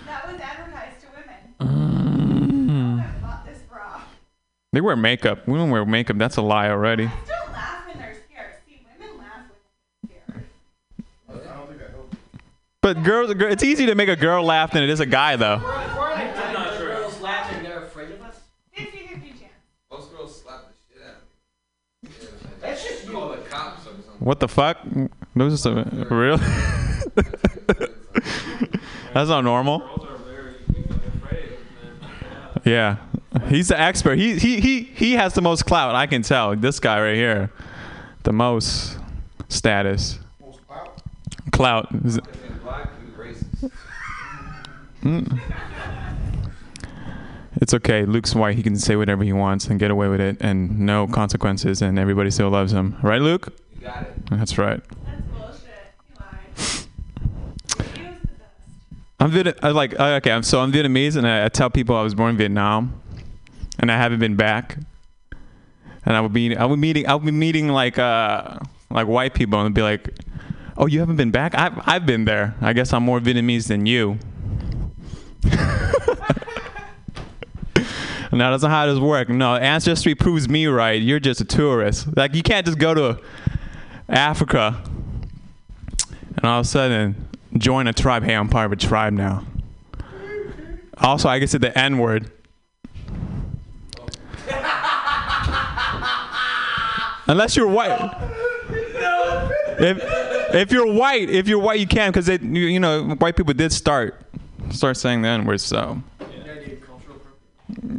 That 0.06 0.28
was 0.30 0.42
advertised 0.42 1.00
to 1.02 1.08
women. 1.16 3.00
Mm. 3.00 3.22
Bought 3.22 3.46
this 3.46 3.60
bra. 3.70 4.02
They 4.74 4.82
wear 4.82 4.98
makeup. 4.98 5.48
Women 5.48 5.70
wear 5.70 5.86
makeup. 5.86 6.18
That's 6.18 6.36
a 6.36 6.42
lie 6.42 6.70
already. 6.70 7.10
But 12.94 13.04
girls, 13.04 13.30
it's 13.38 13.64
easy 13.64 13.86
to 13.86 13.94
make 13.94 14.10
a 14.10 14.16
girl 14.16 14.44
laugh 14.44 14.72
than 14.72 14.82
it 14.82 14.90
is 14.90 15.00
a 15.00 15.06
guy, 15.06 15.36
though. 15.36 15.62
I'm. 15.64 15.90
Girls 16.80 17.20
they're 17.20 17.84
afraid 17.84 18.10
of 18.10 18.20
us. 18.24 18.40
50 18.74 18.98
50 18.98 19.30
chance. 19.30 19.44
Most 19.92 20.12
girls 20.12 20.42
slap 20.42 20.64
the 20.68 20.74
shit 20.92 21.04
out 21.06 21.18
of 21.18 21.22
me. 22.10 22.16
That's 22.60 22.84
just 22.88 23.06
you. 23.06 23.12
The 23.12 23.44
cops 23.48 23.82
or 23.82 23.84
something. 23.92 24.04
What 24.18 24.40
the 24.40 24.48
fuck? 24.48 24.80
Those 25.36 25.54
are 25.54 25.58
some. 25.58 25.76
That's 29.14 29.30
not 29.30 29.44
normal. 29.44 30.08
Yeah, 32.66 32.96
he's 33.50 33.68
the 33.68 33.80
expert. 33.80 34.18
He 34.18 34.40
he 34.40 34.60
he 34.60 34.82
he 34.82 35.14
has 35.14 35.36
the 35.36 35.44
most 35.44 35.68
clout. 35.68 35.94
I 35.94 36.08
can 36.08 36.24
tell. 36.24 36.56
This 36.56 36.80
guy 36.80 37.00
right 37.00 37.14
here, 37.16 37.52
the 38.24 38.34
most 38.34 38.98
status. 39.48 40.18
Clout. 41.52 41.88
Is 42.04 42.18
it- 42.18 42.24
Black 42.64 42.90
and 43.00 43.14
racist. 43.18 43.72
Mm. 45.04 45.40
It's 47.62 47.74
okay. 47.74 48.06
Luke's 48.06 48.34
white. 48.36 48.56
He 48.56 48.64
can 48.64 48.78
say 48.78 48.96
whatever 48.96 49.24
he 49.24 49.34
wants 49.34 49.68
and 49.68 49.80
get 49.80 49.92
away 49.92 50.08
with 50.08 50.22
it, 50.22 50.38
and 50.40 50.80
no 50.82 51.08
consequences, 51.08 51.82
and 51.82 51.98
everybody 52.00 52.32
still 52.32 52.50
loves 52.50 52.72
him. 52.72 52.96
Right, 53.02 53.22
Luke? 53.22 53.54
You 53.76 53.82
got 53.88 54.04
it. 54.04 54.14
That's 54.32 54.58
right. 54.58 54.82
That's 55.06 55.22
bullshit. 55.28 55.64
You 56.10 56.16
lied. 56.20 56.40
He 57.98 58.04
was 58.04 58.18
the 58.22 58.28
best. 58.28 58.38
I'm 59.20 59.32
Viet. 59.32 59.60
I 59.62 59.70
like. 59.70 60.00
uh, 60.00 60.16
Okay, 60.22 60.32
I'm 60.32 60.44
so 60.44 60.62
I'm 60.62 60.72
Vietnamese, 60.72 61.16
and 61.18 61.28
I, 61.28 61.46
I 61.46 61.50
tell 61.50 61.70
people 61.70 61.96
I 61.96 62.04
was 62.04 62.14
born 62.16 62.32
in 62.32 62.38
Vietnam, 62.38 63.02
and 63.80 63.92
I 63.92 63.98
haven't 63.98 64.20
been 64.20 64.36
back. 64.36 64.78
And 66.06 66.16
I 66.16 66.22
would 66.22 66.34
be, 66.34 66.56
I 66.56 66.66
would 66.66 66.80
meeting, 66.80 67.08
I 67.08 67.14
would 67.16 67.26
be 67.26 67.32
meeting 67.32 67.68
like, 67.68 68.00
uh, 68.00 68.58
like 68.90 69.08
white 69.08 69.34
people, 69.34 69.60
and 69.62 69.76
be 69.76 69.82
like, 69.82 70.10
"Oh, 70.78 70.86
you 70.88 71.00
haven't 71.02 71.18
been 71.18 71.30
back? 71.32 71.56
I've, 71.56 71.74
I've 71.86 72.06
been 72.06 72.24
there. 72.26 72.56
I 72.62 72.72
guess 72.74 72.94
I'm 72.94 73.04
more 73.04 73.20
Vietnamese 73.20 73.68
than 73.68 73.86
you." 73.86 74.18
Now 78.32 78.52
that's 78.52 78.62
not 78.62 78.70
how 78.70 78.86
this 78.86 79.00
works. 79.00 79.32
No, 79.32 79.56
ancestry 79.56 80.14
proves 80.14 80.48
me 80.48 80.68
right. 80.68 81.02
You're 81.02 81.20
just 81.20 81.42
a 81.42 81.46
tourist. 81.46 82.16
Like 82.16 82.36
you 82.36 82.44
can't 82.44 82.66
just 82.66 82.78
go 82.78 82.94
to 82.94 83.20
Africa 84.08 84.82
and 86.36 86.46
all 86.46 86.60
of 86.60 86.66
a 86.66 86.70
sudden 86.70 87.28
join 87.58 87.88
a 87.88 87.94
tribe. 87.94 88.24
Hey, 88.24 88.36
I'm 88.36 88.48
part 88.48 88.68
of 88.68 88.72
a 88.72 88.76
tribe 88.76 89.14
now. 89.14 89.46
Also, 91.00 91.28
I 91.28 91.40
can 91.40 91.48
say 91.48 91.58
the 91.58 91.76
N 91.78 91.98
word. 91.98 92.32
Unless 97.28 97.56
you're 97.56 97.68
white. 97.68 98.00
If, 99.80 100.56
if 100.56 100.72
you're 100.72 100.92
white, 100.92 101.30
if 101.30 101.48
you're 101.48 101.60
white, 101.60 101.80
you 101.80 101.88
can 101.88 102.12
because 102.12 102.28
you, 102.28 102.38
you 102.38 102.80
know 102.80 103.16
white 103.16 103.36
people 103.36 103.54
did 103.54 103.72
start 103.72 104.29
start 104.72 104.98
saying 104.98 105.22
the 105.22 105.28
N 105.30 105.46
word. 105.46 105.62
So 105.62 106.02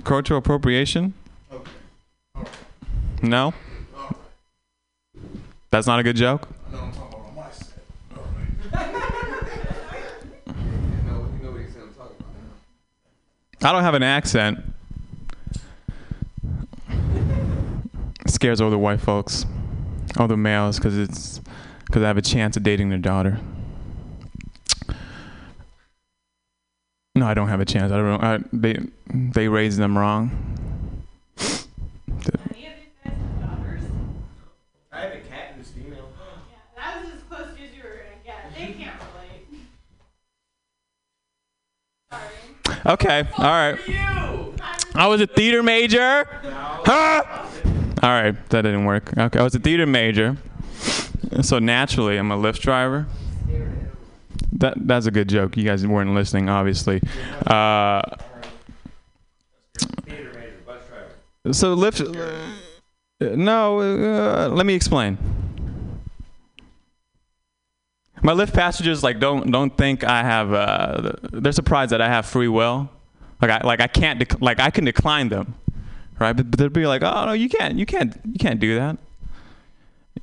cultural 0.04 0.38
appropriation. 0.38 1.14
No. 3.22 3.54
That's 5.70 5.86
not 5.86 6.00
a 6.00 6.02
good 6.02 6.16
joke. 6.16 6.48
I 13.62 13.72
don't 13.72 13.82
have 13.82 13.94
an 13.94 14.02
accent. 14.02 14.58
It 16.88 18.30
scares 18.30 18.58
all 18.60 18.70
the 18.70 18.78
white 18.78 19.00
folks, 19.00 19.44
all 20.16 20.26
the 20.26 20.36
males, 20.36 20.78
because 20.78 20.96
it's 20.96 21.42
because 21.84 22.02
I 22.02 22.06
have 22.06 22.16
a 22.16 22.22
chance 22.22 22.56
of 22.56 22.62
dating 22.62 22.88
their 22.88 22.98
daughter. 22.98 23.38
No, 27.20 27.26
I 27.26 27.34
don't 27.34 27.48
have 27.48 27.60
a 27.60 27.66
chance. 27.66 27.92
I 27.92 27.98
don't. 27.98 28.24
I, 28.24 28.38
they 28.50 28.78
they 29.12 29.46
raised 29.46 29.78
them 29.78 29.98
wrong. 29.98 30.30
Any 31.38 31.44
of 31.44 31.52
these 32.24 32.96
guys 33.04 33.12
have 33.12 33.40
daughters? 33.42 33.82
I 34.90 35.00
have 35.00 35.12
a 35.12 35.18
cat 35.18 35.52
who's 35.54 35.68
female. 35.68 36.08
Yeah, 36.50 36.82
that 36.82 37.04
was 37.04 37.12
as 37.12 37.22
close 37.24 37.48
as 37.48 37.76
you 37.76 37.82
were 37.82 37.90
gonna 37.90 38.24
get. 38.24 38.54
They 38.54 38.72
can't 38.72 38.96
relate. 39.12 39.60
Sorry. 42.10 42.94
Okay, 42.94 43.28
all 43.36 43.44
right. 43.44 43.78
I 44.94 45.06
was 45.06 45.20
a 45.20 45.26
theater 45.26 45.62
major. 45.62 46.24
Huh? 46.24 47.22
All 48.02 48.08
right, 48.08 48.48
that 48.48 48.62
didn't 48.62 48.86
work. 48.86 49.12
Okay, 49.14 49.38
I 49.38 49.42
was 49.42 49.54
a 49.54 49.58
theater 49.58 49.84
major. 49.84 50.38
So 51.42 51.58
naturally, 51.58 52.16
I'm 52.16 52.32
a 52.32 52.38
Lyft 52.38 52.60
driver. 52.60 53.06
That 54.52 54.74
that's 54.86 55.06
a 55.06 55.10
good 55.10 55.28
joke. 55.28 55.56
You 55.56 55.64
guys 55.64 55.86
weren't 55.86 56.14
listening, 56.14 56.48
obviously. 56.48 57.00
Uh, 57.46 58.02
so 61.52 61.74
Lyft. 61.76 62.00
uh, 62.00 63.36
no, 63.36 63.80
uh, 63.80 64.48
let 64.48 64.66
me 64.66 64.74
explain. 64.74 65.18
My 68.22 68.32
Lyft 68.32 68.52
passengers 68.52 69.02
like 69.02 69.18
don't 69.18 69.50
don't 69.50 69.74
think 69.76 70.04
I 70.04 70.22
have. 70.22 70.52
Uh, 70.52 71.12
they're 71.32 71.52
surprised 71.52 71.92
that 71.92 72.00
I 72.02 72.08
have 72.08 72.26
free 72.26 72.48
will. 72.48 72.90
Like 73.40 73.50
I 73.50 73.66
like 73.66 73.80
I 73.80 73.86
can't 73.86 74.20
dec- 74.20 74.42
like 74.42 74.60
I 74.60 74.70
can 74.70 74.84
decline 74.84 75.30
them, 75.30 75.54
right? 76.18 76.36
But, 76.36 76.50
but 76.50 76.58
they'd 76.58 76.72
be 76.72 76.86
like, 76.86 77.02
oh 77.02 77.26
no, 77.26 77.32
you 77.32 77.48
can't, 77.48 77.78
you 77.78 77.86
can't, 77.86 78.14
you 78.26 78.38
can't 78.38 78.60
do 78.60 78.74
that. 78.74 78.98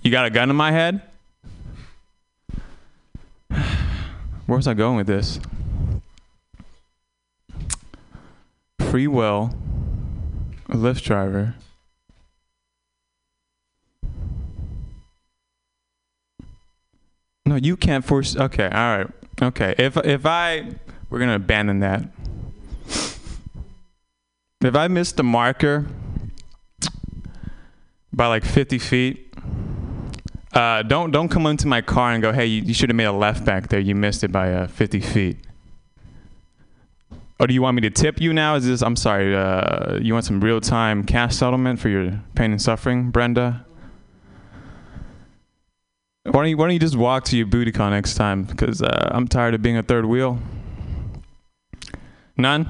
You 0.03 0.11
got 0.11 0.25
a 0.25 0.30
gun 0.30 0.49
in 0.49 0.55
my 0.55 0.71
head. 0.71 1.01
Where 4.47 4.55
was 4.55 4.65
I 4.65 4.73
going 4.73 4.95
with 4.95 5.07
this? 5.07 5.41
Free 8.79 9.07
will, 9.07 9.53
a 10.69 10.75
Lyft 10.75 11.03
driver. 11.03 11.55
No, 17.45 17.55
you 17.55 17.75
can't 17.75 18.05
force. 18.05 18.37
Okay, 18.37 18.65
all 18.65 18.97
right. 18.97 19.07
Okay, 19.41 19.75
if 19.77 19.97
if 19.97 20.25
I, 20.25 20.75
we're 21.09 21.19
gonna 21.19 21.35
abandon 21.35 21.79
that. 21.79 22.03
If 24.61 24.75
I 24.75 24.87
miss 24.87 25.11
the 25.11 25.23
marker 25.23 25.85
by 28.13 28.27
like 28.27 28.45
50 28.45 28.79
feet, 28.79 29.26
uh, 30.57 30.81
don't 30.81 31.11
don't 31.11 31.29
come 31.29 31.45
into 31.45 31.67
my 31.67 31.81
car 31.81 32.11
and 32.11 32.21
go, 32.21 32.31
hey, 32.31 32.47
you, 32.47 32.63
you 32.63 32.73
should 32.73 32.89
have 32.89 32.95
made 32.95 33.05
a 33.05 33.11
left 33.11 33.45
back 33.45 33.69
there. 33.69 33.79
You 33.79 33.93
missed 33.93 34.23
it 34.23 34.31
by 34.31 34.51
uh, 34.51 34.67
50 34.67 34.99
feet. 35.01 35.37
Or 37.39 37.45
do 37.45 37.53
you 37.53 37.61
want 37.61 37.75
me 37.75 37.81
to 37.81 37.91
tip 37.91 38.19
you 38.19 38.33
now? 38.33 38.55
Is 38.55 38.65
this? 38.65 38.81
I'm 38.81 38.95
sorry. 38.95 39.35
Uh, 39.35 39.99
you 40.01 40.13
want 40.13 40.25
some 40.25 40.41
real 40.41 40.59
time 40.59 41.03
cash 41.03 41.35
settlement 41.35 41.79
for 41.79 41.89
your 41.89 42.23
pain 42.33 42.51
and 42.51 42.59
suffering, 42.59 43.11
Brenda? 43.11 43.63
Why 46.23 46.31
don't 46.31 46.49
you 46.49 46.57
Why 46.57 46.65
don't 46.65 46.73
you 46.73 46.79
just 46.79 46.95
walk 46.95 47.25
to 47.25 47.37
your 47.37 47.45
booty 47.45 47.71
call 47.71 47.91
next 47.91 48.15
time? 48.15 48.43
Because 48.43 48.81
uh, 48.81 49.09
I'm 49.11 49.27
tired 49.27 49.53
of 49.53 49.61
being 49.61 49.77
a 49.77 49.83
third 49.83 50.05
wheel. 50.05 50.39
None. 52.35 52.67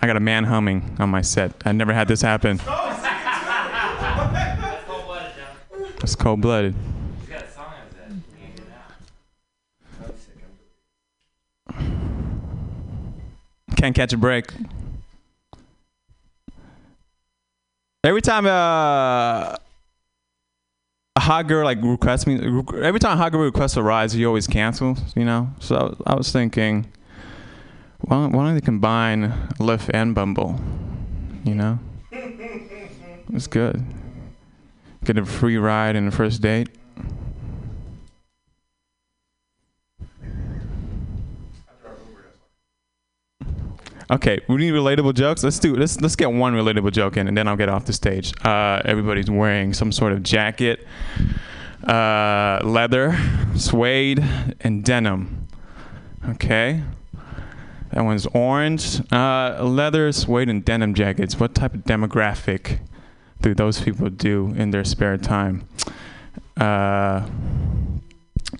I 0.00 0.06
got 0.06 0.16
a 0.16 0.20
man 0.20 0.44
humming 0.44 0.96
on 1.00 1.10
my 1.10 1.22
set. 1.22 1.52
I 1.64 1.72
never 1.72 1.92
had 1.92 2.06
this 2.06 2.22
happen. 2.22 2.60
It's 6.02 6.14
cold 6.14 6.40
blooded. 6.40 6.74
Can't 13.76 13.94
catch 13.94 14.12
a 14.12 14.16
break. 14.16 14.52
Every 18.02 18.20
time 18.22 18.46
uh, 18.46 19.54
a 21.14 21.20
hot 21.20 21.46
girl 21.46 21.64
like 21.64 21.78
requests 21.82 22.26
me, 22.26 22.40
every 22.82 22.98
time 22.98 23.12
a 23.12 23.16
hot 23.16 23.30
girl 23.32 23.42
requests 23.42 23.76
a 23.76 23.82
rise, 23.82 24.12
he 24.12 24.24
always 24.24 24.46
cancels. 24.46 24.98
You 25.14 25.24
know, 25.24 25.50
so 25.60 25.96
I 26.06 26.14
was 26.14 26.32
thinking, 26.32 26.86
why 28.00 28.16
don't, 28.16 28.32
why 28.32 28.46
don't 28.46 28.54
they 28.54 28.60
combine 28.60 29.32
Lyft 29.58 29.90
and 29.94 30.14
Bumble? 30.14 30.60
You 31.44 31.54
know, 31.54 31.78
it's 33.32 33.46
good. 33.46 33.84
Get 35.04 35.16
a 35.18 35.24
free 35.24 35.56
ride 35.56 35.96
and 35.96 36.08
a 36.08 36.10
first 36.10 36.42
date. 36.42 36.68
Okay, 44.10 44.40
we 44.48 44.56
need 44.56 44.72
relatable 44.72 45.12
jokes. 45.14 45.44
Let's 45.44 45.58
do 45.58 45.76
let's 45.76 46.00
let's 46.00 46.16
get 46.16 46.32
one 46.32 46.54
relatable 46.54 46.92
joke 46.92 47.18
in, 47.18 47.28
and 47.28 47.36
then 47.36 47.46
I'll 47.46 47.56
get 47.56 47.68
off 47.68 47.84
the 47.84 47.92
stage. 47.92 48.32
Uh, 48.42 48.80
everybody's 48.84 49.30
wearing 49.30 49.74
some 49.74 49.92
sort 49.92 50.12
of 50.12 50.22
jacket, 50.22 50.86
uh, 51.86 52.60
leather, 52.64 53.18
suede, 53.54 54.24
and 54.60 54.82
denim. 54.82 55.46
Okay, 56.30 56.82
That 57.92 58.02
one's 58.04 58.26
orange. 58.26 59.00
Uh, 59.12 59.62
leather, 59.62 60.10
suede, 60.12 60.48
and 60.48 60.64
denim 60.64 60.94
jackets. 60.94 61.38
What 61.38 61.54
type 61.54 61.74
of 61.74 61.84
demographic 61.84 62.78
do 63.40 63.54
those 63.54 63.80
people 63.80 64.10
do 64.10 64.52
in 64.56 64.70
their 64.70 64.84
spare 64.84 65.16
time? 65.16 65.68
Uh, 66.56 67.26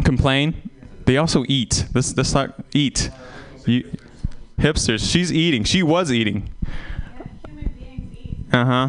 complain. 0.05 0.71
They 1.05 1.17
also 1.17 1.45
eat. 1.49 1.87
Let's 1.95 2.17
let's 2.17 2.35
not 2.35 2.55
eat. 2.75 3.11
You, 3.67 3.91
hipsters. 4.59 5.11
She's 5.11 5.33
eating. 5.33 5.65
She 5.65 5.83
was 5.83 6.13
eating. 6.13 6.51
Uh 8.53 8.65
huh. 8.65 8.89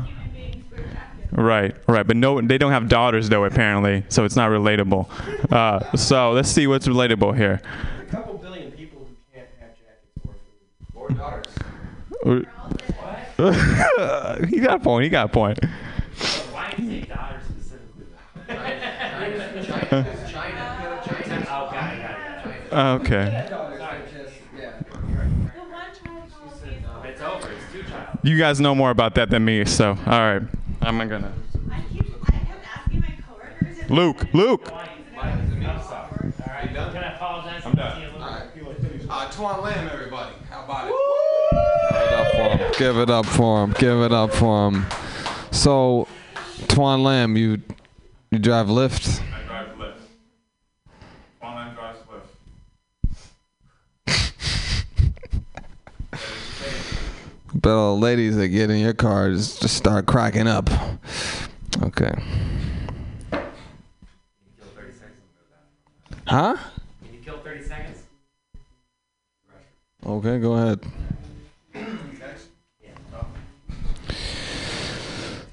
Right, 1.31 1.75
right, 1.87 2.05
but 2.07 2.17
no, 2.17 2.41
they 2.41 2.57
don't 2.57 2.71
have 2.71 2.89
daughters 2.89 3.29
though 3.29 3.45
apparently, 3.45 4.03
so 4.09 4.25
it's 4.25 4.35
not 4.35 4.49
relatable. 4.49 5.07
Uh, 5.51 5.95
so 5.95 6.31
let's 6.31 6.49
see 6.49 6.65
what's 6.65 6.87
relatable 6.87 7.37
here. 7.37 7.61
A 8.01 8.05
couple 8.05 8.37
billion 8.39 8.71
people 8.71 9.05
who 9.05 9.15
can't 9.33 9.47
have 9.59 9.69
jackets 9.69 10.17
or 10.27 10.33
food. 10.33 10.95
Or 10.95 11.09
daughters. 11.15 12.45
he 14.49 14.59
got 14.59 14.75
a 14.75 14.79
point. 14.79 15.05
He 15.05 15.09
got 15.09 15.27
a 15.27 15.29
point. 15.29 15.63
Why 15.63 16.73
do 16.75 16.83
you 16.83 17.01
say 17.01 17.07
daughters 17.07 17.43
specifically? 17.45 18.05
Okay. 22.71 23.47
It's 27.05 27.21
over. 27.21 27.49
It's 27.49 27.71
two 27.71 27.83
child. 27.83 28.19
You 28.23 28.37
guys 28.37 28.59
know 28.59 28.75
more 28.75 28.89
about 28.91 29.15
that 29.15 29.29
than 29.29 29.45
me, 29.45 29.63
so 29.63 29.91
all 29.91 29.95
right. 30.05 30.41
I'm 30.81 30.97
gonna. 31.07 31.33
Luke, 33.87 34.25
Luke. 34.33 34.69
I'm 34.69 35.05
sorry. 35.17 36.33
All 36.41 36.45
right. 36.45 36.67
Can 36.67 36.77
I 36.77 37.15
apologize? 37.15 37.61
I'm 37.65 37.73
done. 37.73 38.03
Uh, 39.09 39.31
Twan 39.31 39.63
Lamb, 39.63 39.89
everybody. 39.91 40.35
How 40.49 40.65
about 40.65 40.89
it? 40.89 41.18
Give 42.79 42.97
it 42.97 43.09
up 43.09 43.25
for 43.25 43.63
him. 43.63 43.73
Give 43.77 44.01
it 44.01 44.13
up 44.13 44.31
for 44.31 44.69
him. 44.69 44.85
So, 45.51 46.07
Twan 46.67 47.03
Lamb, 47.03 47.35
you 47.35 47.61
you 48.31 48.39
drive 48.39 48.67
Lyft? 48.67 49.21
I 49.21 49.43
drive 49.45 49.75
Lyft. 49.77 49.99
Online 51.41 51.73
drives 51.73 51.99
Bet 57.55 57.73
all 57.73 57.95
the 57.95 58.01
ladies 58.01 58.37
that 58.37 58.47
get 58.47 58.69
in 58.69 58.77
your 58.77 58.93
car 58.93 59.31
just, 59.31 59.61
just 59.61 59.75
start 59.75 60.05
cracking 60.05 60.47
up. 60.47 60.69
Okay. 61.81 62.13
Huh? 66.27 66.55
Can 67.03 67.13
you 67.13 67.19
kill 67.25 67.39
30 67.39 67.63
seconds? 67.63 68.03
Okay, 70.05 70.39
go 70.39 70.53
ahead. 70.53 70.79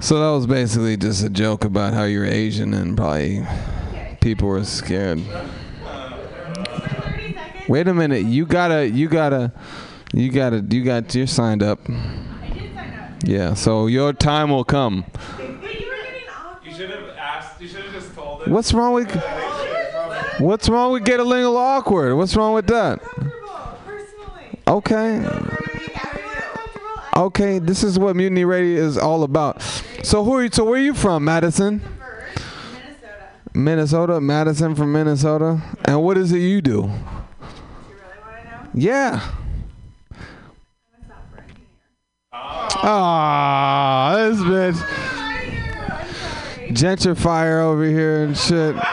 So 0.07 0.21
that 0.21 0.31
was 0.31 0.47
basically 0.47 0.97
just 0.97 1.25
a 1.25 1.29
joke 1.29 1.65
about 1.65 1.93
how 1.93 2.05
you're 2.05 2.25
Asian 2.25 2.75
and 2.75 2.97
probably 2.97 3.45
people 4.21 4.47
were 4.47 4.63
scared. 4.63 5.21
Wait 7.67 7.89
a 7.89 7.93
minute, 7.93 8.23
you 8.23 8.47
gotta, 8.47 8.89
you 8.89 9.09
gotta, 9.09 9.53
you 10.15 10.31
gotta, 10.31 10.65
you 10.71 10.85
got, 10.85 11.13
you're 11.13 11.27
signed 11.27 11.61
up. 11.61 11.81
Yeah, 13.25 13.55
so 13.55 13.89
your 13.89 14.13
time 14.13 14.51
will 14.51 14.63
come. 14.63 15.07
You 15.41 16.71
should 16.73 16.91
have 16.91 17.09
asked. 17.19 17.61
You 17.61 17.67
should 17.67 17.87
have 17.87 17.93
just 17.93 18.15
told 18.15 18.43
it. 18.43 18.49
What's 18.49 18.73
wrong 18.73 18.93
with, 18.93 19.11
what's 20.39 20.69
wrong 20.69 20.93
with 20.93 21.05
getting 21.05 21.27
a 21.27 21.29
little 21.29 21.57
awkward? 21.57 22.15
What's 22.15 22.37
wrong 22.37 22.55
with 22.55 22.69
that? 22.69 23.01
Okay. 24.69 25.66
Okay, 27.17 27.59
this 27.59 27.83
is 27.83 27.99
what 27.99 28.15
Mutiny 28.15 28.45
Radio 28.45 28.85
is 28.85 28.99
all 28.99 29.23
about. 29.23 29.63
So 30.03 30.23
who 30.23 30.35
are 30.35 30.43
you, 30.43 30.51
so 30.53 30.65
where 30.65 30.75
are 30.75 30.83
you 30.83 30.93
from, 30.93 31.25
Madison? 31.25 31.81
Minnesota, 31.81 33.31
Minnesota, 33.55 34.21
Madison 34.21 34.75
from 34.75 34.93
Minnesota. 34.93 35.63
And 35.87 36.03
what 36.03 36.19
is 36.19 36.31
it 36.33 36.41
you 36.41 36.61
do? 36.61 36.91
Yeah. 38.75 39.27
Ah, 42.35 44.15
this 44.19 44.39
bitch. 44.41 44.77
Gentrifier 46.69 47.63
over 47.63 47.87
here 47.87 48.25
and 48.25 48.37
shit. 48.37 48.77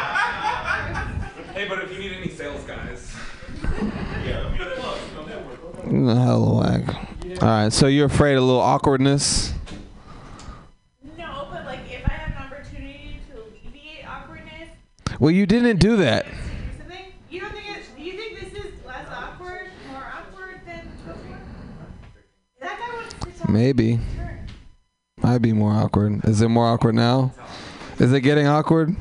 Hey, 1.54 1.68
but 1.68 1.84
if 1.84 1.92
you 1.92 2.00
need 2.00 2.14
any 2.14 2.30
sales 2.30 2.64
guys. 2.64 3.14
Hella 5.86 6.58
whack. 6.58 7.13
All 7.44 7.50
right, 7.50 7.74
so 7.74 7.88
you're 7.88 8.06
afraid 8.06 8.36
of 8.38 8.44
a 8.44 8.46
little 8.46 8.62
awkwardness? 8.62 9.52
No, 11.18 11.50
but 11.52 11.66
like 11.66 11.82
if 11.92 12.08
I 12.08 12.14
have 12.14 12.32
an 12.38 12.38
opportunity 12.54 13.20
to 13.30 13.42
alleviate 13.42 14.08
awkwardness, 14.08 14.70
Well, 15.20 15.32
you 15.32 15.46
didn't 15.46 15.82
do 15.82 15.98
that. 15.98 16.26
you 17.30 17.42
don't 17.42 17.52
think 17.52 17.66
it, 17.68 18.00
you 18.00 18.14
think 18.14 18.40
this 18.40 18.64
is 18.64 18.72
less 18.86 19.10
awkward, 19.10 19.72
more 19.92 20.06
awkward 20.18 20.62
than 20.66 20.88
before? 21.06 21.38
That 22.62 22.80
guy 22.80 22.96
wants 22.96 23.14
to 23.14 23.40
talk. 23.42 23.50
Maybe. 23.50 24.00
Might 25.22 25.40
be 25.40 25.52
more 25.52 25.74
awkward. 25.74 26.24
Is 26.24 26.42
it 26.42 26.48
more 26.48 26.68
awkward 26.68 26.96
now? 26.96 27.34
Is 28.00 28.14
it 28.14 28.22
getting 28.22 28.48
awkward? 28.48 28.96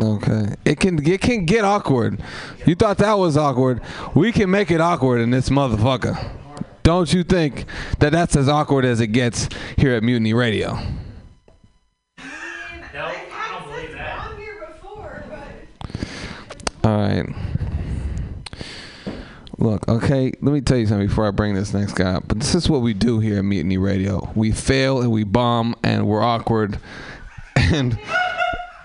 Okay. 0.00 0.54
It 0.64 0.80
can 0.80 1.06
it 1.06 1.20
can 1.20 1.44
get 1.44 1.64
awkward. 1.64 2.22
You 2.66 2.74
thought 2.74 2.98
that 2.98 3.14
was 3.14 3.36
awkward. 3.36 3.80
We 4.14 4.32
can 4.32 4.50
make 4.50 4.70
it 4.70 4.80
awkward 4.80 5.20
in 5.20 5.30
this 5.30 5.50
motherfucker. 5.50 6.32
Don't 6.82 7.12
you 7.12 7.22
think 7.22 7.66
that 7.98 8.10
that's 8.10 8.34
as 8.36 8.48
awkward 8.48 8.84
as 8.86 9.00
it 9.00 9.08
gets 9.08 9.48
here 9.76 9.94
at 9.94 10.02
Mutiny 10.02 10.32
Radio? 10.32 10.78
All 16.82 16.96
right. 16.96 17.26
Look, 19.58 19.86
okay, 19.88 20.32
let 20.40 20.52
me 20.52 20.62
tell 20.62 20.78
you 20.78 20.86
something 20.86 21.08
before 21.08 21.28
I 21.28 21.30
bring 21.32 21.54
this 21.54 21.74
next 21.74 21.92
guy 21.92 22.14
up. 22.14 22.24
But 22.26 22.40
this 22.40 22.54
is 22.54 22.70
what 22.70 22.80
we 22.80 22.94
do 22.94 23.20
here 23.20 23.36
at 23.38 23.44
Mutiny 23.44 23.76
Radio. 23.76 24.32
We 24.34 24.52
fail 24.52 25.02
and 25.02 25.12
we 25.12 25.22
bomb 25.22 25.76
and 25.84 26.06
we're 26.06 26.22
awkward 26.22 26.78
and 27.56 27.98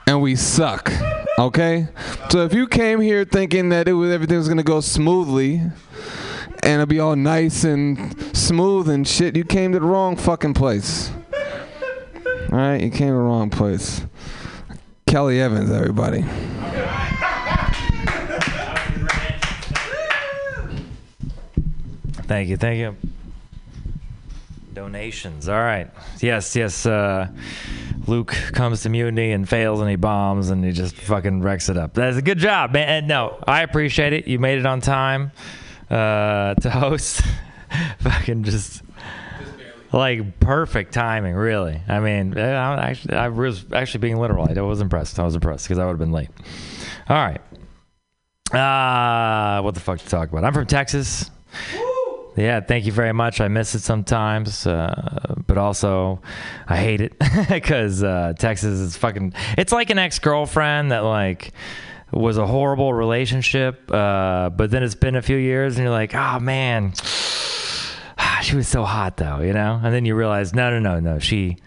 and 0.07 0.21
we 0.21 0.35
suck. 0.35 0.91
Okay? 1.37 1.87
So 2.29 2.43
if 2.43 2.53
you 2.53 2.67
came 2.67 3.01
here 3.01 3.25
thinking 3.25 3.69
that 3.69 3.87
it 3.87 3.93
was 3.93 4.11
everything 4.11 4.37
was 4.37 4.47
gonna 4.47 4.63
go 4.63 4.81
smoothly 4.81 5.57
and 5.57 6.73
it'll 6.73 6.85
be 6.85 6.99
all 6.99 7.15
nice 7.15 7.63
and 7.63 8.15
smooth 8.35 8.89
and 8.89 9.07
shit, 9.07 9.35
you 9.35 9.43
came 9.43 9.73
to 9.73 9.79
the 9.79 9.85
wrong 9.85 10.15
fucking 10.15 10.53
place. 10.53 11.11
Alright, 12.51 12.81
you 12.81 12.89
came 12.89 13.09
to 13.09 13.13
the 13.13 13.19
wrong 13.19 13.49
place. 13.49 14.05
Kelly 15.07 15.41
Evans, 15.41 15.71
everybody. 15.71 16.23
Thank 22.27 22.49
you, 22.49 22.57
thank 22.57 22.79
you. 22.79 23.14
Donations. 24.75 25.49
All 25.49 25.55
right. 25.55 25.89
Yes, 26.19 26.55
yes. 26.55 26.85
Uh, 26.85 27.29
Luke 28.05 28.35
comes 28.51 28.83
to 28.83 28.89
mutiny 28.89 29.31
and 29.31 29.47
fails 29.47 29.79
and 29.79 29.89
he 29.89 29.95
bombs 29.95 30.49
and 30.51 30.63
he 30.63 30.71
just 30.71 30.95
fucking 30.95 31.41
wrecks 31.41 31.69
it 31.69 31.77
up. 31.77 31.93
That's 31.93 32.17
a 32.17 32.21
good 32.21 32.37
job, 32.37 32.73
man. 32.73 32.87
And 32.87 33.07
no, 33.07 33.41
I 33.47 33.63
appreciate 33.63 34.13
it. 34.13 34.27
You 34.27 34.37
made 34.37 34.59
it 34.59 34.65
on 34.65 34.81
time 34.81 35.31
uh, 35.89 36.53
to 36.55 36.69
host. 36.69 37.21
fucking 37.99 38.43
just 38.43 38.83
like 39.91 40.39
perfect 40.39 40.93
timing, 40.93 41.35
really. 41.35 41.81
I 41.87 41.99
mean, 41.99 42.37
I 42.37 42.89
actually, 42.89 43.15
I 43.15 43.29
was 43.29 43.65
actually 43.73 44.01
being 44.01 44.17
literal. 44.17 44.47
I 44.47 44.61
was 44.61 44.81
impressed. 44.81 45.19
I 45.19 45.23
was 45.23 45.35
impressed 45.35 45.65
because 45.65 45.79
I 45.79 45.85
would 45.85 45.93
have 45.93 45.99
been 45.99 46.11
late. 46.11 46.29
All 47.09 47.15
right. 47.15 47.41
Uh, 48.53 49.61
what 49.61 49.73
the 49.73 49.79
fuck 49.79 49.99
to 49.99 50.07
talk 50.07 50.29
about? 50.29 50.43
I'm 50.43 50.53
from 50.53 50.67
Texas. 50.67 51.31
Yeah, 52.35 52.59
thank 52.59 52.85
you 52.85 52.91
very 52.91 53.13
much. 53.13 53.39
I 53.39 53.47
miss 53.47 53.75
it 53.75 53.79
sometimes, 53.79 54.67
uh, 54.67 55.35
but 55.47 55.57
also 55.57 56.21
I 56.67 56.77
hate 56.77 56.99
it 56.99 57.13
because 57.49 58.03
uh, 58.03 58.33
Texas 58.37 58.79
is 58.79 58.97
fucking. 58.97 59.33
It's 59.57 59.71
like 59.71 59.89
an 59.89 59.99
ex 59.99 60.19
girlfriend 60.19 60.91
that 60.91 60.99
like 60.99 61.53
was 62.11 62.37
a 62.37 62.45
horrible 62.45 62.93
relationship, 62.93 63.89
uh, 63.91 64.49
but 64.49 64.69
then 64.69 64.83
it's 64.83 64.95
been 64.95 65.15
a 65.15 65.21
few 65.21 65.37
years 65.37 65.77
and 65.77 65.83
you're 65.83 65.93
like, 65.93 66.13
oh 66.13 66.39
man, 66.39 66.93
she 68.41 68.55
was 68.55 68.67
so 68.67 68.83
hot 68.83 69.15
though, 69.15 69.39
you 69.39 69.53
know. 69.53 69.79
And 69.81 69.93
then 69.93 70.05
you 70.05 70.15
realize, 70.15 70.53
no, 70.53 70.69
no, 70.71 70.79
no, 70.79 70.99
no, 70.99 71.19
she 71.19 71.57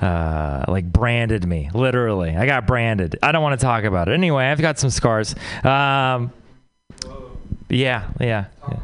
uh, 0.00 0.64
like 0.66 0.90
branded 0.90 1.46
me 1.46 1.70
literally. 1.74 2.34
I 2.34 2.46
got 2.46 2.66
branded. 2.66 3.18
I 3.22 3.32
don't 3.32 3.42
want 3.42 3.58
to 3.60 3.64
talk 3.64 3.84
about 3.84 4.08
it 4.08 4.12
anyway. 4.12 4.46
I've 4.46 4.60
got 4.60 4.78
some 4.78 4.90
scars. 4.90 5.34
Um, 5.62 6.32
yeah, 7.68 8.10
yeah. 8.18 8.46
yeah. 8.68 8.78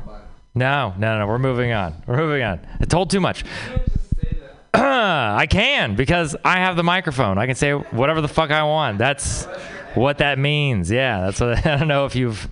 No, 0.54 0.94
no, 0.98 1.18
no. 1.18 1.26
We're 1.26 1.38
moving 1.38 1.72
on. 1.72 2.02
We're 2.06 2.16
moving 2.16 2.42
on. 2.42 2.60
I 2.80 2.84
told 2.84 3.10
too 3.10 3.20
much. 3.20 3.44
I 4.74 5.46
can 5.48 5.96
because 5.96 6.36
I 6.44 6.58
have 6.58 6.76
the 6.76 6.82
microphone. 6.82 7.38
I 7.38 7.46
can 7.46 7.54
say 7.54 7.72
whatever 7.72 8.20
the 8.20 8.28
fuck 8.28 8.50
I 8.50 8.62
want. 8.64 8.98
That's 8.98 9.44
what 9.94 10.18
that 10.18 10.38
means. 10.38 10.90
Yeah, 10.90 11.20
that's 11.22 11.40
what 11.40 11.66
I 11.66 11.78
don't 11.78 11.88
know 11.88 12.06
if 12.06 12.14
you've 12.14 12.48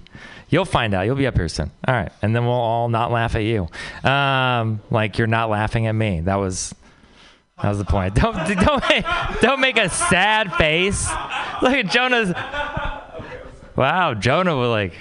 You'll 0.50 0.64
find 0.64 0.94
out. 0.94 1.06
You'll 1.06 1.16
be 1.16 1.28
up 1.28 1.36
here 1.36 1.48
soon. 1.48 1.70
All 1.86 1.94
right, 1.94 2.10
and 2.22 2.34
then 2.34 2.44
we'll 2.44 2.52
all 2.52 2.88
not 2.88 3.12
laugh 3.12 3.36
at 3.36 3.44
you, 3.44 3.68
um, 4.02 4.80
like 4.90 5.16
you're 5.16 5.28
not 5.28 5.48
laughing 5.48 5.86
at 5.86 5.92
me. 5.92 6.20
That 6.20 6.36
was 6.36 6.74
that 7.62 7.68
was 7.68 7.78
the 7.78 7.84
point. 7.84 8.14
Don't 8.16 8.34
don't 8.34 8.88
make, 8.88 9.04
don't 9.40 9.60
make 9.60 9.76
a 9.76 9.88
sad 9.88 10.52
face. 10.54 11.08
Look 11.62 11.72
at 11.74 11.90
Jonah's. 11.90 12.32
Wow, 13.76 14.14
Jonah 14.14 14.56
was 14.56 14.70
like 14.70 14.94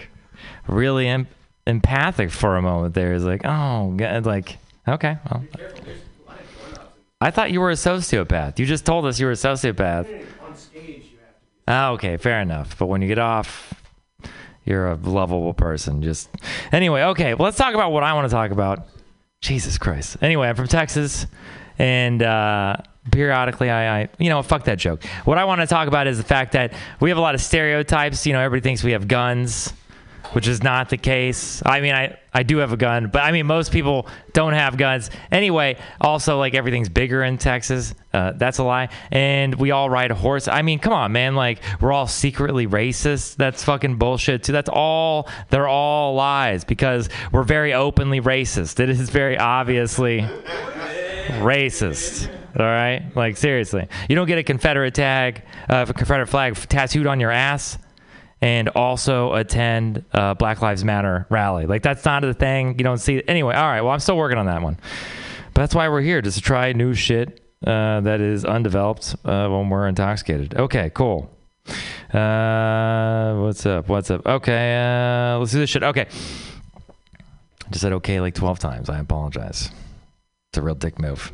really 0.68 1.08
em- 1.08 1.28
empathic 1.70 2.32
for 2.32 2.58
a 2.58 2.62
moment 2.62 2.94
there. 2.94 3.14
He's 3.14 3.24
like, 3.24 3.42
oh, 3.46 3.94
God, 3.96 4.26
like 4.26 4.58
okay, 4.88 5.18
well. 5.30 5.44
I 7.22 7.32
thought 7.32 7.52
you 7.52 7.60
were 7.60 7.70
a 7.70 7.74
sociopath. 7.74 8.60
You 8.60 8.66
just 8.66 8.86
told 8.86 9.06
us 9.06 9.20
you 9.20 9.26
were 9.26 9.34
a 9.34 9.36
sociopath. 9.36 10.26
On 10.42 10.56
stage, 10.56 11.04
you 11.12 11.18
have 11.20 11.36
to. 11.68 11.90
Oh, 11.90 11.94
okay, 11.94 12.18
fair 12.18 12.40
enough. 12.40 12.78
But 12.78 12.86
when 12.86 13.02
you 13.02 13.10
get 13.10 13.20
off, 13.20 13.74
you're 14.64 14.88
a 14.88 14.96
lovable 14.96 15.54
person. 15.54 16.02
Just 16.02 16.30
anyway, 16.72 17.04
okay. 17.04 17.34
Well, 17.34 17.46
let's 17.46 17.58
talk 17.58 17.74
about 17.74 17.92
what 17.92 18.04
I 18.04 18.14
want 18.14 18.30
to 18.30 18.34
talk 18.34 18.52
about. 18.52 18.88
Jesus 19.42 19.78
Christ. 19.78 20.18
Anyway, 20.22 20.48
I'm 20.48 20.56
from 20.56 20.68
Texas, 20.68 21.26
and 21.78 22.22
uh, 22.22 22.78
periodically, 23.12 23.70
I, 23.70 24.02
I, 24.02 24.10
you 24.18 24.30
know, 24.30 24.42
fuck 24.42 24.66
that 24.66 24.78
joke. 24.78 25.04
What 25.26 25.38
I 25.38 25.46
want 25.46 25.62
to 25.62 25.68
talk 25.68 25.88
about 25.88 26.08
is 26.08 26.18
the 26.18 26.24
fact 26.24 26.54
that 26.54 26.74
we 27.00 27.10
have 27.10 27.18
a 27.18 27.22
lot 27.22 27.36
of 27.36 27.42
stereotypes. 27.42 28.26
You 28.26 28.34
know, 28.34 28.40
everybody 28.40 28.68
thinks 28.68 28.84
we 28.84 28.92
have 28.92 29.08
guns, 29.08 29.74
which 30.34 30.48
is 30.48 30.64
not 30.64 30.90
the 30.90 30.98
case. 30.98 31.62
I 31.66 31.82
mean, 31.82 31.94
I, 31.94 32.18
I 32.34 32.44
do 32.44 32.58
have 32.58 32.72
a 32.72 32.78
gun, 32.78 33.08
but 33.08 33.24
I 33.24 33.32
mean, 33.32 33.48
most 33.48 33.72
people 33.72 34.08
don't 34.34 34.54
have 34.54 34.78
guns. 34.78 35.10
Anyway, 35.32 35.78
also, 36.00 36.38
like, 36.38 36.54
everything's 36.54 36.90
bigger 36.90 37.24
in 37.24 37.38
Texas. 37.38 37.96
Uh, 38.14 38.34
that's 38.34 38.60
a 38.60 38.64
lie. 38.64 38.90
And 39.12 39.56
we 39.56 39.72
all 39.72 39.90
ride 39.90 40.12
a 40.12 40.16
horse. 40.16 40.48
I 40.48 40.62
mean, 40.62 40.80
come 40.80 40.94
on, 40.94 41.12
man. 41.12 41.36
Like, 41.36 41.62
we're 41.82 41.92
all 41.92 42.08
secretly 42.08 42.68
racist. 42.68 43.38
That's 43.38 43.64
fucking 43.64 43.98
bullshit, 43.98 44.44
too. 44.44 44.52
That's 44.52 44.70
all, 44.72 45.28
they're 45.50 45.68
all 45.68 46.14
lies 46.16 46.64
because 46.64 47.10
we're 47.32 47.44
very 47.44 47.74
openly 47.74 48.22
racist. 48.22 48.80
It 48.80 48.90
is 48.90 49.10
very 49.10 49.38
obviously 49.38 50.22
racist. 51.40 52.30
All 52.58 52.66
right? 52.66 53.04
Like, 53.16 53.38
seriously. 53.38 53.88
You 54.08 54.16
don't 54.16 54.28
get 54.28 54.38
a 54.38 54.44
Confederate 54.44 54.94
tag, 54.94 55.44
uh, 55.70 55.86
a 55.88 55.94
Confederate 55.94 56.28
flag 56.28 56.56
tattooed 56.56 57.08
on 57.08 57.20
your 57.20 57.32
ass 57.32 57.78
and 58.42 58.70
also 58.70 59.34
attend 59.34 60.06
uh, 60.14 60.34
Black 60.34 60.62
Lives 60.62 60.84
Matter 60.84 61.26
rally. 61.30 61.66
Like, 61.66 61.84
that's 61.84 62.06
not 62.06 62.24
a 62.24 62.34
thing. 62.34 62.78
You 62.78 62.84
don't 62.84 62.98
see. 62.98 63.22
Anyway, 63.28 63.54
all 63.56 63.68
right. 63.68 63.82
Well, 63.82 63.92
I'm 63.92 64.00
still 64.00 64.18
working 64.18 64.38
on 64.38 64.46
that 64.46 64.62
one. 64.62 64.78
But 65.54 65.62
that's 65.62 65.76
why 65.76 65.90
we're 65.90 66.02
here, 66.02 66.22
just 66.22 66.38
to 66.38 66.44
try 66.44 66.72
new 66.74 66.94
shit 66.94 67.42
uh, 67.66 68.02
that 68.02 68.22
is 68.22 68.46
undeveloped 68.46 69.16
uh, 69.26 69.48
when 69.50 69.70
we're 69.70 69.88
intoxicated. 69.88 70.56
Okay, 70.56 70.92
cool. 70.94 71.30
Uh, 72.14 73.36
what's 73.36 73.66
up? 73.66 73.88
What's 73.88 74.10
up? 74.10 74.26
Okay, 74.26 74.76
uh, 74.76 75.38
let's 75.38 75.52
do 75.52 75.60
this 75.60 75.70
shit. 75.70 75.84
Okay. 75.84 76.08
I 77.66 77.70
just 77.70 77.82
said 77.82 77.94
okay 77.94 78.20
like 78.20 78.34
12 78.34 78.58
times. 78.58 78.90
I 78.90 79.00
apologize. 79.00 79.70
It's 80.50 80.58
a 80.58 80.62
real 80.62 80.76
dick 80.76 81.00
move. 81.00 81.32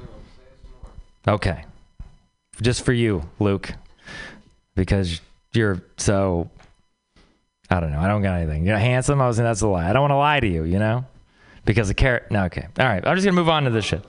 Okay. 1.28 1.64
Just 2.62 2.84
for 2.84 2.92
you, 2.92 3.30
Luke. 3.40 3.74
Because 4.76 5.22
you're 5.54 5.82
so 5.98 6.50
I 7.70 7.80
don't 7.80 7.92
know. 7.92 8.00
I 8.00 8.08
don't 8.08 8.22
got 8.22 8.36
anything. 8.40 8.66
You're 8.66 8.78
handsome. 8.78 9.22
I 9.22 9.28
was 9.28 9.38
that's 9.38 9.62
a 9.62 9.68
lie. 9.68 9.90
I 9.90 9.94
don't 9.94 10.02
want 10.02 10.12
to 10.12 10.18
lie 10.18 10.40
to 10.40 10.48
you, 10.48 10.64
you 10.64 10.80
know? 10.80 11.06
Because 11.66 11.88
the 11.88 11.94
carrot. 11.94 12.30
No, 12.30 12.46
okay. 12.46 12.68
All 12.80 12.86
right. 12.86 13.06
I'm 13.06 13.16
just 13.16 13.26
to 13.26 13.32
move 13.32 13.50
on 13.50 13.64
to 13.64 13.72
this 13.72 13.86
shit. 13.86 14.06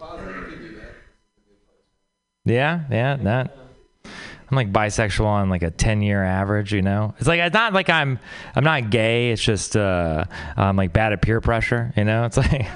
Yeah, 2.45 2.85
yeah, 2.91 3.17
that. 3.17 3.57
I'm 4.49 4.55
like 4.55 4.73
bisexual 4.73 5.25
on 5.25 5.51
like 5.51 5.63
a 5.63 5.73
10 5.73 6.03
year 6.03 6.23
average, 6.23 6.73
you 6.73 6.83
know? 6.83 7.15
It's 7.19 7.27
like, 7.27 7.41
it's 7.41 7.55
not 7.55 7.73
like 7.73 7.91
I'm, 7.91 8.21
I'm 8.55 8.63
not 8.63 8.91
gay. 8.91 9.33
It's 9.33 9.43
just, 9.43 9.77
uh, 9.77 10.25
I'm 10.57 10.77
like 10.77 10.93
bad 10.93 11.13
at 11.13 11.23
peer 11.23 11.41
pressure, 11.41 11.93
you 11.97 12.05
know? 12.05 12.25
It's 12.25 12.37
like, 12.37 12.67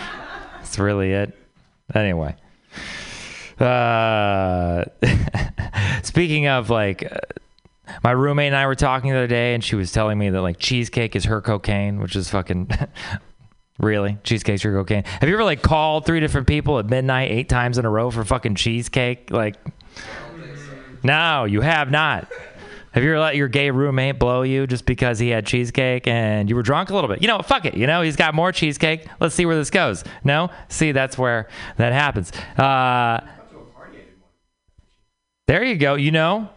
that's 0.56 0.78
really 0.78 1.12
it. 1.12 1.38
Anyway. 1.94 2.36
Uh, 3.58 4.84
speaking 6.02 6.48
of 6.48 6.68
like, 6.68 7.10
uh, 7.10 7.18
my 8.02 8.10
roommate 8.10 8.48
and 8.48 8.56
I 8.56 8.66
were 8.66 8.74
talking 8.74 9.10
the 9.10 9.16
other 9.16 9.26
day, 9.26 9.54
and 9.54 9.62
she 9.62 9.76
was 9.76 9.92
telling 9.92 10.18
me 10.18 10.30
that 10.30 10.42
like 10.42 10.58
cheesecake 10.58 11.16
is 11.16 11.24
her 11.24 11.40
cocaine, 11.40 12.00
which 12.00 12.16
is 12.16 12.30
fucking 12.30 12.70
really 13.78 14.18
cheesecake's 14.24 14.64
your 14.64 14.74
cocaine. 14.74 15.04
Have 15.04 15.28
you 15.28 15.34
ever 15.34 15.44
like 15.44 15.62
called 15.62 16.06
three 16.06 16.20
different 16.20 16.46
people 16.46 16.78
at 16.78 16.86
midnight 16.86 17.30
eight 17.30 17.48
times 17.48 17.78
in 17.78 17.84
a 17.84 17.90
row 17.90 18.10
for 18.10 18.24
fucking 18.24 18.54
cheesecake? 18.54 19.30
Like, 19.30 19.56
no, 21.02 21.44
you 21.44 21.60
have 21.60 21.90
not. 21.90 22.28
Have 22.92 23.02
you 23.02 23.10
ever 23.10 23.18
let 23.18 23.34
your 23.34 23.48
gay 23.48 23.72
roommate 23.72 24.20
blow 24.20 24.42
you 24.42 24.68
just 24.68 24.86
because 24.86 25.18
he 25.18 25.28
had 25.28 25.44
cheesecake 25.44 26.06
and 26.06 26.48
you 26.48 26.54
were 26.54 26.62
drunk 26.62 26.90
a 26.90 26.94
little 26.94 27.08
bit? 27.08 27.22
You 27.22 27.26
know, 27.26 27.40
fuck 27.40 27.64
it. 27.64 27.74
You 27.74 27.88
know, 27.88 28.02
he's 28.02 28.14
got 28.14 28.34
more 28.34 28.52
cheesecake. 28.52 29.08
Let's 29.18 29.34
see 29.34 29.46
where 29.46 29.56
this 29.56 29.70
goes. 29.70 30.04
No? 30.22 30.48
See, 30.68 30.92
that's 30.92 31.18
where 31.18 31.48
that 31.76 31.92
happens. 31.92 32.30
Uh, 32.56 33.20
there 35.48 35.64
you 35.64 35.74
go. 35.74 35.96
You 35.96 36.12
know, 36.12 36.48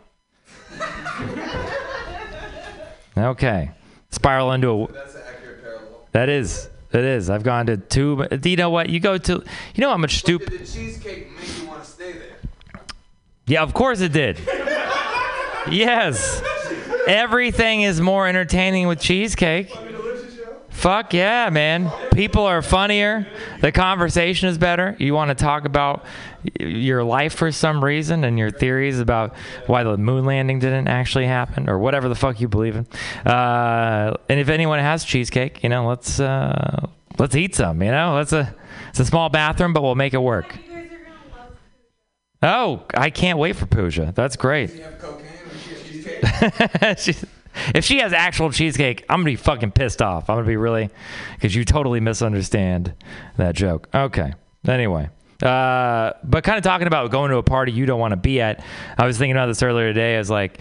Okay. 3.18 3.72
Spiral 4.12 4.52
into 4.52 4.70
a. 4.70 4.88
That's 4.92 5.16
an 5.16 5.22
accurate 5.28 5.64
parallel. 5.64 6.08
That 6.12 6.30
is. 6.30 6.70
It 6.94 7.04
is. 7.04 7.30
I've 7.30 7.44
gone 7.44 7.66
to 7.66 7.78
two. 7.78 8.16
but 8.16 8.46
You 8.46 8.56
know 8.56 8.70
what? 8.70 8.90
You 8.90 9.00
go 9.00 9.18
to. 9.18 9.34
You 9.34 9.82
know 9.82 9.90
how 9.90 9.98
much 9.98 10.18
stupid. 10.20 10.54
The 10.54 10.58
cheesecake 10.60 11.36
made 11.36 11.50
you 11.62 11.68
want 11.68 11.84
to 11.84 11.90
stay 11.90 12.14
there. 12.14 12.82
Yeah, 13.48 13.64
of 13.64 13.74
course 13.74 14.02
it 14.02 14.12
did. 14.14 14.40
yes. 15.72 16.42
Everything 17.08 17.82
is 17.82 18.00
more 18.02 18.28
entertaining 18.28 18.88
with 18.88 19.00
cheesecake. 19.00 19.74
Fuck 20.78 21.16
yeah, 21.16 21.50
man. 21.50 21.92
People 22.14 22.44
are 22.44 22.62
funnier. 22.62 23.26
The 23.62 23.72
conversation 23.72 24.48
is 24.48 24.60
better. 24.60 24.96
You 25.00 25.16
want 25.16 25.30
to 25.30 25.36
talk 25.36 25.66
about 25.66 26.06
your 26.60 27.04
life 27.04 27.34
for 27.34 27.52
some 27.52 27.84
reason 27.84 28.24
and 28.24 28.38
your 28.38 28.52
theories 28.52 29.00
about 29.00 29.36
why 29.66 29.82
the 29.82 29.98
moon 29.98 30.26
landing 30.26 30.60
didn't 30.60 30.88
actually 30.88 31.26
happen 31.26 31.68
or 31.68 31.80
whatever 31.80 32.08
the 32.08 32.14
fuck 32.14 32.40
you 32.40 32.48
believe 32.48 32.76
in. 32.76 32.86
Uh, 33.26 34.18
and 34.30 34.40
if 34.40 34.50
anyone 34.50 34.78
has 34.78 35.04
cheesecake, 35.04 35.64
you 35.64 35.70
know, 35.70 35.88
let's 35.88 36.20
uh, 36.20 36.86
let's 37.18 37.36
eat 37.36 37.56
some. 37.56 37.82
You 37.82 37.90
know, 37.90 38.14
let's 38.14 38.32
a 38.32 38.54
it's 38.90 39.00
a 39.00 39.06
small 39.06 39.30
bathroom, 39.30 39.74
but 39.74 39.82
we'll 39.82 39.96
make 39.96 40.14
it 40.14 40.22
work. 40.22 40.60
Oh, 42.44 42.84
I 42.94 43.10
can't 43.10 43.40
wait 43.40 43.56
for 43.56 43.66
Pooja. 43.66 44.14
That's 44.16 44.36
great. 44.36 44.70
If 47.76 47.86
she 47.86 48.00
has 48.00 48.14
actual 48.14 48.52
cheesecake, 48.52 49.06
I'm 49.10 49.18
gonna 49.20 49.26
be 49.26 49.36
fucking 49.36 49.72
pissed 49.72 50.02
off. 50.02 50.30
I'm 50.30 50.38
gonna 50.38 50.48
be 50.48 50.58
really, 50.58 50.90
because 51.36 51.56
you 51.56 51.66
totally 51.66 52.00
misunderstand 52.00 52.94
that 53.38 53.56
joke. 53.56 53.90
Okay. 53.94 54.34
Anyway, 54.68 55.10
uh, 55.44 56.12
but 56.24 56.44
kind 56.44 56.58
of 56.58 56.64
talking 56.64 56.88
about 56.88 57.12
going 57.12 57.32
to 57.32 57.38
a 57.38 57.44
party 57.44 57.72
you 57.72 57.86
don't 57.86 58.00
want 58.00 58.12
to 58.12 58.18
be 58.18 58.42
at. 58.42 58.64
I 58.98 59.06
was 59.06 59.18
thinking 59.18 59.36
about 59.36 59.46
this 59.48 59.62
earlier 59.62 59.88
today. 59.88 60.16
I 60.16 60.20
was 60.20 60.30
like, 60.30 60.60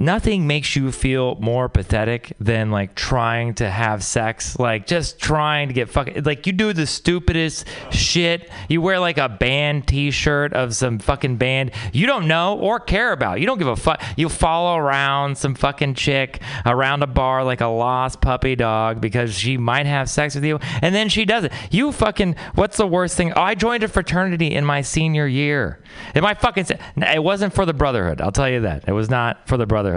nothing 0.00 0.46
makes 0.46 0.76
you 0.76 0.92
feel 0.92 1.34
more 1.40 1.68
pathetic 1.68 2.32
than 2.38 2.70
like 2.70 2.94
trying 2.94 3.52
to 3.52 3.68
have 3.68 4.04
sex 4.04 4.56
like 4.56 4.86
just 4.86 5.18
trying 5.18 5.66
to 5.66 5.74
get 5.74 5.88
fucking 5.88 6.22
like 6.22 6.46
you 6.46 6.52
do 6.52 6.72
the 6.72 6.86
stupidest 6.86 7.66
shit. 7.90 8.48
You 8.68 8.80
wear 8.80 9.00
like 9.00 9.18
a 9.18 9.28
band 9.28 9.88
t-shirt 9.88 10.52
of 10.52 10.76
some 10.76 11.00
fucking 11.00 11.36
band 11.36 11.72
you 11.92 12.06
don't 12.06 12.28
know 12.28 12.56
or 12.60 12.78
care 12.78 13.10
about. 13.10 13.40
You 13.40 13.46
don't 13.46 13.58
give 13.58 13.66
a 13.66 13.74
fuck 13.74 14.00
you 14.16 14.28
follow 14.28 14.76
around 14.76 15.36
some 15.36 15.56
fucking 15.56 15.94
chick 15.94 16.40
around 16.64 17.02
a 17.02 17.08
bar 17.08 17.42
like 17.42 17.60
a 17.60 17.66
lost 17.66 18.20
puppy 18.20 18.54
dog 18.54 19.00
because 19.00 19.34
she 19.34 19.56
might 19.56 19.86
have 19.86 20.08
sex 20.08 20.36
with 20.36 20.44
you 20.44 20.60
and 20.80 20.94
then 20.94 21.08
she 21.08 21.24
does 21.24 21.42
it 21.42 21.52
you 21.72 21.90
fucking 21.90 22.36
what's 22.54 22.76
the 22.76 22.86
worst 22.86 23.16
thing? 23.16 23.32
Oh, 23.32 23.42
i 23.42 23.56
joined 23.56 23.82
a 23.82 23.88
fraternity 23.88 24.54
in 24.54 24.64
my 24.64 24.80
senior 24.80 25.26
year. 25.26 25.80
In 26.14 26.22
my 26.22 26.34
fucking 26.34 26.66
it 26.98 27.22
wasn't 27.24 27.52
for 27.52 27.66
the 27.66 27.74
brotherhood 27.74 28.20
i'll 28.20 28.30
tell 28.30 28.48
you 28.48 28.60
that. 28.60 28.84
It 28.86 28.92
was 28.92 29.10
not 29.10 29.48
for 29.48 29.56
the 29.56 29.66
brotherhood 29.66 29.87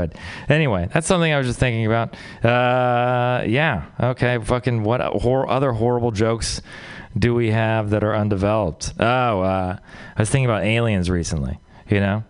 anyway 0.50 0.88
that's 0.94 1.08
something 1.08 1.32
i 1.32 1.38
was 1.38 1.48
just 1.48 1.60
thinking 1.60 1.86
about. 1.86 2.16
Uh 2.44 3.44
yeah 3.46 3.86
okay 4.00 4.38
fucking 4.44 4.84
what 4.84 5.02
hor- 5.02 5.50
other 5.50 5.72
horrible 5.72 6.12
jokes 6.12 6.62
do 7.18 7.34
we 7.36 7.52
have 7.52 7.90
that 7.90 8.04
are 8.04 8.16
undeveloped? 8.16 8.94
Oh 9.00 9.42
uh 9.42 9.78
i 10.16 10.22
was 10.22 10.30
thinking 10.30 10.46
about 10.46 10.64
aliens 10.64 11.10
recently 11.10 11.60
you 11.90 12.00
know? 12.00 12.24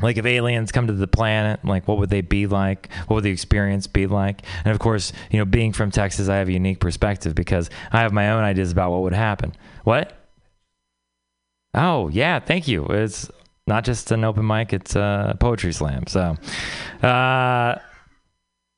Like 0.00 0.16
if 0.16 0.24
aliens 0.26 0.72
come 0.72 0.86
to 0.88 0.92
the 0.94 1.06
planet 1.06 1.64
like 1.64 1.86
what 1.86 1.98
would 1.98 2.10
they 2.10 2.22
be 2.22 2.46
like? 2.46 2.88
What 3.06 3.16
would 3.16 3.24
the 3.24 3.30
experience 3.30 3.86
be 3.86 4.06
like? 4.06 4.42
And 4.64 4.72
of 4.72 4.78
course 4.80 5.12
you 5.30 5.38
know 5.38 5.44
being 5.44 5.72
from 5.72 5.90
texas 5.90 6.28
i 6.28 6.36
have 6.36 6.48
a 6.48 6.52
unique 6.52 6.80
perspective 6.80 7.34
because 7.34 7.70
i 7.92 8.00
have 8.00 8.12
my 8.12 8.30
own 8.30 8.42
ideas 8.42 8.72
about 8.72 8.90
what 8.90 9.02
would 9.02 9.12
happen. 9.12 9.54
What? 9.84 10.12
Oh 11.74 12.08
yeah 12.08 12.40
thank 12.40 12.66
you. 12.66 12.86
It's 12.86 13.30
not 13.66 13.84
just 13.84 14.10
an 14.10 14.24
open 14.24 14.46
mic 14.46 14.72
it's 14.72 14.96
a 14.96 15.36
poetry 15.38 15.72
slam. 15.72 16.06
So 16.06 16.36
uh 17.02 17.76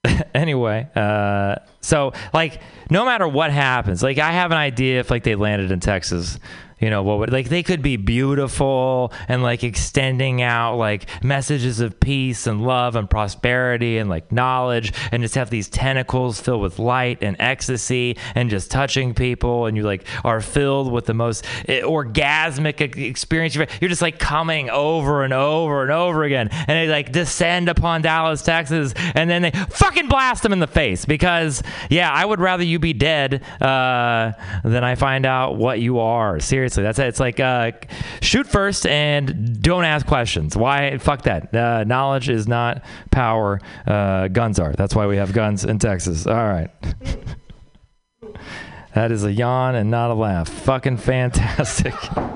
anyway 0.35 0.87
uh 0.95 1.57
so 1.81 2.13
like 2.35 2.61
no 2.91 3.07
matter 3.07 3.27
what 3.27 3.51
happens 3.51 4.03
like 4.03 4.19
i 4.19 4.33
have 4.33 4.51
an 4.51 4.59
idea 4.59 5.01
if 5.01 5.11
like 5.11 5.23
they 5.23 5.35
landed 5.35 5.71
in 5.71 5.81
texas 5.81 6.39
you 6.81 6.91
know 6.91 7.03
what 7.03 7.19
would 7.19 7.33
like 7.33 7.49
they 7.49 7.63
could 7.63 7.83
be 7.83 7.97
beautiful 7.97 9.13
and 9.29 9.43
like 9.43 9.63
extending 9.63 10.43
out 10.43 10.77
like 10.77 11.07
messages 11.23 11.81
of 11.81 11.99
peace 12.01 12.47
and 12.47 12.65
love 12.67 12.97
and 12.97 13.09
prosperity 13.09 13.99
and 13.99 14.11
like 14.11 14.31
knowledge 14.33 14.93
and 15.13 15.23
just 15.23 15.35
have 15.35 15.51
these 15.51 15.69
tentacles 15.69 16.41
filled 16.41 16.61
with 16.61 16.79
light 16.79 17.19
and 17.23 17.37
ecstasy 17.39 18.17
and 18.35 18.51
just 18.51 18.71
touching 18.71 19.15
people 19.15 19.67
and 19.67 19.77
you 19.77 19.83
like 19.83 20.05
are 20.25 20.41
filled 20.41 20.91
with 20.91 21.07
the 21.07 21.15
most 21.15 21.45
eh, 21.69 21.81
orgasmic 21.81 22.81
experience 22.81 23.55
you're 23.55 23.89
just 23.89 24.03
like 24.03 24.19
coming 24.19 24.69
over 24.71 25.23
and 25.23 25.33
over 25.33 25.83
and 25.83 25.93
over 25.93 26.25
again. 26.25 26.49
And 26.51 26.69
they 26.69 26.89
like 26.89 27.13
descend 27.13 27.69
upon 27.69 28.03
Dallas 28.03 28.43
Texas 28.43 28.95
and 29.15 29.31
then 29.31 29.43
they 29.43 29.51
fucking 29.51 30.09
blast 30.09 30.43
them 30.43 30.53
in 30.53 30.59
the 30.59 30.67
face 30.67 31.05
because 31.05 31.63
yeah 31.89 32.11
I 32.11 32.25
would 32.25 32.41
rather 32.41 32.65
you 32.65 32.79
be 32.79 32.93
dead 32.93 33.43
uh, 33.61 34.33
than 34.65 34.83
I 34.83 34.97
find 34.97 35.25
out 35.25 35.57
what 35.57 35.81
you 35.81 36.01
are. 36.01 36.41
Seriously 36.41 36.64
that's 36.73 36.99
it. 36.99 37.07
It's 37.07 37.21
like 37.21 37.41
uh, 37.41 37.73
shoot 38.21 38.47
first 38.47 38.87
and 38.87 39.61
don't 39.63 39.85
ask 39.85 40.07
questions. 40.07 40.57
Why? 40.57 40.99
Fuck 40.99 41.23
that. 41.23 41.55
Uh, 41.55 41.85
knowledge 41.85 42.29
is 42.29 42.49
not 42.49 42.85
power. 43.11 43.61
Uh, 43.87 44.29
guns 44.29 44.59
are. 44.59 44.73
That's 44.73 44.95
why 44.95 45.07
we 45.07 45.17
have 45.17 45.33
guns 45.33 45.65
in 45.65 45.79
Texas. 45.79 46.27
All 46.27 46.35
right. 46.35 46.71
That 48.95 49.11
is 49.11 49.25
a 49.25 49.33
yawn 49.33 49.75
and 49.75 49.91
not 49.91 50.13
a 50.13 50.15
laugh. 50.15 50.49
Fucking 50.49 50.99
fantastic. 50.99 51.95
All 52.17 52.31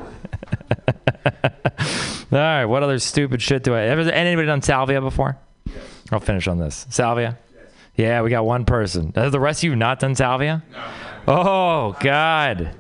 right, 2.31 2.65
what 2.65 2.83
other 2.83 2.99
stupid 2.99 3.41
shit 3.41 3.63
do 3.63 3.75
I 3.75 3.83
ever 3.83 4.03
anybody 4.11 4.47
done 4.47 4.61
salvia 4.61 5.01
before? 5.01 5.39
I'll 6.11 6.19
finish 6.19 6.49
on 6.49 6.59
this. 6.59 6.85
Salvia? 6.91 7.39
Yeah, 7.95 8.23
we 8.23 8.31
got 8.31 8.45
one 8.45 8.65
person. 8.65 9.13
Have 9.15 9.31
the 9.31 9.41
rest 9.41 9.61
of 9.61 9.65
you 9.65 9.77
not 9.77 10.01
done 10.01 10.17
salvia? 10.17 10.65
Oh 11.29 11.97
God. 12.01 12.75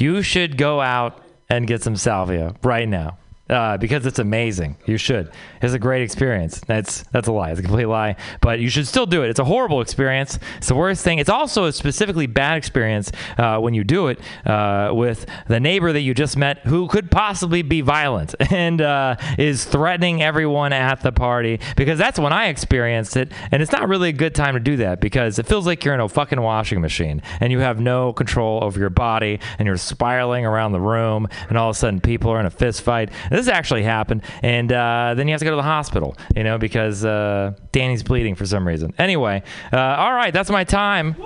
You 0.00 0.22
should 0.22 0.56
go 0.56 0.80
out 0.80 1.22
and 1.50 1.66
get 1.66 1.82
some 1.82 1.94
salvia 1.94 2.54
right 2.62 2.88
now. 2.88 3.18
Uh, 3.50 3.76
because 3.76 4.06
it's 4.06 4.20
amazing. 4.20 4.76
You 4.86 4.96
should. 4.96 5.32
It's 5.60 5.74
a 5.74 5.78
great 5.78 6.02
experience. 6.02 6.60
That's 6.60 7.02
that's 7.10 7.26
a 7.26 7.32
lie. 7.32 7.50
It's 7.50 7.58
a 7.58 7.62
complete 7.64 7.86
lie. 7.86 8.14
But 8.40 8.60
you 8.60 8.70
should 8.70 8.86
still 8.86 9.06
do 9.06 9.24
it. 9.24 9.30
It's 9.30 9.40
a 9.40 9.44
horrible 9.44 9.80
experience. 9.80 10.38
It's 10.58 10.68
the 10.68 10.76
worst 10.76 11.02
thing. 11.02 11.18
It's 11.18 11.28
also 11.28 11.64
a 11.64 11.72
specifically 11.72 12.28
bad 12.28 12.56
experience 12.58 13.10
uh, 13.38 13.58
when 13.58 13.74
you 13.74 13.82
do 13.82 14.06
it 14.06 14.20
uh, 14.46 14.92
with 14.94 15.26
the 15.48 15.58
neighbor 15.58 15.92
that 15.92 16.02
you 16.02 16.14
just 16.14 16.36
met 16.36 16.58
who 16.58 16.86
could 16.86 17.10
possibly 17.10 17.62
be 17.62 17.80
violent 17.80 18.36
and 18.52 18.80
uh, 18.80 19.16
is 19.36 19.64
threatening 19.64 20.22
everyone 20.22 20.72
at 20.72 21.02
the 21.02 21.10
party. 21.10 21.58
Because 21.76 21.98
that's 21.98 22.20
when 22.20 22.32
I 22.32 22.46
experienced 22.46 23.16
it, 23.16 23.32
and 23.50 23.62
it's 23.62 23.72
not 23.72 23.88
really 23.88 24.10
a 24.10 24.12
good 24.12 24.34
time 24.34 24.54
to 24.54 24.60
do 24.60 24.76
that 24.76 25.00
because 25.00 25.40
it 25.40 25.46
feels 25.46 25.66
like 25.66 25.84
you're 25.84 25.94
in 25.94 26.00
a 26.00 26.08
fucking 26.08 26.40
washing 26.40 26.80
machine 26.80 27.20
and 27.40 27.50
you 27.50 27.58
have 27.58 27.80
no 27.80 28.12
control 28.12 28.62
over 28.62 28.78
your 28.78 28.90
body 28.90 29.40
and 29.58 29.66
you're 29.66 29.76
spiraling 29.76 30.46
around 30.46 30.70
the 30.70 30.80
room, 30.80 31.26
and 31.48 31.58
all 31.58 31.70
of 31.70 31.74
a 31.74 31.78
sudden 31.78 32.00
people 32.00 32.30
are 32.30 32.38
in 32.38 32.46
a 32.46 32.50
fist 32.50 32.82
fight. 32.82 33.10
This 33.28 33.39
actually 33.48 33.82
happened, 33.82 34.22
and 34.42 34.70
uh, 34.72 35.14
then 35.16 35.28
you 35.28 35.32
have 35.32 35.40
to 35.40 35.44
go 35.44 35.50
to 35.50 35.56
the 35.56 35.62
hospital, 35.62 36.16
you 36.36 36.44
know, 36.44 36.58
because 36.58 37.04
uh, 37.04 37.52
Danny's 37.72 38.02
bleeding 38.02 38.34
for 38.34 38.46
some 38.46 38.66
reason. 38.66 38.94
Anyway, 38.98 39.42
uh, 39.72 39.78
all 39.78 40.12
right, 40.12 40.32
that's 40.32 40.50
my 40.50 40.64
time. 40.64 41.16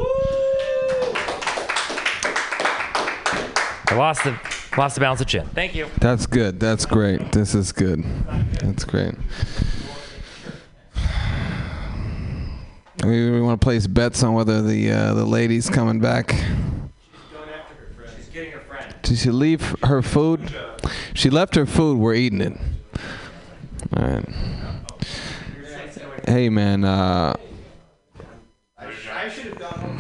I 3.87 3.95
lost 3.97 4.25
the 4.25 4.39
lost 4.77 4.97
the 4.97 5.01
balance 5.01 5.21
of 5.21 5.27
chin. 5.27 5.47
Thank 5.55 5.75
you. 5.75 5.89
That's 6.01 6.27
good. 6.27 6.59
That's 6.59 6.85
great. 6.87 7.33
This 7.33 7.55
is 7.55 7.71
good. 7.71 8.03
That's 8.61 8.85
great. 8.85 9.15
We, 13.05 13.31
we 13.31 13.41
want 13.41 13.61
to 13.61 13.65
place 13.65 13.87
bets 13.87 14.23
on 14.23 14.35
whether 14.35 14.63
the 14.63 14.91
uh, 14.91 15.15
the 15.15 15.25
lady's 15.27 15.69
coming 15.69 16.01
back. 16.01 16.31
She's 18.17 18.29
getting 18.33 18.53
her 18.53 18.61
friend. 18.61 18.94
Did 19.05 19.19
she 19.19 19.31
leave 19.31 19.77
her 19.83 20.01
food? 20.01 20.55
She 21.13 21.29
left 21.29 21.55
her 21.57 21.67
food. 21.67 21.99
We're 21.99 22.15
eating 22.15 22.41
it. 22.41 22.59
All 23.95 24.03
right. 24.03 24.25
Hey 26.27 26.49
man, 26.49 26.85
uh, 26.85 27.35
I 28.79 29.29
should 29.29 29.45
have 29.45 29.59
gone 29.59 29.73
home. 29.79 29.99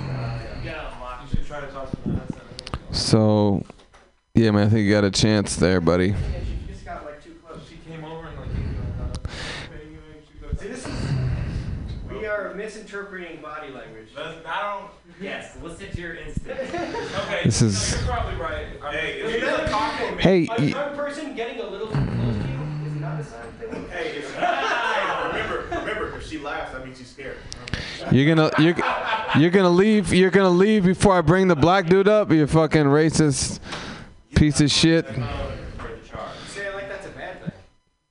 Yeah, 0.64 1.22
you 1.22 1.28
should 1.28 1.46
try 1.46 1.60
to 1.60 1.66
talk 1.66 1.90
to 1.90 1.96
them. 1.96 2.22
so 2.92 3.62
yeah, 4.34 4.50
man, 4.50 4.68
I 4.68 4.70
think 4.70 4.86
you 4.86 4.90
got 4.90 5.04
a 5.04 5.10
chance 5.10 5.56
there, 5.56 5.82
buddy. 5.82 6.14
She 6.14 6.72
just 6.72 6.86
got 6.86 7.04
like 7.04 7.22
too 7.22 7.34
close. 7.46 7.60
She 7.68 7.76
came 7.86 8.04
over 8.06 8.26
and 8.26 8.38
like. 8.38 8.48
See, 10.58 10.68
this 10.68 10.86
is. 10.86 10.94
We 12.10 12.24
are 12.24 12.54
misinterpreting 12.54 13.42
body 13.42 13.70
language. 13.70 14.08
Yes, 15.20 15.56
listen 15.62 15.90
to 15.90 16.00
your 16.00 16.14
instinct. 16.14 16.73
Okay. 17.44 17.48
This 17.48 17.62
is- 17.62 18.02
right. 18.38 18.66
Hey, 18.92 19.20
if 19.20 19.40
you're 19.42 19.66
talking, 19.66 20.18
Hey, 20.18 20.46
a 20.46 20.60
y- 20.60 20.70
drunk 20.70 20.96
person 20.96 21.34
getting 21.34 21.60
a 21.60 21.66
little 21.66 21.88
too 21.88 21.94
close 21.94 22.36
to 22.36 22.48
you 22.48 22.86
is 22.86 23.00
not 23.00 23.20
a 23.20 23.24
sign 23.24 23.40
of 23.46 23.54
thing. 23.54 23.88
Hey, 23.90 24.16
if, 24.18 24.36
remember, 24.36 25.66
remember, 25.70 26.16
if 26.18 26.26
she 26.28 26.38
laughs, 26.38 26.72
that 26.72 26.84
means 26.84 26.98
she's 26.98 27.08
scared. 27.10 27.36
You're 28.12 28.34
gonna 28.34 28.50
you're 28.58 28.74
you're 29.40 29.50
gonna 29.50 29.70
leave 29.70 30.12
you're 30.12 30.30
gonna 30.30 30.50
leave 30.50 30.84
before 30.84 31.14
I 31.16 31.22
bring 31.22 31.48
the 31.48 31.56
black 31.56 31.86
dude 31.86 32.06
up. 32.08 32.30
You 32.30 32.46
fucking 32.46 32.84
racist 32.84 33.60
piece 34.34 34.60
of 34.60 34.70
shit. 34.70 35.06
Say 35.06 35.14
it 36.66 36.74
like 36.74 36.88
that's 36.88 37.06
a 37.06 37.10
bad 37.10 37.40
thing. 37.42 37.52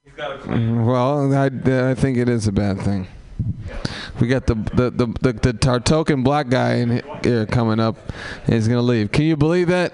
He's 0.03 0.13
got 0.13 0.45
a 0.47 0.81
Well, 0.83 1.33
I, 1.33 1.45
I 1.91 1.93
think 1.93 2.17
it 2.17 2.27
is 2.27 2.47
a 2.47 2.51
bad 2.51 2.79
thing. 2.81 3.07
We 4.19 4.27
got 4.27 4.45
the 4.45 4.55
the 4.55 4.91
the 4.91 5.07
the, 5.21 5.53
the 5.53 5.69
our 5.69 5.79
token 5.79 6.23
black 6.23 6.49
guy 6.49 6.75
in 6.75 7.01
here 7.23 7.45
coming 7.45 7.79
up. 7.79 7.97
He's 8.45 8.67
gonna 8.67 8.81
leave. 8.81 9.11
Can 9.11 9.25
you 9.25 9.35
believe 9.35 9.67
that, 9.67 9.93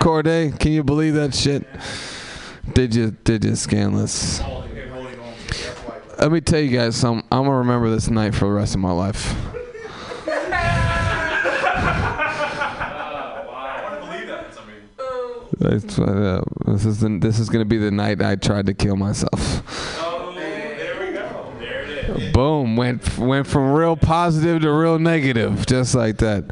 Corday? 0.00 0.52
Can 0.52 0.72
you 0.72 0.84
believe 0.84 1.14
that 1.14 1.34
shit? 1.34 1.66
Did 2.74 2.94
you 2.94 3.12
did 3.24 3.44
you 3.44 3.56
scandalous? 3.56 4.42
Let 6.18 6.32
me 6.32 6.40
tell 6.40 6.60
you 6.60 6.76
guys 6.76 6.96
something. 6.96 7.26
I'm 7.30 7.44
gonna 7.44 7.58
remember 7.58 7.90
this 7.90 8.08
night 8.08 8.34
for 8.34 8.46
the 8.46 8.52
rest 8.52 8.74
of 8.74 8.80
my 8.80 8.92
life. 8.92 9.34
That's, 15.58 15.98
uh, 15.98 16.42
this 16.66 16.84
is 16.84 17.00
the, 17.00 17.18
this 17.20 17.38
is 17.38 17.48
gonna 17.48 17.64
be 17.64 17.78
the 17.78 17.90
night 17.90 18.20
I 18.20 18.36
tried 18.36 18.66
to 18.66 18.74
kill 18.74 18.96
myself. 18.96 19.62
Boom! 22.32 22.76
Went 22.76 23.18
went 23.18 23.46
from 23.46 23.72
real 23.72 23.96
positive 23.96 24.62
to 24.62 24.72
real 24.72 24.98
negative, 24.98 25.66
just 25.66 25.94
like 25.94 26.18
that. 26.18 26.44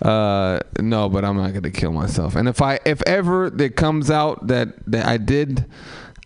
Uh, 0.00 0.60
no, 0.80 1.08
but 1.08 1.24
I'm 1.24 1.36
not 1.36 1.52
gonna 1.54 1.70
kill 1.70 1.92
myself. 1.92 2.36
And 2.36 2.48
if 2.48 2.60
I 2.60 2.78
if 2.84 3.02
ever 3.02 3.46
it 3.46 3.76
comes 3.76 4.10
out 4.10 4.46
that 4.48 4.68
that 4.86 5.06
I 5.06 5.16
did, 5.16 5.64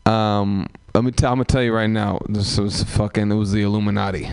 um, 0.06 0.66
let 0.94 1.04
me 1.04 1.12
tell 1.12 1.32
I'm 1.32 1.38
gonna 1.38 1.44
tell 1.44 1.62
you 1.62 1.72
right 1.72 1.90
now. 1.90 2.20
This 2.28 2.58
was 2.58 2.82
fucking. 2.82 3.30
It 3.30 3.34
was 3.34 3.52
the 3.52 3.62
Illuminati. 3.62 4.30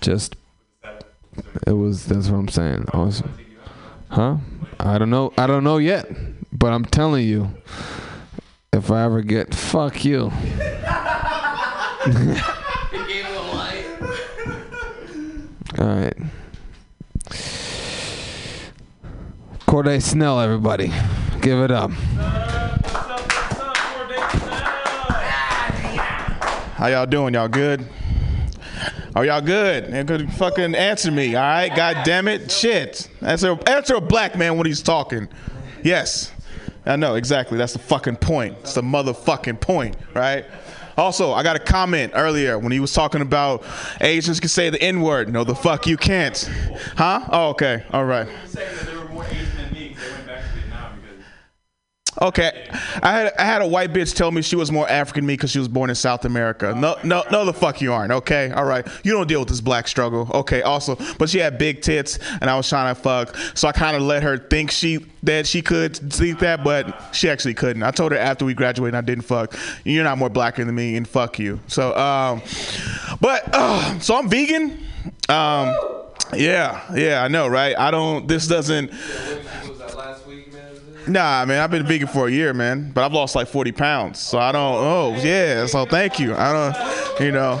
Just 0.00 0.36
it 1.66 1.72
was. 1.72 2.06
That's 2.06 2.28
what 2.28 2.38
I'm 2.38 2.48
saying. 2.48 2.86
Was, 2.94 3.22
huh? 4.10 4.36
I 4.78 4.98
don't 4.98 5.10
know. 5.10 5.32
I 5.36 5.46
don't 5.46 5.64
know 5.64 5.78
yet, 5.78 6.10
but 6.52 6.72
I'm 6.72 6.84
telling 6.84 7.26
you. 7.26 7.50
If 8.74 8.90
I 8.90 9.04
ever 9.04 9.20
get 9.20 9.54
fuck 9.54 10.02
you. 10.02 10.32
All 15.78 15.86
right. 15.86 16.16
Corday 19.66 20.00
Snell, 20.00 20.40
everybody, 20.40 20.90
give 21.42 21.58
it 21.58 21.70
up. 21.70 21.90
How 26.70 26.86
y'all 26.86 27.04
doing? 27.04 27.34
Y'all 27.34 27.48
good? 27.48 27.86
Are 29.14 29.26
y'all 29.26 29.42
good? 29.42 29.94
You 29.94 30.04
could 30.04 30.32
fucking 30.32 30.74
answer 30.74 31.10
me, 31.10 31.34
all 31.34 31.42
right? 31.42 31.68
God 31.76 31.98
damn 32.06 32.26
it, 32.26 32.50
shit. 32.50 33.10
Answer, 33.20 33.58
answer 33.66 33.96
a 33.96 34.00
black 34.00 34.34
man 34.38 34.56
when 34.56 34.64
he's 34.66 34.80
talking. 34.80 35.28
Yes, 35.82 36.31
I 36.84 36.96
know 36.96 37.14
exactly. 37.14 37.58
That's 37.58 37.72
the 37.72 37.78
fucking 37.78 38.16
point. 38.16 38.56
It's 38.60 38.74
the 38.74 38.82
motherfucking 38.82 39.60
point, 39.60 39.96
right? 40.14 40.44
Also, 40.96 41.32
I 41.32 41.42
got 41.42 41.56
a 41.56 41.60
comment 41.60 42.12
earlier 42.14 42.58
when 42.58 42.72
he 42.72 42.80
was 42.80 42.92
talking 42.92 43.22
about 43.22 43.64
Asians 44.00 44.40
can 44.40 44.48
say 44.48 44.68
the 44.68 44.82
N 44.82 45.00
word. 45.00 45.32
No, 45.32 45.44
the 45.44 45.54
fuck 45.54 45.86
you 45.86 45.96
can't. 45.96 46.36
Huh? 46.96 47.26
Oh, 47.30 47.48
okay. 47.50 47.84
All 47.92 48.04
right. 48.04 48.28
Okay, 52.22 52.68
I 53.02 53.12
had 53.12 53.32
I 53.36 53.44
had 53.44 53.62
a 53.62 53.66
white 53.66 53.92
bitch 53.92 54.14
tell 54.14 54.30
me 54.30 54.42
she 54.42 54.54
was 54.54 54.70
more 54.70 54.88
African 54.88 55.22
than 55.22 55.26
me 55.26 55.34
because 55.34 55.50
she 55.50 55.58
was 55.58 55.66
born 55.66 55.90
in 55.90 55.96
South 55.96 56.24
America. 56.24 56.72
No, 56.76 56.96
no, 57.02 57.24
no, 57.32 57.44
the 57.44 57.52
fuck 57.52 57.80
you 57.80 57.92
aren't. 57.92 58.12
Okay, 58.12 58.52
all 58.52 58.64
right, 58.64 58.86
you 59.02 59.12
don't 59.12 59.26
deal 59.26 59.40
with 59.40 59.48
this 59.48 59.60
black 59.60 59.88
struggle. 59.88 60.30
Okay, 60.32 60.62
also, 60.62 60.96
but 61.18 61.28
she 61.28 61.38
had 61.38 61.58
big 61.58 61.82
tits 61.82 62.20
and 62.40 62.48
I 62.48 62.56
was 62.56 62.68
trying 62.68 62.94
to 62.94 63.00
fuck, 63.00 63.36
so 63.54 63.66
I 63.66 63.72
kind 63.72 63.96
of 63.96 64.02
let 64.02 64.22
her 64.22 64.38
think 64.38 64.70
she 64.70 65.04
that 65.24 65.46
she 65.48 65.62
could 65.62 65.96
think 65.96 66.38
that, 66.38 66.62
but 66.62 67.12
she 67.12 67.28
actually 67.28 67.54
couldn't. 67.54 67.82
I 67.82 67.90
told 67.90 68.12
her 68.12 68.18
after 68.18 68.44
we 68.44 68.54
graduated, 68.54 68.94
I 68.94 69.00
didn't 69.00 69.24
fuck. 69.24 69.56
You're 69.84 70.04
not 70.04 70.16
more 70.16 70.30
blacker 70.30 70.64
than 70.64 70.74
me, 70.74 70.96
and 70.96 71.06
fuck 71.08 71.40
you. 71.40 71.58
So, 71.66 71.96
um, 71.96 72.40
but 73.20 73.48
uh, 73.52 73.98
so 73.98 74.16
I'm 74.16 74.28
vegan. 74.28 74.78
Um, 75.28 75.76
Yeah, 76.34 76.80
yeah, 76.94 77.22
I 77.22 77.28
know, 77.28 77.46
right? 77.46 77.76
I 77.76 77.90
don't. 77.90 78.26
This 78.26 78.46
doesn't. 78.46 78.90
Nah, 81.06 81.44
man, 81.46 81.60
I've 81.60 81.70
been 81.70 81.84
vegan 81.84 82.06
for 82.08 82.28
a 82.28 82.30
year, 82.30 82.54
man, 82.54 82.90
but 82.92 83.04
I've 83.04 83.12
lost 83.12 83.34
like 83.34 83.48
40 83.48 83.72
pounds, 83.72 84.18
so 84.20 84.38
I 84.38 84.52
don't. 84.52 84.74
Oh, 84.76 85.16
yeah, 85.22 85.66
so 85.66 85.84
thank 85.84 86.18
you. 86.18 86.34
I 86.34 86.52
don't, 86.52 87.20
you 87.20 87.32
know. 87.32 87.60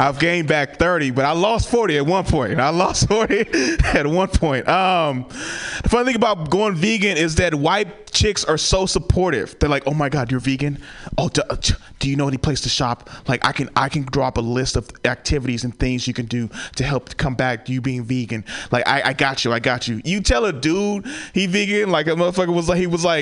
I've 0.00 0.18
gained 0.18 0.48
back 0.48 0.78
30, 0.78 1.10
but 1.10 1.26
I 1.26 1.32
lost 1.32 1.68
40 1.68 1.98
at 1.98 2.06
one 2.06 2.24
point. 2.24 2.58
I 2.58 2.70
lost 2.70 3.06
40 3.10 3.44
at 3.84 4.06
one 4.06 4.28
point. 4.28 4.66
Um, 4.66 5.26
the 5.28 5.88
funny 5.90 6.06
thing 6.06 6.16
about 6.16 6.48
going 6.48 6.74
vegan 6.74 7.18
is 7.18 7.34
that 7.34 7.54
white 7.54 8.10
chicks 8.10 8.42
are 8.44 8.56
so 8.56 8.86
supportive. 8.86 9.58
They're 9.58 9.68
like, 9.68 9.82
"Oh 9.86 9.92
my 9.92 10.08
God, 10.08 10.30
you're 10.30 10.40
vegan? 10.40 10.78
Oh, 11.18 11.28
do, 11.28 11.42
do 11.98 12.08
you 12.08 12.16
know 12.16 12.28
any 12.28 12.38
place 12.38 12.62
to 12.62 12.70
shop? 12.70 13.10
Like, 13.28 13.44
I 13.44 13.52
can 13.52 13.68
I 13.76 13.90
can 13.90 14.04
drop 14.04 14.38
a 14.38 14.40
list 14.40 14.76
of 14.76 14.88
activities 15.04 15.64
and 15.64 15.78
things 15.78 16.08
you 16.08 16.14
can 16.14 16.24
do 16.26 16.48
to 16.76 16.84
help 16.84 17.16
come 17.18 17.34
back 17.34 17.66
to 17.66 17.72
you 17.72 17.82
being 17.82 18.02
vegan. 18.02 18.46
Like, 18.70 18.88
I, 18.88 19.10
I 19.10 19.12
got 19.12 19.44
you, 19.44 19.52
I 19.52 19.60
got 19.60 19.86
you. 19.86 20.00
You 20.02 20.22
tell 20.22 20.46
a 20.46 20.52
dude 20.52 21.06
he 21.34 21.46
vegan, 21.46 21.90
like 21.90 22.06
a 22.06 22.12
motherfucker 22.12 22.54
was 22.54 22.70
like 22.70 22.78
he 22.78 22.86
was 22.86 23.04
like 23.04 23.18